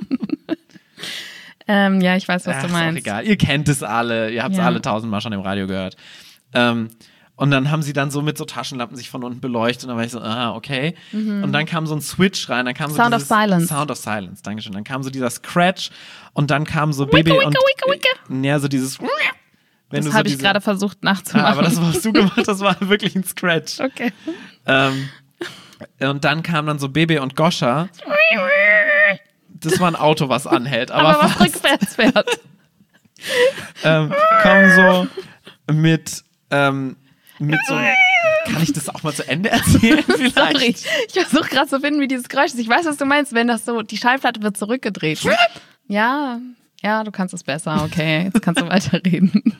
ähm, 1.67 2.01
ja, 2.01 2.15
ich 2.15 2.27
weiß, 2.27 2.45
was 2.47 2.57
Ach, 2.57 2.63
du 2.63 2.69
meinst. 2.69 2.99
Ist 2.99 3.07
auch 3.07 3.19
egal. 3.19 3.27
Ihr 3.27 3.37
kennt 3.37 3.69
es 3.69 3.83
alle. 3.83 4.31
Ihr 4.31 4.43
habt 4.43 4.53
es 4.53 4.57
ja. 4.59 4.65
alle 4.65 4.81
tausendmal 4.81 5.21
schon 5.21 5.33
im 5.33 5.41
Radio 5.41 5.67
gehört. 5.67 5.95
Ähm, 6.53 6.89
und 7.41 7.49
dann 7.49 7.71
haben 7.71 7.81
sie 7.81 7.93
dann 7.93 8.11
so 8.11 8.21
mit 8.21 8.37
so 8.37 8.45
Taschenlampen 8.45 8.95
sich 8.95 9.09
von 9.09 9.23
unten 9.23 9.41
beleuchtet 9.41 9.85
und 9.85 9.89
dann 9.89 9.97
war 9.97 10.05
ich 10.05 10.11
so, 10.11 10.21
ah, 10.21 10.55
okay. 10.55 10.93
Mhm. 11.11 11.43
Und 11.43 11.53
dann 11.53 11.65
kam 11.65 11.87
so 11.87 11.95
ein 11.95 12.01
Switch 12.01 12.47
rein, 12.49 12.65
dann 12.65 12.75
kam 12.75 12.91
so 12.91 12.97
Sound 12.97 13.15
of 13.15 13.23
Silence. 13.23 13.67
Sound 13.67 13.89
of 13.89 13.97
Silence, 13.97 14.43
Dankeschön. 14.43 14.73
Dann 14.73 14.83
kam 14.83 15.01
so 15.01 15.09
dieser 15.09 15.31
Scratch 15.31 15.89
und 16.33 16.51
dann 16.51 16.65
kam 16.65 16.93
so 16.93 17.07
Baby 17.07 17.31
wicke, 17.31 17.45
wicke, 17.45 17.91
wicke, 17.91 18.09
und 18.29 18.43
ja, 18.43 18.59
so 18.59 18.67
dieses 18.67 18.99
wenn 19.91 20.05
das 20.05 20.13
habe 20.13 20.29
so 20.29 20.35
ich 20.35 20.41
gerade 20.41 20.61
versucht 20.61 21.03
nachzumachen. 21.03 21.45
Ja, 21.45 21.51
aber 21.53 21.63
das, 21.63 21.81
was 21.81 22.01
du 22.01 22.13
gemacht 22.13 22.47
hast, 22.47 22.59
war 22.61 22.75
wirklich 22.81 23.15
ein 23.15 23.23
Scratch. 23.23 23.79
Okay. 23.79 24.11
Ähm, 24.65 25.09
und 25.99 26.23
dann 26.23 26.43
kam 26.43 26.67
dann 26.67 26.79
so 26.79 26.89
Bebe 26.89 27.21
und 27.21 27.35
Goscha. 27.35 27.89
Das 29.49 29.79
war 29.79 29.87
ein 29.87 29.95
Auto, 29.95 30.29
was 30.29 30.47
anhält. 30.47 30.91
Aber, 30.91 31.19
aber 31.19 31.23
was 31.23 31.39
rückwärts 31.39 31.95
fährt. 31.95 32.39
ähm, 33.83 34.13
kommen 34.41 34.71
so 34.75 35.73
mit, 35.73 36.23
ähm, 36.49 36.97
mit 37.39 37.59
so. 37.67 37.75
Kann 38.45 38.63
ich 38.63 38.73
das 38.73 38.89
auch 38.89 39.03
mal 39.03 39.13
zu 39.13 39.27
Ende 39.27 39.49
erzählen? 39.49 40.03
Vielleicht? 40.07 40.35
Sorry, 40.35 40.75
ich 41.07 41.13
versuche 41.13 41.49
gerade 41.49 41.67
zu 41.67 41.79
finden, 41.79 42.01
wie 42.01 42.07
dieses 42.07 42.27
Geräusch 42.27 42.47
ist. 42.47 42.59
Ich 42.59 42.67
weiß, 42.67 42.85
was 42.85 42.97
du 42.97 43.05
meinst, 43.05 43.33
wenn 43.33 43.47
das 43.47 43.65
so, 43.65 43.81
die 43.81 43.97
Schallplatte 43.97 44.41
wird 44.41 44.57
zurückgedreht. 44.57 45.19
ja, 45.87 46.39
ja, 46.81 47.03
du 47.03 47.11
kannst 47.11 47.33
es 47.33 47.43
besser. 47.43 47.83
Okay, 47.83 48.23
jetzt 48.25 48.41
kannst 48.41 48.61
du 48.61 48.67
weiterreden. 48.69 49.57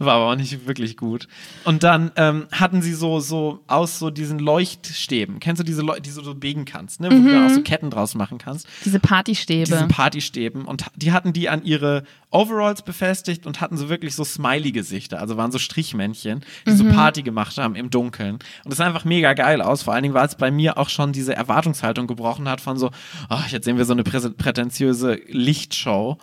War 0.00 0.14
aber 0.14 0.32
auch 0.32 0.36
nicht 0.36 0.66
wirklich 0.66 0.96
gut. 0.96 1.28
Und 1.66 1.82
dann 1.82 2.10
ähm, 2.16 2.46
hatten 2.52 2.80
sie 2.80 2.94
so, 2.94 3.20
so 3.20 3.60
aus 3.66 3.98
so 3.98 4.08
diesen 4.08 4.38
Leuchtstäben. 4.38 5.40
Kennst 5.40 5.60
du 5.60 5.64
diese 5.64 5.82
Leute, 5.82 6.00
die 6.00 6.10
du 6.10 6.22
so 6.22 6.34
biegen 6.34 6.64
kannst, 6.64 7.00
ne? 7.00 7.10
Wo 7.10 7.16
mhm. 7.16 7.26
du 7.26 7.32
dann 7.32 7.46
auch 7.46 7.54
so 7.54 7.60
Ketten 7.60 7.90
draus 7.90 8.14
machen 8.14 8.38
kannst. 8.38 8.66
Diese 8.86 8.98
Partystäbe. 8.98 9.66
Diese 9.66 9.86
Partystäben. 9.88 10.64
Und 10.64 10.86
die 10.96 11.12
hatten 11.12 11.34
die 11.34 11.50
an 11.50 11.64
ihre 11.64 12.04
Overalls 12.30 12.80
befestigt 12.80 13.44
und 13.44 13.60
hatten 13.60 13.76
so 13.76 13.90
wirklich 13.90 14.14
so 14.14 14.24
Smiley-Gesichter. 14.24 15.20
Also 15.20 15.36
waren 15.36 15.52
so 15.52 15.58
Strichmännchen, 15.58 16.46
die 16.66 16.70
mhm. 16.70 16.76
so 16.76 16.84
Party 16.84 17.22
gemacht 17.22 17.58
haben 17.58 17.74
im 17.74 17.90
Dunkeln. 17.90 18.36
Und 18.36 18.70
das 18.70 18.78
sah 18.78 18.86
einfach 18.86 19.04
mega 19.04 19.34
geil 19.34 19.60
aus. 19.60 19.82
Vor 19.82 19.92
allen 19.92 20.04
Dingen, 20.04 20.14
weil 20.14 20.26
es 20.26 20.34
bei 20.34 20.50
mir 20.50 20.78
auch 20.78 20.88
schon 20.88 21.12
diese 21.12 21.36
Erwartungshaltung 21.36 22.06
gebrochen 22.06 22.48
hat 22.48 22.62
von 22.62 22.78
so, 22.78 22.90
oh, 23.28 23.42
jetzt 23.48 23.66
sehen 23.66 23.76
wir 23.76 23.84
so 23.84 23.92
eine 23.92 24.04
prätentiöse 24.04 25.20
Lichtshow. 25.28 26.16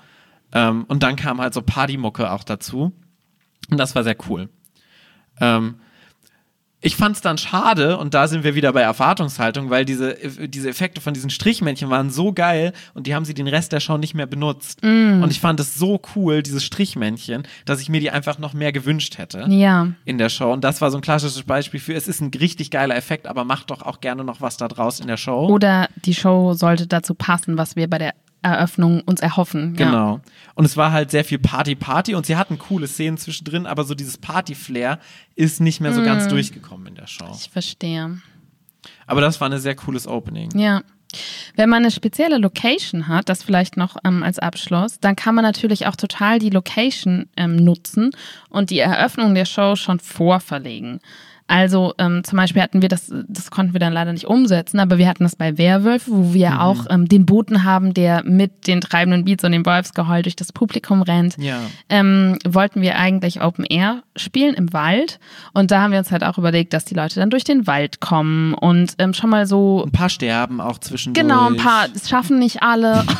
Ähm, 0.52 0.86
und 0.88 1.04
dann 1.04 1.16
kam 1.16 1.40
halt 1.40 1.54
so 1.54 1.62
Partymucke 1.62 2.32
auch 2.32 2.44
dazu. 2.44 2.92
Und 3.70 3.78
das 3.78 3.96
war 3.96 4.04
sehr 4.04 4.18
cool. 4.28 4.50
Ähm, 5.40 5.76
ich 6.80 6.96
fand 6.96 7.16
es 7.16 7.22
dann 7.22 7.40
schade, 7.40 7.98
und 7.98 8.14
da 8.14 8.28
sind 8.28 8.44
wir 8.44 8.54
wieder 8.54 8.72
bei 8.72 8.82
Erwartungshaltung, 8.82 9.72
weil 9.72 9.84
diese, 9.84 10.16
diese 10.48 10.70
Effekte 10.70 11.02
von 11.02 11.16
diesen 11.16 11.32
Strichmännchen 11.32 11.90
waren 11.90 12.12
so 12.12 12.34
geil 12.34 12.72
und 12.94 13.08
die 13.08 13.16
haben 13.16 13.26
sie 13.26 13.34
den 13.34 13.48
Rest 13.48 13.72
der 13.72 13.80
Show 13.80 13.98
nicht 13.98 14.14
mehr 14.14 14.28
benutzt. 14.28 14.84
Mm. 14.84 15.24
Und 15.24 15.32
ich 15.32 15.40
fand 15.40 15.60
es 15.60 15.74
so 15.74 16.00
cool, 16.16 16.44
diese 16.44 16.62
Strichmännchen, 16.62 17.48
dass 17.66 17.82
ich 17.82 17.90
mir 17.90 18.00
die 18.00 18.12
einfach 18.12 18.38
noch 18.38 18.54
mehr 18.54 18.72
gewünscht 18.72 19.18
hätte 19.18 19.48
ja. 19.50 19.88
in 20.06 20.20
der 20.20 20.30
Show. 20.30 20.54
Und 20.54 20.64
das 20.64 20.80
war 20.80 20.92
so 20.92 20.98
ein 21.00 21.02
klassisches 21.02 21.44
Beispiel 21.44 21.80
für, 21.80 21.96
es 21.96 22.08
ist 22.08 22.22
ein 22.22 22.30
richtig 22.40 22.70
geiler 22.70 22.96
Effekt, 22.96 23.26
aber 23.26 23.44
macht 23.44 23.72
doch 23.72 23.82
auch 23.82 24.00
gerne 24.00 24.24
noch 24.24 24.40
was 24.40 24.58
da 24.58 24.68
draus 24.68 25.00
in 25.00 25.08
der 25.08 25.18
Show. 25.18 25.48
Oder 25.48 25.90
die 26.06 26.14
Show 26.14 26.54
sollte 26.54 26.86
dazu 26.86 27.16
passen, 27.16 27.58
was 27.58 27.76
wir 27.76 27.90
bei 27.90 27.98
der 27.98 28.14
Eröffnung 28.42 29.02
uns 29.02 29.20
erhoffen. 29.22 29.76
Ja. 29.78 29.86
Genau. 29.86 30.22
Und 30.56 30.66
es 30.66 30.78
war 30.78 30.92
halt 30.92 31.12
sehr 31.12 31.24
viel 31.24 31.40
Party-Party 31.40 32.16
und 32.16 32.26
sie 32.26 32.36
hatten 32.36 32.58
coole 32.58 32.88
Szenen 32.88 33.18
zwischendrin, 33.18 33.66
aber 33.66 33.84
so 33.84 33.96
dieses 33.96 34.18
Party-Flair 34.18 35.00
ist 35.36 35.60
nicht 35.60 35.82
mehr 35.82 35.94
so 35.94 36.02
mm. 36.02 36.06
ganz 36.06 36.28
durchgekommen 36.28 36.88
in 36.88 36.96
der 36.96 37.08
Show. 37.08 37.30
Ich 37.34 37.50
verstehe. 37.50 38.20
Aber 39.06 39.22
das 39.22 39.42
war 39.42 39.50
ein 39.50 39.60
sehr 39.60 39.76
cooles 39.76 40.08
Opening. 40.08 40.58
Ja. 40.58 40.82
Wenn 41.56 41.70
man 41.70 41.84
eine 41.84 41.92
spezielle 41.92 42.38
Location 42.38 43.08
hat, 43.08 43.30
das 43.30 43.42
vielleicht 43.42 43.78
noch 43.78 43.96
ähm, 44.04 44.24
als 44.24 44.40
Abschluss, 44.40 45.00
dann 45.00 45.16
kann 45.16 45.36
man 45.36 45.44
natürlich 45.44 45.88
auch 45.88 45.96
total 45.96 46.38
die 46.40 46.50
Location 46.50 47.30
ähm, 47.38 47.56
nutzen 47.56 48.12
und 48.50 48.70
die 48.70 48.80
Eröffnung 48.80 49.34
der 49.34 49.46
Show 49.46 49.76
schon 49.76 50.00
vorverlegen. 50.00 51.00
Also 51.48 51.94
ähm, 51.98 52.24
zum 52.24 52.38
Beispiel 52.38 52.62
hatten 52.62 52.82
wir 52.82 52.90
das, 52.90 53.12
das 53.28 53.52
konnten 53.52 53.74
wir 53.74 53.80
dann 53.80 53.94
leider 53.94 54.12
nicht 54.12 54.26
umsetzen, 54.26 54.80
aber 54.80 54.98
wir 54.98 55.08
hatten 55.08 55.24
das 55.24 55.36
bei 55.36 55.58
Werwölfe, 55.58 56.12
wo 56.12 56.34
wir 56.34 56.52
mhm. 56.52 56.58
auch 56.58 56.86
ähm, 56.90 57.08
den 57.08 57.26
Boten 57.26 57.64
haben, 57.64 57.94
der 57.94 58.24
mit 58.24 58.68
den 58.68 58.82
treibenden 58.82 59.26
Beats 59.26 59.44
und 59.44 59.54
dem 59.54 59.66
Wolfsgeheul 59.66 60.24
durch 60.24 60.36
das 60.36 60.52
Publikum 60.52 61.02
rennt. 61.02 61.38
Ja. 61.38 61.60
Ähm, 61.90 62.38
wollten 62.46 62.82
wir 62.82 62.98
eigentlich 62.98 63.42
Open 63.42 63.66
Air 63.66 64.04
spielen 64.16 64.56
im 64.56 64.74
Wald 64.74 65.20
und 65.54 65.72
da 65.72 65.82
haben 65.82 65.92
wir 65.92 66.00
uns 66.00 66.12
halt 66.12 66.24
auch 66.24 66.38
überlegt, 66.38 66.74
dass 66.74 66.86
die 66.86 66.96
Leute 66.96 67.20
dann 67.20 67.30
durch 67.30 67.46
den 67.46 67.66
Wald 67.66 68.02
kommen 68.02 68.54
und 68.54 68.96
ähm, 69.00 69.14
schon 69.14 69.30
mal 69.30 69.48
so 69.48 69.84
ein 69.86 69.92
paar 69.92 70.10
sterben 70.10 70.60
auch 70.60 70.80
zwischendurch. 70.80 71.26
Genau, 71.26 71.48
ein 71.48 71.56
paar. 71.58 71.88
Das 71.88 72.10
schaffen 72.10 72.40
nicht 72.40 72.62
alle. 72.62 73.06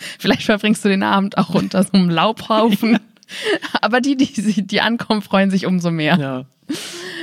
Vielleicht 0.18 0.42
verbringst 0.42 0.84
du 0.84 0.88
den 0.88 1.02
Abend 1.02 1.38
auch 1.38 1.50
unter 1.50 1.82
so 1.82 1.92
einem 1.92 2.10
Laubhaufen. 2.10 2.98
aber 3.80 4.00
die, 4.00 4.16
die, 4.16 4.66
die 4.66 4.80
ankommen, 4.80 5.22
freuen 5.22 5.50
sich 5.50 5.66
umso 5.66 5.90
mehr. 5.90 6.18
Ja. 6.18 6.44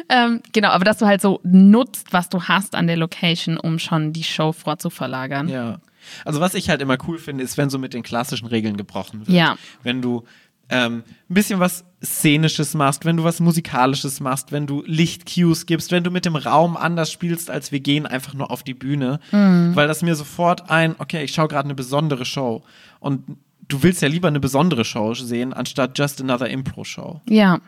Ähm, 0.09 0.41
genau, 0.53 0.69
aber 0.69 0.85
dass 0.85 0.97
du 0.97 1.05
halt 1.05 1.21
so 1.21 1.39
nutzt, 1.43 2.13
was 2.13 2.29
du 2.29 2.43
hast 2.43 2.75
an 2.75 2.87
der 2.87 2.97
Location, 2.97 3.57
um 3.57 3.79
schon 3.79 4.13
die 4.13 4.23
Show 4.23 4.51
vorzuverlagern. 4.51 5.49
Ja. 5.49 5.79
Also 6.23 6.39
was 6.39 6.53
ich 6.53 6.69
halt 6.69 6.81
immer 6.81 6.97
cool 7.07 7.17
finde, 7.17 7.43
ist, 7.43 7.57
wenn 7.57 7.69
so 7.69 7.77
mit 7.79 7.93
den 7.93 8.03
klassischen 8.03 8.47
Regeln 8.47 8.77
gebrochen 8.77 9.21
wird. 9.21 9.29
Ja. 9.29 9.57
Wenn 9.83 10.01
du 10.01 10.23
ähm, 10.69 11.03
ein 11.29 11.33
bisschen 11.33 11.59
was 11.59 11.85
Szenisches 12.03 12.73
machst, 12.73 13.05
wenn 13.05 13.17
du 13.17 13.23
was 13.23 13.39
Musikalisches 13.39 14.19
machst, 14.19 14.51
wenn 14.51 14.67
du 14.67 14.83
Lichtcues 14.85 15.65
gibst, 15.65 15.91
wenn 15.91 16.03
du 16.03 16.11
mit 16.11 16.25
dem 16.25 16.35
Raum 16.35 16.77
anders 16.77 17.11
spielst, 17.11 17.49
als 17.49 17.71
wir 17.71 17.79
gehen 17.79 18.05
einfach 18.05 18.33
nur 18.33 18.51
auf 18.51 18.63
die 18.63 18.73
Bühne. 18.73 19.19
Mhm. 19.31 19.75
Weil 19.75 19.87
das 19.87 20.01
mir 20.01 20.15
sofort 20.15 20.69
ein, 20.69 20.95
okay, 20.99 21.23
ich 21.23 21.33
schaue 21.33 21.47
gerade 21.47 21.65
eine 21.65 21.75
besondere 21.75 22.25
Show. 22.25 22.63
Und 22.99 23.37
du 23.67 23.83
willst 23.83 24.01
ja 24.01 24.07
lieber 24.07 24.27
eine 24.27 24.39
besondere 24.39 24.85
Show 24.85 25.13
sehen, 25.13 25.53
anstatt 25.53 25.97
just 25.97 26.21
another 26.21 26.49
Impro-Show. 26.49 27.21
Ja. 27.29 27.59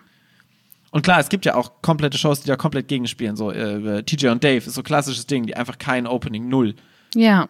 Und 0.91 1.03
klar, 1.03 1.19
es 1.19 1.29
gibt 1.29 1.45
ja 1.45 1.55
auch 1.55 1.81
komplette 1.81 2.17
Shows, 2.17 2.41
die 2.41 2.47
da 2.47 2.55
komplett 2.55 2.87
gegenspielen. 2.87 3.35
So 3.35 3.51
äh, 3.51 4.03
TJ 4.03 4.27
und 4.29 4.43
Dave 4.43 4.57
ist 4.57 4.73
so 4.73 4.81
ein 4.81 4.83
klassisches 4.83 5.27
Ding, 5.27 5.45
die 5.45 5.55
einfach 5.55 5.77
kein 5.77 6.07
Opening, 6.07 6.49
null. 6.49 6.75
Ja. 7.13 7.47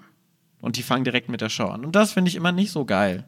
Und 0.62 0.76
die 0.76 0.84
fangen 0.84 1.06
direkt 1.06 1.30
mit 1.30 1.40
der 1.42 1.50
Show 1.50 1.68
an. 1.68 1.86
Und 1.86 1.96
das 1.96 2.12
finde 2.12 2.30
ich 2.30 2.36
immer 2.36 2.52
nicht 2.52 2.72
so 2.72 2.84
geil. 2.84 3.26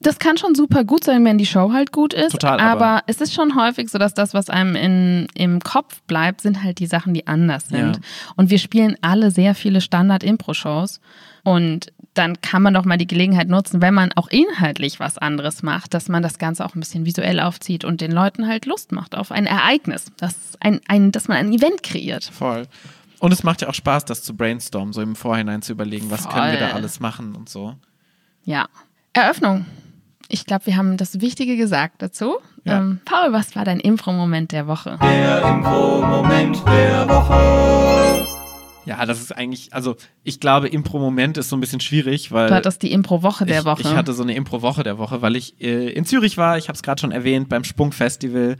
Das 0.00 0.18
kann 0.18 0.36
schon 0.36 0.56
super 0.56 0.82
gut 0.82 1.04
sein, 1.04 1.24
wenn 1.24 1.38
die 1.38 1.46
Show 1.46 1.72
halt 1.72 1.92
gut 1.92 2.12
ist. 2.12 2.32
Total, 2.32 2.58
aber, 2.58 2.84
aber 2.84 3.04
es 3.06 3.20
ist 3.20 3.32
schon 3.32 3.54
häufig 3.54 3.88
so, 3.88 3.98
dass 3.98 4.14
das, 4.14 4.34
was 4.34 4.50
einem 4.50 4.74
in, 4.74 5.28
im 5.34 5.60
Kopf 5.60 6.02
bleibt, 6.08 6.40
sind 6.40 6.64
halt 6.64 6.80
die 6.80 6.86
Sachen, 6.86 7.14
die 7.14 7.28
anders 7.28 7.68
sind. 7.68 7.96
Ja. 7.96 8.02
Und 8.34 8.50
wir 8.50 8.58
spielen 8.58 8.96
alle 9.02 9.30
sehr 9.30 9.54
viele 9.54 9.80
Standard-Impro-Shows. 9.80 11.00
Und 11.44 11.92
dann 12.14 12.40
kann 12.42 12.62
man 12.62 12.74
doch 12.74 12.84
mal 12.84 12.98
die 12.98 13.06
Gelegenheit 13.06 13.48
nutzen, 13.48 13.80
wenn 13.80 13.94
man 13.94 14.12
auch 14.12 14.28
inhaltlich 14.28 15.00
was 15.00 15.18
anderes 15.18 15.62
macht, 15.62 15.94
dass 15.94 16.08
man 16.08 16.22
das 16.22 16.38
Ganze 16.38 16.64
auch 16.64 16.74
ein 16.74 16.80
bisschen 16.80 17.06
visuell 17.06 17.40
aufzieht 17.40 17.84
und 17.84 18.00
den 18.00 18.12
Leuten 18.12 18.46
halt 18.46 18.66
Lust 18.66 18.92
macht 18.92 19.14
auf 19.14 19.32
ein 19.32 19.46
Ereignis, 19.46 20.06
dass, 20.18 20.34
ein, 20.60 20.80
ein, 20.88 21.12
dass 21.12 21.28
man 21.28 21.38
ein 21.38 21.52
Event 21.52 21.82
kreiert. 21.82 22.24
Voll. 22.24 22.66
Und 23.18 23.32
es 23.32 23.44
macht 23.44 23.62
ja 23.62 23.68
auch 23.68 23.74
Spaß, 23.74 24.04
das 24.04 24.22
zu 24.22 24.36
brainstormen, 24.36 24.92
so 24.92 25.00
im 25.00 25.16
Vorhinein 25.16 25.62
zu 25.62 25.72
überlegen, 25.72 26.10
was 26.10 26.22
Voll. 26.22 26.32
können 26.32 26.52
wir 26.52 26.58
da 26.58 26.72
alles 26.72 27.00
machen 27.00 27.34
und 27.34 27.48
so. 27.48 27.76
Ja. 28.44 28.66
Eröffnung. 29.12 29.64
Ich 30.28 30.44
glaube, 30.46 30.66
wir 30.66 30.76
haben 30.76 30.96
das 30.96 31.20
Wichtige 31.20 31.56
gesagt 31.56 32.02
dazu. 32.02 32.38
Ja. 32.64 32.78
Ähm, 32.78 33.00
Paul, 33.04 33.32
was 33.32 33.54
war 33.54 33.64
dein 33.64 33.80
Impro-Moment 33.80 34.52
der 34.52 34.66
Woche? 34.66 34.98
Der 35.02 35.42
Impro-Moment 35.42 36.62
der 36.66 37.08
Woche. 37.08 38.31
Ja, 38.84 39.04
das 39.06 39.20
ist 39.20 39.32
eigentlich, 39.32 39.72
also 39.72 39.96
ich 40.24 40.40
glaube, 40.40 40.68
Impro-Moment 40.68 41.38
ist 41.38 41.48
so 41.48 41.56
ein 41.56 41.60
bisschen 41.60 41.80
schwierig, 41.80 42.32
weil. 42.32 42.48
Du 42.48 42.54
hattest 42.54 42.82
die 42.82 42.92
Impro-Woche 42.92 43.46
der 43.46 43.64
Woche. 43.64 43.82
Ich, 43.82 43.88
ich 43.88 43.94
hatte 43.94 44.12
so 44.12 44.22
eine 44.22 44.34
Impro-Woche 44.34 44.82
der 44.82 44.98
Woche, 44.98 45.22
weil 45.22 45.36
ich 45.36 45.60
äh, 45.60 45.90
in 45.90 46.04
Zürich 46.04 46.36
war, 46.36 46.58
ich 46.58 46.68
habe 46.68 46.76
es 46.76 46.82
gerade 46.82 47.00
schon 47.00 47.12
erwähnt, 47.12 47.48
beim 47.48 47.64
Sprung-Festival. 47.64 48.56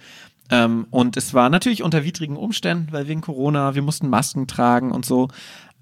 Ähm, 0.51 0.87
und 0.91 1.17
es 1.17 1.35
war 1.35 1.51
natürlich 1.51 1.83
unter 1.83 2.05
widrigen 2.05 2.37
Umständen, 2.37 2.93
weil 2.93 3.09
wegen 3.09 3.21
Corona, 3.21 3.75
wir 3.75 3.83
mussten 3.83 4.09
Masken 4.09 4.47
tragen 4.47 4.93
und 4.93 5.05
so. 5.05 5.29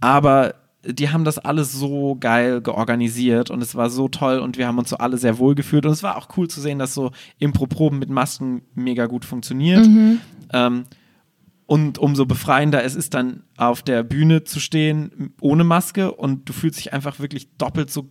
Aber 0.00 0.54
die 0.84 1.10
haben 1.10 1.24
das 1.24 1.38
alles 1.38 1.72
so 1.72 2.16
geil 2.18 2.62
georganisiert 2.62 3.50
und 3.50 3.62
es 3.62 3.74
war 3.74 3.90
so 3.90 4.08
toll 4.08 4.38
und 4.38 4.56
wir 4.56 4.66
haben 4.66 4.78
uns 4.78 4.88
so 4.88 4.96
alle 4.96 5.18
sehr 5.18 5.38
wohl 5.38 5.54
gefühlt 5.54 5.84
und 5.84 5.92
es 5.92 6.02
war 6.02 6.16
auch 6.16 6.28
cool 6.36 6.48
zu 6.48 6.60
sehen, 6.60 6.78
dass 6.78 6.94
so 6.94 7.10
Impro-Proben 7.38 7.98
mit 7.98 8.08
Masken 8.08 8.62
mega 8.74 9.06
gut 9.06 9.26
funktioniert. 9.26 9.86
Mhm. 9.86 10.20
Ähm, 10.52 10.84
und 11.70 11.98
umso 11.98 12.26
befreiender 12.26 12.82
es 12.82 12.96
ist 12.96 13.14
dann 13.14 13.44
auf 13.56 13.82
der 13.82 14.02
Bühne 14.02 14.42
zu 14.42 14.58
stehen 14.58 15.32
ohne 15.40 15.62
Maske 15.62 16.10
und 16.10 16.48
du 16.48 16.52
fühlst 16.52 16.80
dich 16.80 16.92
einfach 16.92 17.20
wirklich 17.20 17.56
doppelt 17.58 17.92
so 17.92 18.10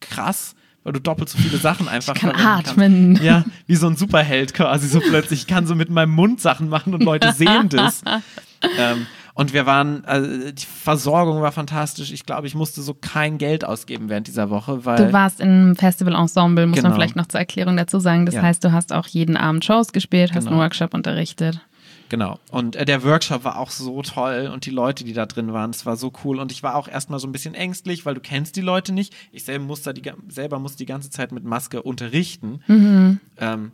krass, 0.00 0.54
weil 0.84 0.94
du 0.94 1.02
doppelt 1.02 1.28
so 1.28 1.36
viele 1.36 1.58
Sachen 1.58 1.86
einfach 1.86 2.14
ich 2.14 2.22
kann 2.22 2.34
atmen. 2.34 3.08
Kannst. 3.08 3.22
Ja, 3.22 3.44
wie 3.66 3.76
so 3.76 3.88
ein 3.88 3.96
Superheld 3.96 4.54
quasi 4.54 4.88
so 4.88 5.00
plötzlich. 5.00 5.40
Ich 5.40 5.46
kann 5.46 5.66
so 5.66 5.74
mit 5.74 5.90
meinem 5.90 6.12
Mund 6.12 6.40
Sachen 6.40 6.70
machen 6.70 6.94
und 6.94 7.02
Leute 7.02 7.30
sehen 7.34 7.68
das. 7.68 8.00
ähm, 8.78 9.06
und 9.34 9.52
wir 9.52 9.66
waren, 9.66 10.06
also 10.06 10.50
die 10.52 10.64
Versorgung 10.64 11.42
war 11.42 11.52
fantastisch. 11.52 12.10
Ich 12.10 12.24
glaube, 12.24 12.46
ich 12.46 12.54
musste 12.54 12.80
so 12.80 12.94
kein 12.94 13.36
Geld 13.36 13.66
ausgeben 13.66 14.08
während 14.08 14.28
dieser 14.28 14.48
Woche, 14.48 14.86
weil. 14.86 14.96
Du 14.96 15.12
warst 15.12 15.42
im 15.42 15.76
Festival-Ensemble, 15.76 16.66
muss 16.66 16.76
genau. 16.76 16.88
man 16.88 16.96
vielleicht 16.96 17.16
noch 17.16 17.26
zur 17.26 17.40
Erklärung 17.40 17.76
dazu 17.76 17.98
sagen. 17.98 18.24
Das 18.24 18.36
ja. 18.36 18.40
heißt, 18.40 18.64
du 18.64 18.72
hast 18.72 18.94
auch 18.94 19.08
jeden 19.08 19.36
Abend 19.36 19.62
Shows 19.62 19.92
gespielt, 19.92 20.32
hast 20.32 20.44
genau. 20.44 20.52
einen 20.52 20.60
Workshop 20.60 20.94
unterrichtet. 20.94 21.60
Genau. 22.08 22.38
Und 22.50 22.76
äh, 22.76 22.84
der 22.84 23.02
Workshop 23.02 23.44
war 23.44 23.58
auch 23.58 23.70
so 23.70 24.02
toll 24.02 24.50
und 24.52 24.66
die 24.66 24.70
Leute, 24.70 25.04
die 25.04 25.12
da 25.12 25.26
drin 25.26 25.52
waren, 25.52 25.70
es 25.70 25.86
war 25.86 25.96
so 25.96 26.12
cool. 26.24 26.38
Und 26.38 26.52
ich 26.52 26.62
war 26.62 26.76
auch 26.76 26.88
erstmal 26.88 27.18
so 27.18 27.26
ein 27.26 27.32
bisschen 27.32 27.54
ängstlich, 27.54 28.04
weil 28.06 28.14
du 28.14 28.20
kennst 28.20 28.56
die 28.56 28.60
Leute 28.60 28.92
nicht. 28.92 29.14
Ich 29.32 29.44
selber 29.44 29.64
musste 29.64 29.94
die, 29.94 30.12
selber 30.28 30.58
musste 30.58 30.78
die 30.78 30.86
ganze 30.86 31.10
Zeit 31.10 31.32
mit 31.32 31.44
Maske 31.44 31.82
unterrichten. 31.82 32.60
Mhm. 32.66 33.20
Ähm, 33.38 33.72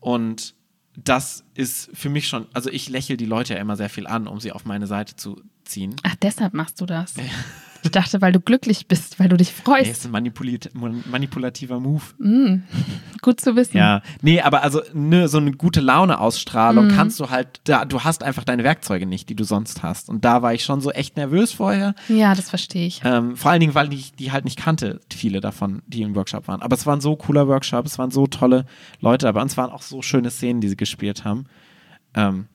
und 0.00 0.54
das 0.96 1.44
ist 1.54 1.90
für 1.94 2.10
mich 2.10 2.28
schon, 2.28 2.46
also 2.52 2.70
ich 2.70 2.88
lächle 2.88 3.16
die 3.16 3.24
Leute 3.24 3.54
ja 3.54 3.60
immer 3.60 3.76
sehr 3.76 3.88
viel 3.88 4.06
an, 4.06 4.26
um 4.26 4.40
sie 4.40 4.52
auf 4.52 4.64
meine 4.64 4.86
Seite 4.86 5.16
zu 5.16 5.40
ziehen. 5.64 5.96
Ach, 6.02 6.14
deshalb 6.16 6.54
machst 6.54 6.80
du 6.80 6.86
das. 6.86 7.14
Ich 7.82 7.90
dachte, 7.90 8.20
weil 8.20 8.32
du 8.32 8.40
glücklich 8.40 8.86
bist, 8.86 9.18
weil 9.18 9.28
du 9.28 9.36
dich 9.36 9.52
freust. 9.52 9.84
Nee, 9.84 9.90
ist 9.90 10.04
ein 10.04 10.12
manipulit 10.12 10.70
manipulativer 10.74 11.80
Move. 11.80 12.02
Mm, 12.18 12.62
gut 13.22 13.40
zu 13.40 13.56
wissen. 13.56 13.76
Ja, 13.76 14.02
nee, 14.20 14.40
aber 14.40 14.62
also 14.62 14.82
ne, 14.94 15.28
so 15.28 15.38
eine 15.38 15.52
gute 15.52 15.80
Laune-Ausstrahlung 15.80 16.88
mm. 16.88 16.90
kannst 16.90 17.18
du 17.18 17.30
halt, 17.30 17.60
da, 17.64 17.84
du 17.84 18.00
hast 18.00 18.22
einfach 18.22 18.44
deine 18.44 18.62
Werkzeuge 18.62 19.06
nicht, 19.06 19.28
die 19.28 19.34
du 19.34 19.44
sonst 19.44 19.82
hast. 19.82 20.08
Und 20.08 20.24
da 20.24 20.42
war 20.42 20.54
ich 20.54 20.64
schon 20.64 20.80
so 20.80 20.90
echt 20.92 21.16
nervös 21.16 21.52
vorher. 21.52 21.94
Ja, 22.08 22.34
das 22.34 22.50
verstehe 22.50 22.86
ich. 22.86 23.00
Ähm, 23.04 23.36
vor 23.36 23.50
allen 23.50 23.60
Dingen, 23.60 23.74
weil 23.74 23.92
ich 23.92 24.12
die 24.12 24.30
halt 24.30 24.44
nicht 24.44 24.58
kannte, 24.58 25.00
viele 25.12 25.40
davon, 25.40 25.82
die 25.86 26.02
im 26.02 26.14
Workshop 26.14 26.46
waren. 26.48 26.62
Aber 26.62 26.74
es 26.74 26.86
war 26.86 26.96
ein 26.96 27.00
so 27.00 27.16
cooler 27.16 27.48
Workshop, 27.48 27.86
es 27.86 27.98
waren 27.98 28.10
so 28.10 28.26
tolle 28.26 28.64
Leute 29.00 29.26
dabei 29.26 29.40
und 29.40 29.50
es 29.50 29.56
waren 29.56 29.70
auch 29.70 29.82
so 29.82 30.02
schöne 30.02 30.30
Szenen, 30.30 30.60
die 30.60 30.68
sie 30.68 30.76
gespielt 30.76 31.24
haben. 31.24 31.46
Ähm, 32.14 32.46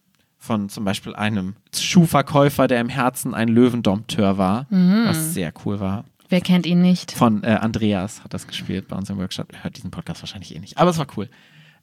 von 0.48 0.70
zum 0.70 0.86
Beispiel 0.86 1.14
einem 1.14 1.56
Schuhverkäufer, 1.76 2.68
der 2.68 2.82
im 2.82 2.90
Herzen 2.90 3.36
ein 3.36 3.50
Löwendompteur 3.50 4.38
war, 4.38 4.66
mhm. 4.70 5.04
was 5.06 5.34
sehr 5.34 5.54
cool 5.66 5.80
war. 5.80 6.06
Wer 6.30 6.42
kennt 6.42 6.66
ihn 6.66 6.82
nicht? 6.82 7.12
Von 7.12 7.44
äh, 7.44 7.48
Andreas 7.48 8.24
hat 8.24 8.34
das 8.34 8.48
gespielt 8.48 8.88
bei 8.88 8.96
uns 8.96 9.10
im 9.10 9.18
Workshop. 9.18 9.54
Hört 9.62 9.78
diesen 9.78 9.92
Podcast 9.92 10.22
wahrscheinlich 10.22 10.56
eh 10.56 10.60
nicht, 10.60 10.78
aber 10.78 10.90
es 10.90 10.98
war 10.98 11.08
cool. 11.16 11.30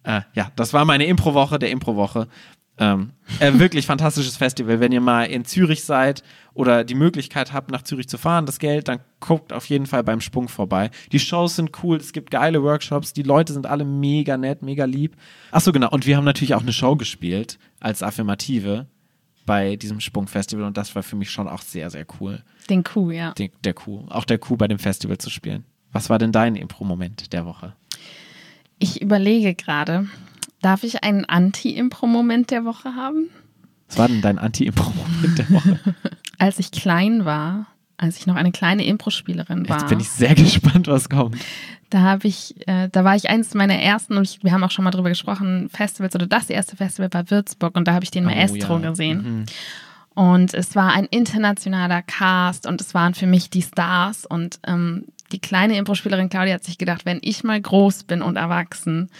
Äh, 0.02 0.22
ja, 0.34 0.50
das 0.56 0.72
war 0.72 0.84
meine 0.84 1.06
Impro-Woche 1.06 1.58
der 1.58 1.70
Impro-Woche. 1.70 2.28
Ähm, 2.76 3.12
äh, 3.38 3.52
wirklich 3.58 3.86
fantastisches 3.86 4.36
Festival. 4.36 4.80
Wenn 4.80 4.90
ihr 4.90 5.00
mal 5.00 5.24
in 5.24 5.44
Zürich 5.44 5.84
seid 5.84 6.24
oder 6.54 6.82
die 6.82 6.96
Möglichkeit 6.96 7.52
habt, 7.52 7.70
nach 7.70 7.82
Zürich 7.82 8.08
zu 8.08 8.18
fahren, 8.18 8.46
das 8.46 8.58
Geld, 8.58 8.88
dann 8.88 8.98
guckt 9.20 9.52
auf 9.52 9.66
jeden 9.66 9.86
Fall 9.86 10.02
beim 10.02 10.20
Sprung 10.20 10.48
vorbei. 10.48 10.90
Die 11.12 11.20
Shows 11.20 11.54
sind 11.56 11.70
cool, 11.82 11.98
es 11.98 12.12
gibt 12.12 12.32
geile 12.32 12.62
Workshops, 12.62 13.12
die 13.12 13.22
Leute 13.22 13.52
sind 13.52 13.66
alle 13.66 13.84
mega 13.84 14.36
nett, 14.36 14.62
mega 14.62 14.86
lieb. 14.86 15.16
Achso, 15.52 15.70
genau. 15.70 15.90
Und 15.90 16.06
wir 16.06 16.16
haben 16.16 16.24
natürlich 16.24 16.54
auch 16.54 16.62
eine 16.62 16.72
Show 16.72 16.96
gespielt 16.96 17.58
als 17.78 18.02
Affirmative 18.02 18.86
bei 19.46 19.76
diesem 19.76 20.00
Sprungfestival 20.00 20.64
und 20.64 20.76
das 20.76 20.94
war 20.94 21.02
für 21.02 21.16
mich 21.16 21.30
schon 21.30 21.48
auch 21.48 21.62
sehr, 21.62 21.90
sehr 21.90 22.06
cool. 22.20 22.42
Den 22.68 22.82
Coup, 22.82 23.12
ja. 23.12 23.32
Den, 23.32 23.50
der 23.62 23.74
Coup. 23.74 24.10
Auch 24.10 24.24
der 24.24 24.38
Coup 24.38 24.58
bei 24.58 24.68
dem 24.68 24.78
Festival 24.78 25.18
zu 25.18 25.30
spielen. 25.30 25.64
Was 25.92 26.10
war 26.10 26.18
denn 26.18 26.32
dein 26.32 26.56
Impro-Moment 26.56 27.32
der 27.32 27.46
Woche? 27.46 27.74
Ich 28.78 29.00
überlege 29.00 29.54
gerade, 29.54 30.08
darf 30.64 30.82
ich 30.82 31.04
einen 31.04 31.24
Anti-Impro-Moment 31.24 32.50
der 32.50 32.64
Woche 32.64 32.94
haben? 32.94 33.28
Was 33.88 33.98
war 33.98 34.08
denn 34.08 34.22
dein 34.22 34.38
Anti-Impro-Moment 34.38 35.38
der 35.38 35.50
Woche? 35.50 35.78
als 36.38 36.58
ich 36.58 36.70
klein 36.70 37.24
war, 37.24 37.66
als 37.96 38.16
ich 38.16 38.26
noch 38.26 38.36
eine 38.36 38.50
kleine 38.50 38.84
Impro-Spielerin 38.84 39.68
war. 39.68 39.78
Jetzt 39.78 39.88
bin 39.88 40.00
ich 40.00 40.08
sehr 40.08 40.34
gespannt, 40.34 40.88
was 40.88 41.08
kommt. 41.08 41.36
Da 41.90 42.00
habe 42.00 42.26
ich, 42.26 42.54
äh, 42.66 42.88
da 42.90 43.04
war 43.04 43.14
ich 43.14 43.28
eines 43.28 43.54
meiner 43.54 43.76
ersten, 43.76 44.16
und 44.16 44.24
ich, 44.24 44.42
wir 44.42 44.52
haben 44.52 44.64
auch 44.64 44.70
schon 44.70 44.84
mal 44.84 44.90
drüber 44.90 45.10
gesprochen, 45.10 45.68
Festivals 45.68 46.14
oder 46.14 46.26
das 46.26 46.50
erste 46.50 46.76
Festival 46.76 47.12
war 47.12 47.30
Würzburg 47.30 47.76
und 47.76 47.86
da 47.86 47.92
habe 47.92 48.04
ich 48.04 48.10
den 48.10 48.24
Maestro 48.24 48.76
oh, 48.76 48.78
ja. 48.78 48.90
gesehen. 48.90 49.22
Mhm. 49.22 49.44
Und 50.14 50.54
es 50.54 50.74
war 50.74 50.92
ein 50.92 51.06
internationaler 51.06 52.02
Cast 52.02 52.66
und 52.66 52.80
es 52.80 52.94
waren 52.94 53.14
für 53.14 53.26
mich 53.26 53.50
die 53.50 53.62
Stars. 53.62 54.24
Und 54.24 54.60
ähm, 54.66 55.06
die 55.32 55.40
kleine 55.40 55.76
Impro-Spielerin 55.76 56.30
Claudia 56.30 56.54
hat 56.54 56.64
sich 56.64 56.78
gedacht, 56.78 57.04
wenn 57.04 57.18
ich 57.20 57.42
mal 57.42 57.60
groß 57.60 58.04
bin 58.04 58.22
und 58.22 58.36
erwachsen, 58.36 59.10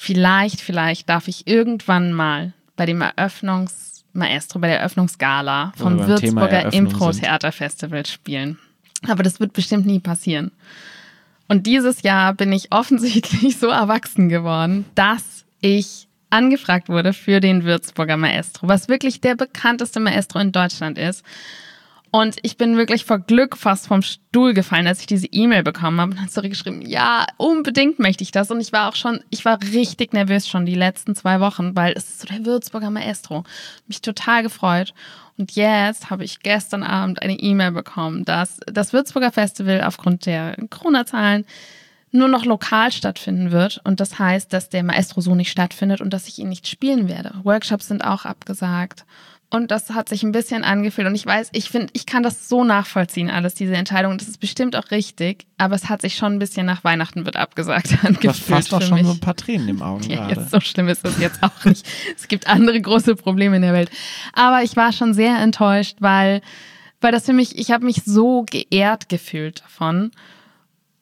vielleicht, 0.00 0.62
vielleicht 0.62 1.10
darf 1.10 1.28
ich 1.28 1.46
irgendwann 1.46 2.14
mal 2.14 2.54
bei 2.74 2.86
dem 2.86 3.02
Eröffnungsmaestro, 3.02 4.58
bei 4.58 4.68
der 4.68 4.80
Eröffnungsgala 4.80 5.74
vom 5.76 5.98
Würzburger 6.06 6.72
Impro-Theaterfestival 6.72 8.06
spielen. 8.06 8.58
Aber 9.06 9.22
das 9.22 9.40
wird 9.40 9.52
bestimmt 9.52 9.84
nie 9.84 10.00
passieren. 10.00 10.52
Und 11.48 11.66
dieses 11.66 12.00
Jahr 12.00 12.32
bin 12.32 12.50
ich 12.50 12.72
offensichtlich 12.72 13.56
so 13.60 13.66
erwachsen 13.66 14.30
geworden, 14.30 14.86
dass 14.94 15.44
ich 15.60 16.08
angefragt 16.30 16.88
wurde 16.88 17.12
für 17.12 17.40
den 17.40 17.64
Würzburger 17.64 18.16
Maestro, 18.16 18.68
was 18.68 18.88
wirklich 18.88 19.20
der 19.20 19.34
bekannteste 19.34 20.00
Maestro 20.00 20.38
in 20.38 20.52
Deutschland 20.52 20.96
ist. 20.96 21.22
Und 22.12 22.36
ich 22.42 22.56
bin 22.56 22.76
wirklich 22.76 23.04
vor 23.04 23.20
Glück 23.20 23.56
fast 23.56 23.86
vom 23.86 24.02
Stuhl 24.02 24.52
gefallen, 24.52 24.88
als 24.88 25.00
ich 25.00 25.06
diese 25.06 25.28
E-Mail 25.28 25.62
bekommen 25.62 26.00
habe 26.00 26.12
und 26.12 26.20
hat 26.20 26.32
zurückgeschrieben, 26.32 26.82
ja, 26.82 27.24
unbedingt 27.36 28.00
möchte 28.00 28.24
ich 28.24 28.32
das. 28.32 28.50
Und 28.50 28.60
ich 28.60 28.72
war 28.72 28.88
auch 28.88 28.96
schon, 28.96 29.20
ich 29.30 29.44
war 29.44 29.60
richtig 29.62 30.12
nervös 30.12 30.48
schon 30.48 30.66
die 30.66 30.74
letzten 30.74 31.14
zwei 31.14 31.38
Wochen, 31.40 31.76
weil 31.76 31.92
es 31.96 32.08
ist 32.08 32.20
so 32.20 32.26
der 32.26 32.44
Würzburger 32.44 32.90
Maestro. 32.90 33.44
Mich 33.86 34.02
total 34.02 34.42
gefreut. 34.42 34.92
Und 35.38 35.52
jetzt 35.52 36.10
habe 36.10 36.24
ich 36.24 36.40
gestern 36.40 36.82
Abend 36.82 37.22
eine 37.22 37.38
E-Mail 37.38 37.72
bekommen, 37.72 38.24
dass 38.24 38.58
das 38.66 38.92
Würzburger 38.92 39.30
Festival 39.30 39.82
aufgrund 39.82 40.26
der 40.26 40.56
Corona-Zahlen 40.68 41.46
nur 42.12 42.28
noch 42.28 42.44
lokal 42.44 42.90
stattfinden 42.90 43.52
wird. 43.52 43.80
Und 43.84 44.00
das 44.00 44.18
heißt, 44.18 44.52
dass 44.52 44.68
der 44.68 44.82
Maestro 44.82 45.20
so 45.20 45.34
nicht 45.34 45.50
stattfindet 45.50 46.00
und 46.00 46.10
dass 46.10 46.26
ich 46.26 46.38
ihn 46.40 46.48
nicht 46.48 46.66
spielen 46.66 47.08
werde. 47.08 47.34
Workshops 47.44 47.88
sind 47.88 48.04
auch 48.04 48.24
abgesagt. 48.24 49.04
Und 49.52 49.72
das 49.72 49.90
hat 49.90 50.08
sich 50.08 50.22
ein 50.22 50.30
bisschen 50.30 50.62
angefühlt. 50.62 51.08
Und 51.08 51.16
ich 51.16 51.26
weiß, 51.26 51.50
ich 51.52 51.70
finde, 51.70 51.88
ich 51.92 52.06
kann 52.06 52.22
das 52.22 52.48
so 52.48 52.62
nachvollziehen, 52.62 53.28
alles, 53.28 53.54
diese 53.54 53.74
Entscheidung. 53.74 54.16
Das 54.16 54.28
ist 54.28 54.38
bestimmt 54.38 54.76
auch 54.76 54.92
richtig. 54.92 55.44
Aber 55.58 55.74
es 55.74 55.88
hat 55.88 56.02
sich 56.02 56.16
schon 56.16 56.34
ein 56.34 56.38
bisschen 56.38 56.66
nach 56.66 56.84
Weihnachten 56.84 57.26
wird 57.26 57.36
abgesagt 57.36 57.90
angefühlt. 58.04 58.24
Das 58.24 58.38
fast 58.38 58.72
auch 58.72 58.80
schon 58.80 58.98
mich. 58.98 59.06
so 59.06 59.12
ein 59.12 59.18
paar 59.20 59.34
Tränen 59.34 59.68
im 59.68 59.82
Augen 59.82 60.04
ja, 60.08 60.28
gerade. 60.28 60.42
Jetzt, 60.42 60.52
so 60.52 60.60
schlimm 60.60 60.86
ist 60.86 61.04
das 61.04 61.18
jetzt 61.18 61.42
auch 61.42 61.64
nicht. 61.64 61.84
es 62.16 62.28
gibt 62.28 62.46
andere 62.46 62.80
große 62.80 63.16
Probleme 63.16 63.56
in 63.56 63.62
der 63.62 63.72
Welt. 63.72 63.90
Aber 64.34 64.62
ich 64.62 64.76
war 64.76 64.92
schon 64.92 65.14
sehr 65.14 65.36
enttäuscht, 65.38 65.96
weil, 65.98 66.42
weil 67.00 67.10
das 67.10 67.26
für 67.26 67.32
mich, 67.32 67.58
ich 67.58 67.72
habe 67.72 67.84
mich 67.84 68.02
so 68.04 68.44
geehrt 68.48 69.08
gefühlt 69.08 69.62
davon. 69.62 70.12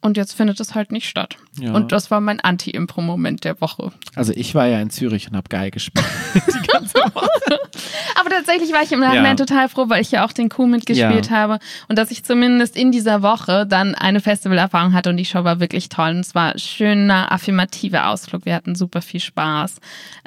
Und 0.00 0.16
jetzt 0.16 0.32
findet 0.32 0.60
es 0.60 0.74
halt 0.74 0.92
nicht 0.92 1.08
statt. 1.08 1.36
Ja. 1.58 1.72
Und 1.72 1.90
das 1.90 2.10
war 2.10 2.20
mein 2.20 2.38
Anti-Impro-Moment 2.38 3.44
der 3.44 3.60
Woche. 3.60 3.92
Also 4.14 4.32
ich 4.34 4.54
war 4.54 4.66
ja 4.66 4.80
in 4.80 4.90
Zürich 4.90 5.28
und 5.28 5.36
habe 5.36 5.48
geil 5.48 5.70
gespielt. 5.72 6.06
die 6.34 6.66
ganze 6.68 6.98
Woche. 6.98 7.28
Aber 8.18 8.30
tatsächlich 8.30 8.72
war 8.72 8.82
ich 8.82 8.92
im 8.92 9.00
Nachhinein 9.00 9.36
ja. 9.38 9.44
total 9.46 9.68
froh, 9.68 9.86
weil 9.88 10.00
ich 10.00 10.10
ja 10.10 10.24
auch 10.24 10.32
den 10.32 10.48
Coup 10.48 10.66
mitgespielt 10.66 11.30
ja. 11.30 11.36
habe 11.36 11.58
und 11.88 11.98
dass 11.98 12.10
ich 12.10 12.24
zumindest 12.24 12.76
in 12.76 12.92
dieser 12.92 13.22
Woche 13.22 13.66
dann 13.66 13.94
eine 13.94 14.20
Festivalerfahrung 14.20 14.92
hatte 14.92 15.10
und 15.10 15.16
die 15.16 15.24
Show 15.24 15.44
war 15.44 15.60
wirklich 15.60 15.88
toll. 15.88 16.10
Und 16.10 16.20
es 16.20 16.34
war 16.34 16.52
ein 16.52 16.58
schöner, 16.58 17.32
affirmativer 17.32 18.08
Ausflug. 18.08 18.44
Wir 18.44 18.54
hatten 18.54 18.74
super 18.74 19.02
viel 19.02 19.20
Spaß. 19.20 19.76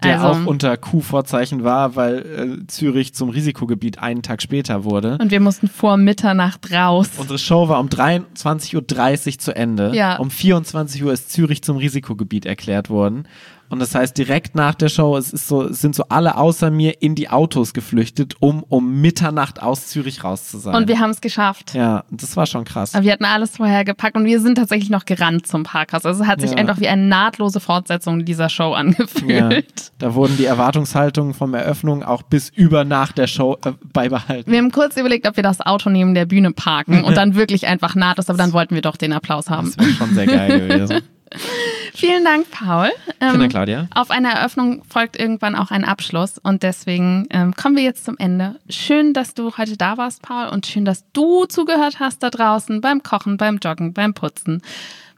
Der 0.03 0.21
also, 0.21 0.41
auch 0.41 0.45
unter 0.45 0.77
Coup-Vorzeichen 0.77 1.63
war, 1.63 1.95
weil 1.95 2.61
äh, 2.63 2.67
Zürich 2.67 3.13
zum 3.13 3.29
Risikogebiet 3.29 3.99
einen 3.99 4.21
Tag 4.23 4.41
später 4.41 4.83
wurde. 4.83 5.17
Und 5.19 5.31
wir 5.31 5.39
mussten 5.39 5.67
vor 5.67 5.97
Mitternacht 5.97 6.71
raus. 6.71 7.09
Unsere 7.17 7.39
Show 7.39 7.69
war 7.69 7.79
um 7.79 7.87
23.30 7.87 9.27
Uhr 9.27 9.39
zu 9.39 9.55
Ende. 9.55 9.91
Ja. 9.93 10.17
Um 10.17 10.31
24 10.31 11.03
Uhr 11.03 11.13
ist 11.13 11.31
Zürich 11.31 11.63
zum 11.63 11.77
Risikogebiet 11.77 12.45
erklärt 12.45 12.89
worden. 12.89 13.27
Und 13.71 13.79
das 13.79 13.95
heißt, 13.95 14.17
direkt 14.17 14.53
nach 14.53 14.75
der 14.75 14.89
Show, 14.89 15.15
es 15.15 15.31
ist 15.31 15.47
so, 15.47 15.63
es 15.63 15.79
sind 15.79 15.95
so 15.95 16.03
alle 16.09 16.35
außer 16.35 16.69
mir 16.71 17.01
in 17.01 17.15
die 17.15 17.29
Autos 17.29 17.73
geflüchtet, 17.73 18.35
um 18.41 18.63
um 18.67 18.99
Mitternacht 18.99 19.61
aus 19.61 19.87
Zürich 19.87 20.25
raus 20.25 20.49
zu 20.49 20.57
sein. 20.57 20.75
Und 20.75 20.89
wir 20.89 20.99
haben 20.99 21.11
es 21.11 21.21
geschafft. 21.21 21.73
Ja, 21.73 22.03
das 22.11 22.35
war 22.35 22.45
schon 22.47 22.65
krass. 22.65 22.93
Aber 22.93 23.05
wir 23.05 23.13
hatten 23.13 23.23
alles 23.23 23.55
vorher 23.55 23.85
gepackt 23.85 24.17
und 24.17 24.25
wir 24.25 24.41
sind 24.41 24.55
tatsächlich 24.55 24.89
noch 24.89 25.05
gerannt 25.05 25.47
zum 25.47 25.63
Parkhaus. 25.63 26.05
Also 26.05 26.23
es 26.23 26.27
hat 26.27 26.41
sich 26.41 26.51
ja. 26.51 26.57
einfach 26.57 26.81
wie 26.81 26.89
eine 26.89 27.03
nahtlose 27.03 27.61
Fortsetzung 27.61 28.25
dieser 28.25 28.49
Show 28.49 28.73
angefühlt. 28.73 29.29
Ja. 29.29 29.61
Da 29.99 30.15
wurden 30.15 30.35
die 30.35 30.45
Erwartungshaltungen 30.45 31.33
vom 31.33 31.53
Eröffnung 31.53 32.03
auch 32.03 32.23
bis 32.23 32.49
über 32.49 32.83
nach 32.83 33.13
der 33.13 33.27
Show 33.27 33.57
äh, 33.63 33.71
beibehalten. 33.93 34.51
Wir 34.51 34.57
haben 34.57 34.71
kurz 34.71 34.97
überlegt, 34.97 35.25
ob 35.25 35.37
wir 35.37 35.43
das 35.43 35.61
Auto 35.61 35.89
neben 35.89 36.13
der 36.13 36.25
Bühne 36.25 36.51
parken 36.51 37.05
und 37.05 37.15
dann 37.15 37.35
wirklich 37.35 37.67
einfach 37.67 37.95
nahtlos, 37.95 38.27
aber 38.27 38.37
dann 38.37 38.51
wollten 38.51 38.75
wir 38.75 38.81
doch 38.81 38.97
den 38.97 39.13
Applaus 39.13 39.49
haben. 39.49 39.71
Das 39.77 39.85
wäre 39.85 39.95
schon 39.95 40.13
sehr 40.13 40.27
geil 40.27 40.59
gewesen. 40.59 41.01
Vielen 41.93 42.23
Dank, 42.23 42.49
Paul. 42.51 42.89
Ähm, 43.19 43.29
Vielen 43.29 43.39
Dank, 43.39 43.51
Claudia. 43.51 43.87
Auf 43.93 44.11
eine 44.11 44.33
Eröffnung 44.33 44.83
folgt 44.87 45.19
irgendwann 45.19 45.55
auch 45.55 45.71
ein 45.71 45.83
Abschluss 45.83 46.37
und 46.37 46.63
deswegen 46.63 47.27
ähm, 47.29 47.53
kommen 47.55 47.75
wir 47.75 47.83
jetzt 47.83 48.05
zum 48.05 48.17
Ende. 48.17 48.59
Schön, 48.69 49.13
dass 49.13 49.33
du 49.33 49.57
heute 49.57 49.77
da 49.77 49.97
warst, 49.97 50.21
Paul, 50.21 50.47
und 50.49 50.65
schön, 50.65 50.85
dass 50.85 51.03
du 51.13 51.45
zugehört 51.45 51.99
hast 51.99 52.23
da 52.23 52.29
draußen 52.29 52.81
beim 52.81 53.03
Kochen, 53.03 53.37
beim 53.37 53.57
Joggen, 53.57 53.93
beim 53.93 54.13
Putzen. 54.13 54.61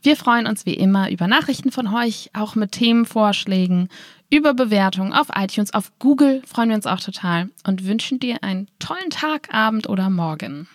Wir 0.02 0.18
freuen 0.18 0.48
uns 0.48 0.66
wie 0.66 0.74
immer 0.74 1.10
über 1.10 1.28
Nachrichten 1.28 1.72
von 1.72 1.88
euch, 1.88 2.30
auch 2.34 2.56
mit 2.56 2.74
Themenvorschlägen, 2.74 3.88
über 4.30 4.54
Bewertungen 4.54 5.14
auf 5.14 5.28
iTunes, 5.34 5.74
auf 5.74 5.92
Google 6.00 6.42
freuen 6.46 6.70
wir 6.70 6.76
uns 6.76 6.88
auch 6.88 7.00
total 7.00 7.50
und 7.66 7.86
wünschen 7.86 8.20
dir 8.20 8.44
einen 8.44 8.68
tollen 8.80 9.12
Tag, 9.12 9.54
Abend 9.54 9.88
oder 9.88 10.10
Morgen. 10.10 10.68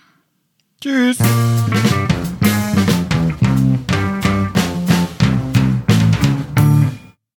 Tschüss. 0.80 1.18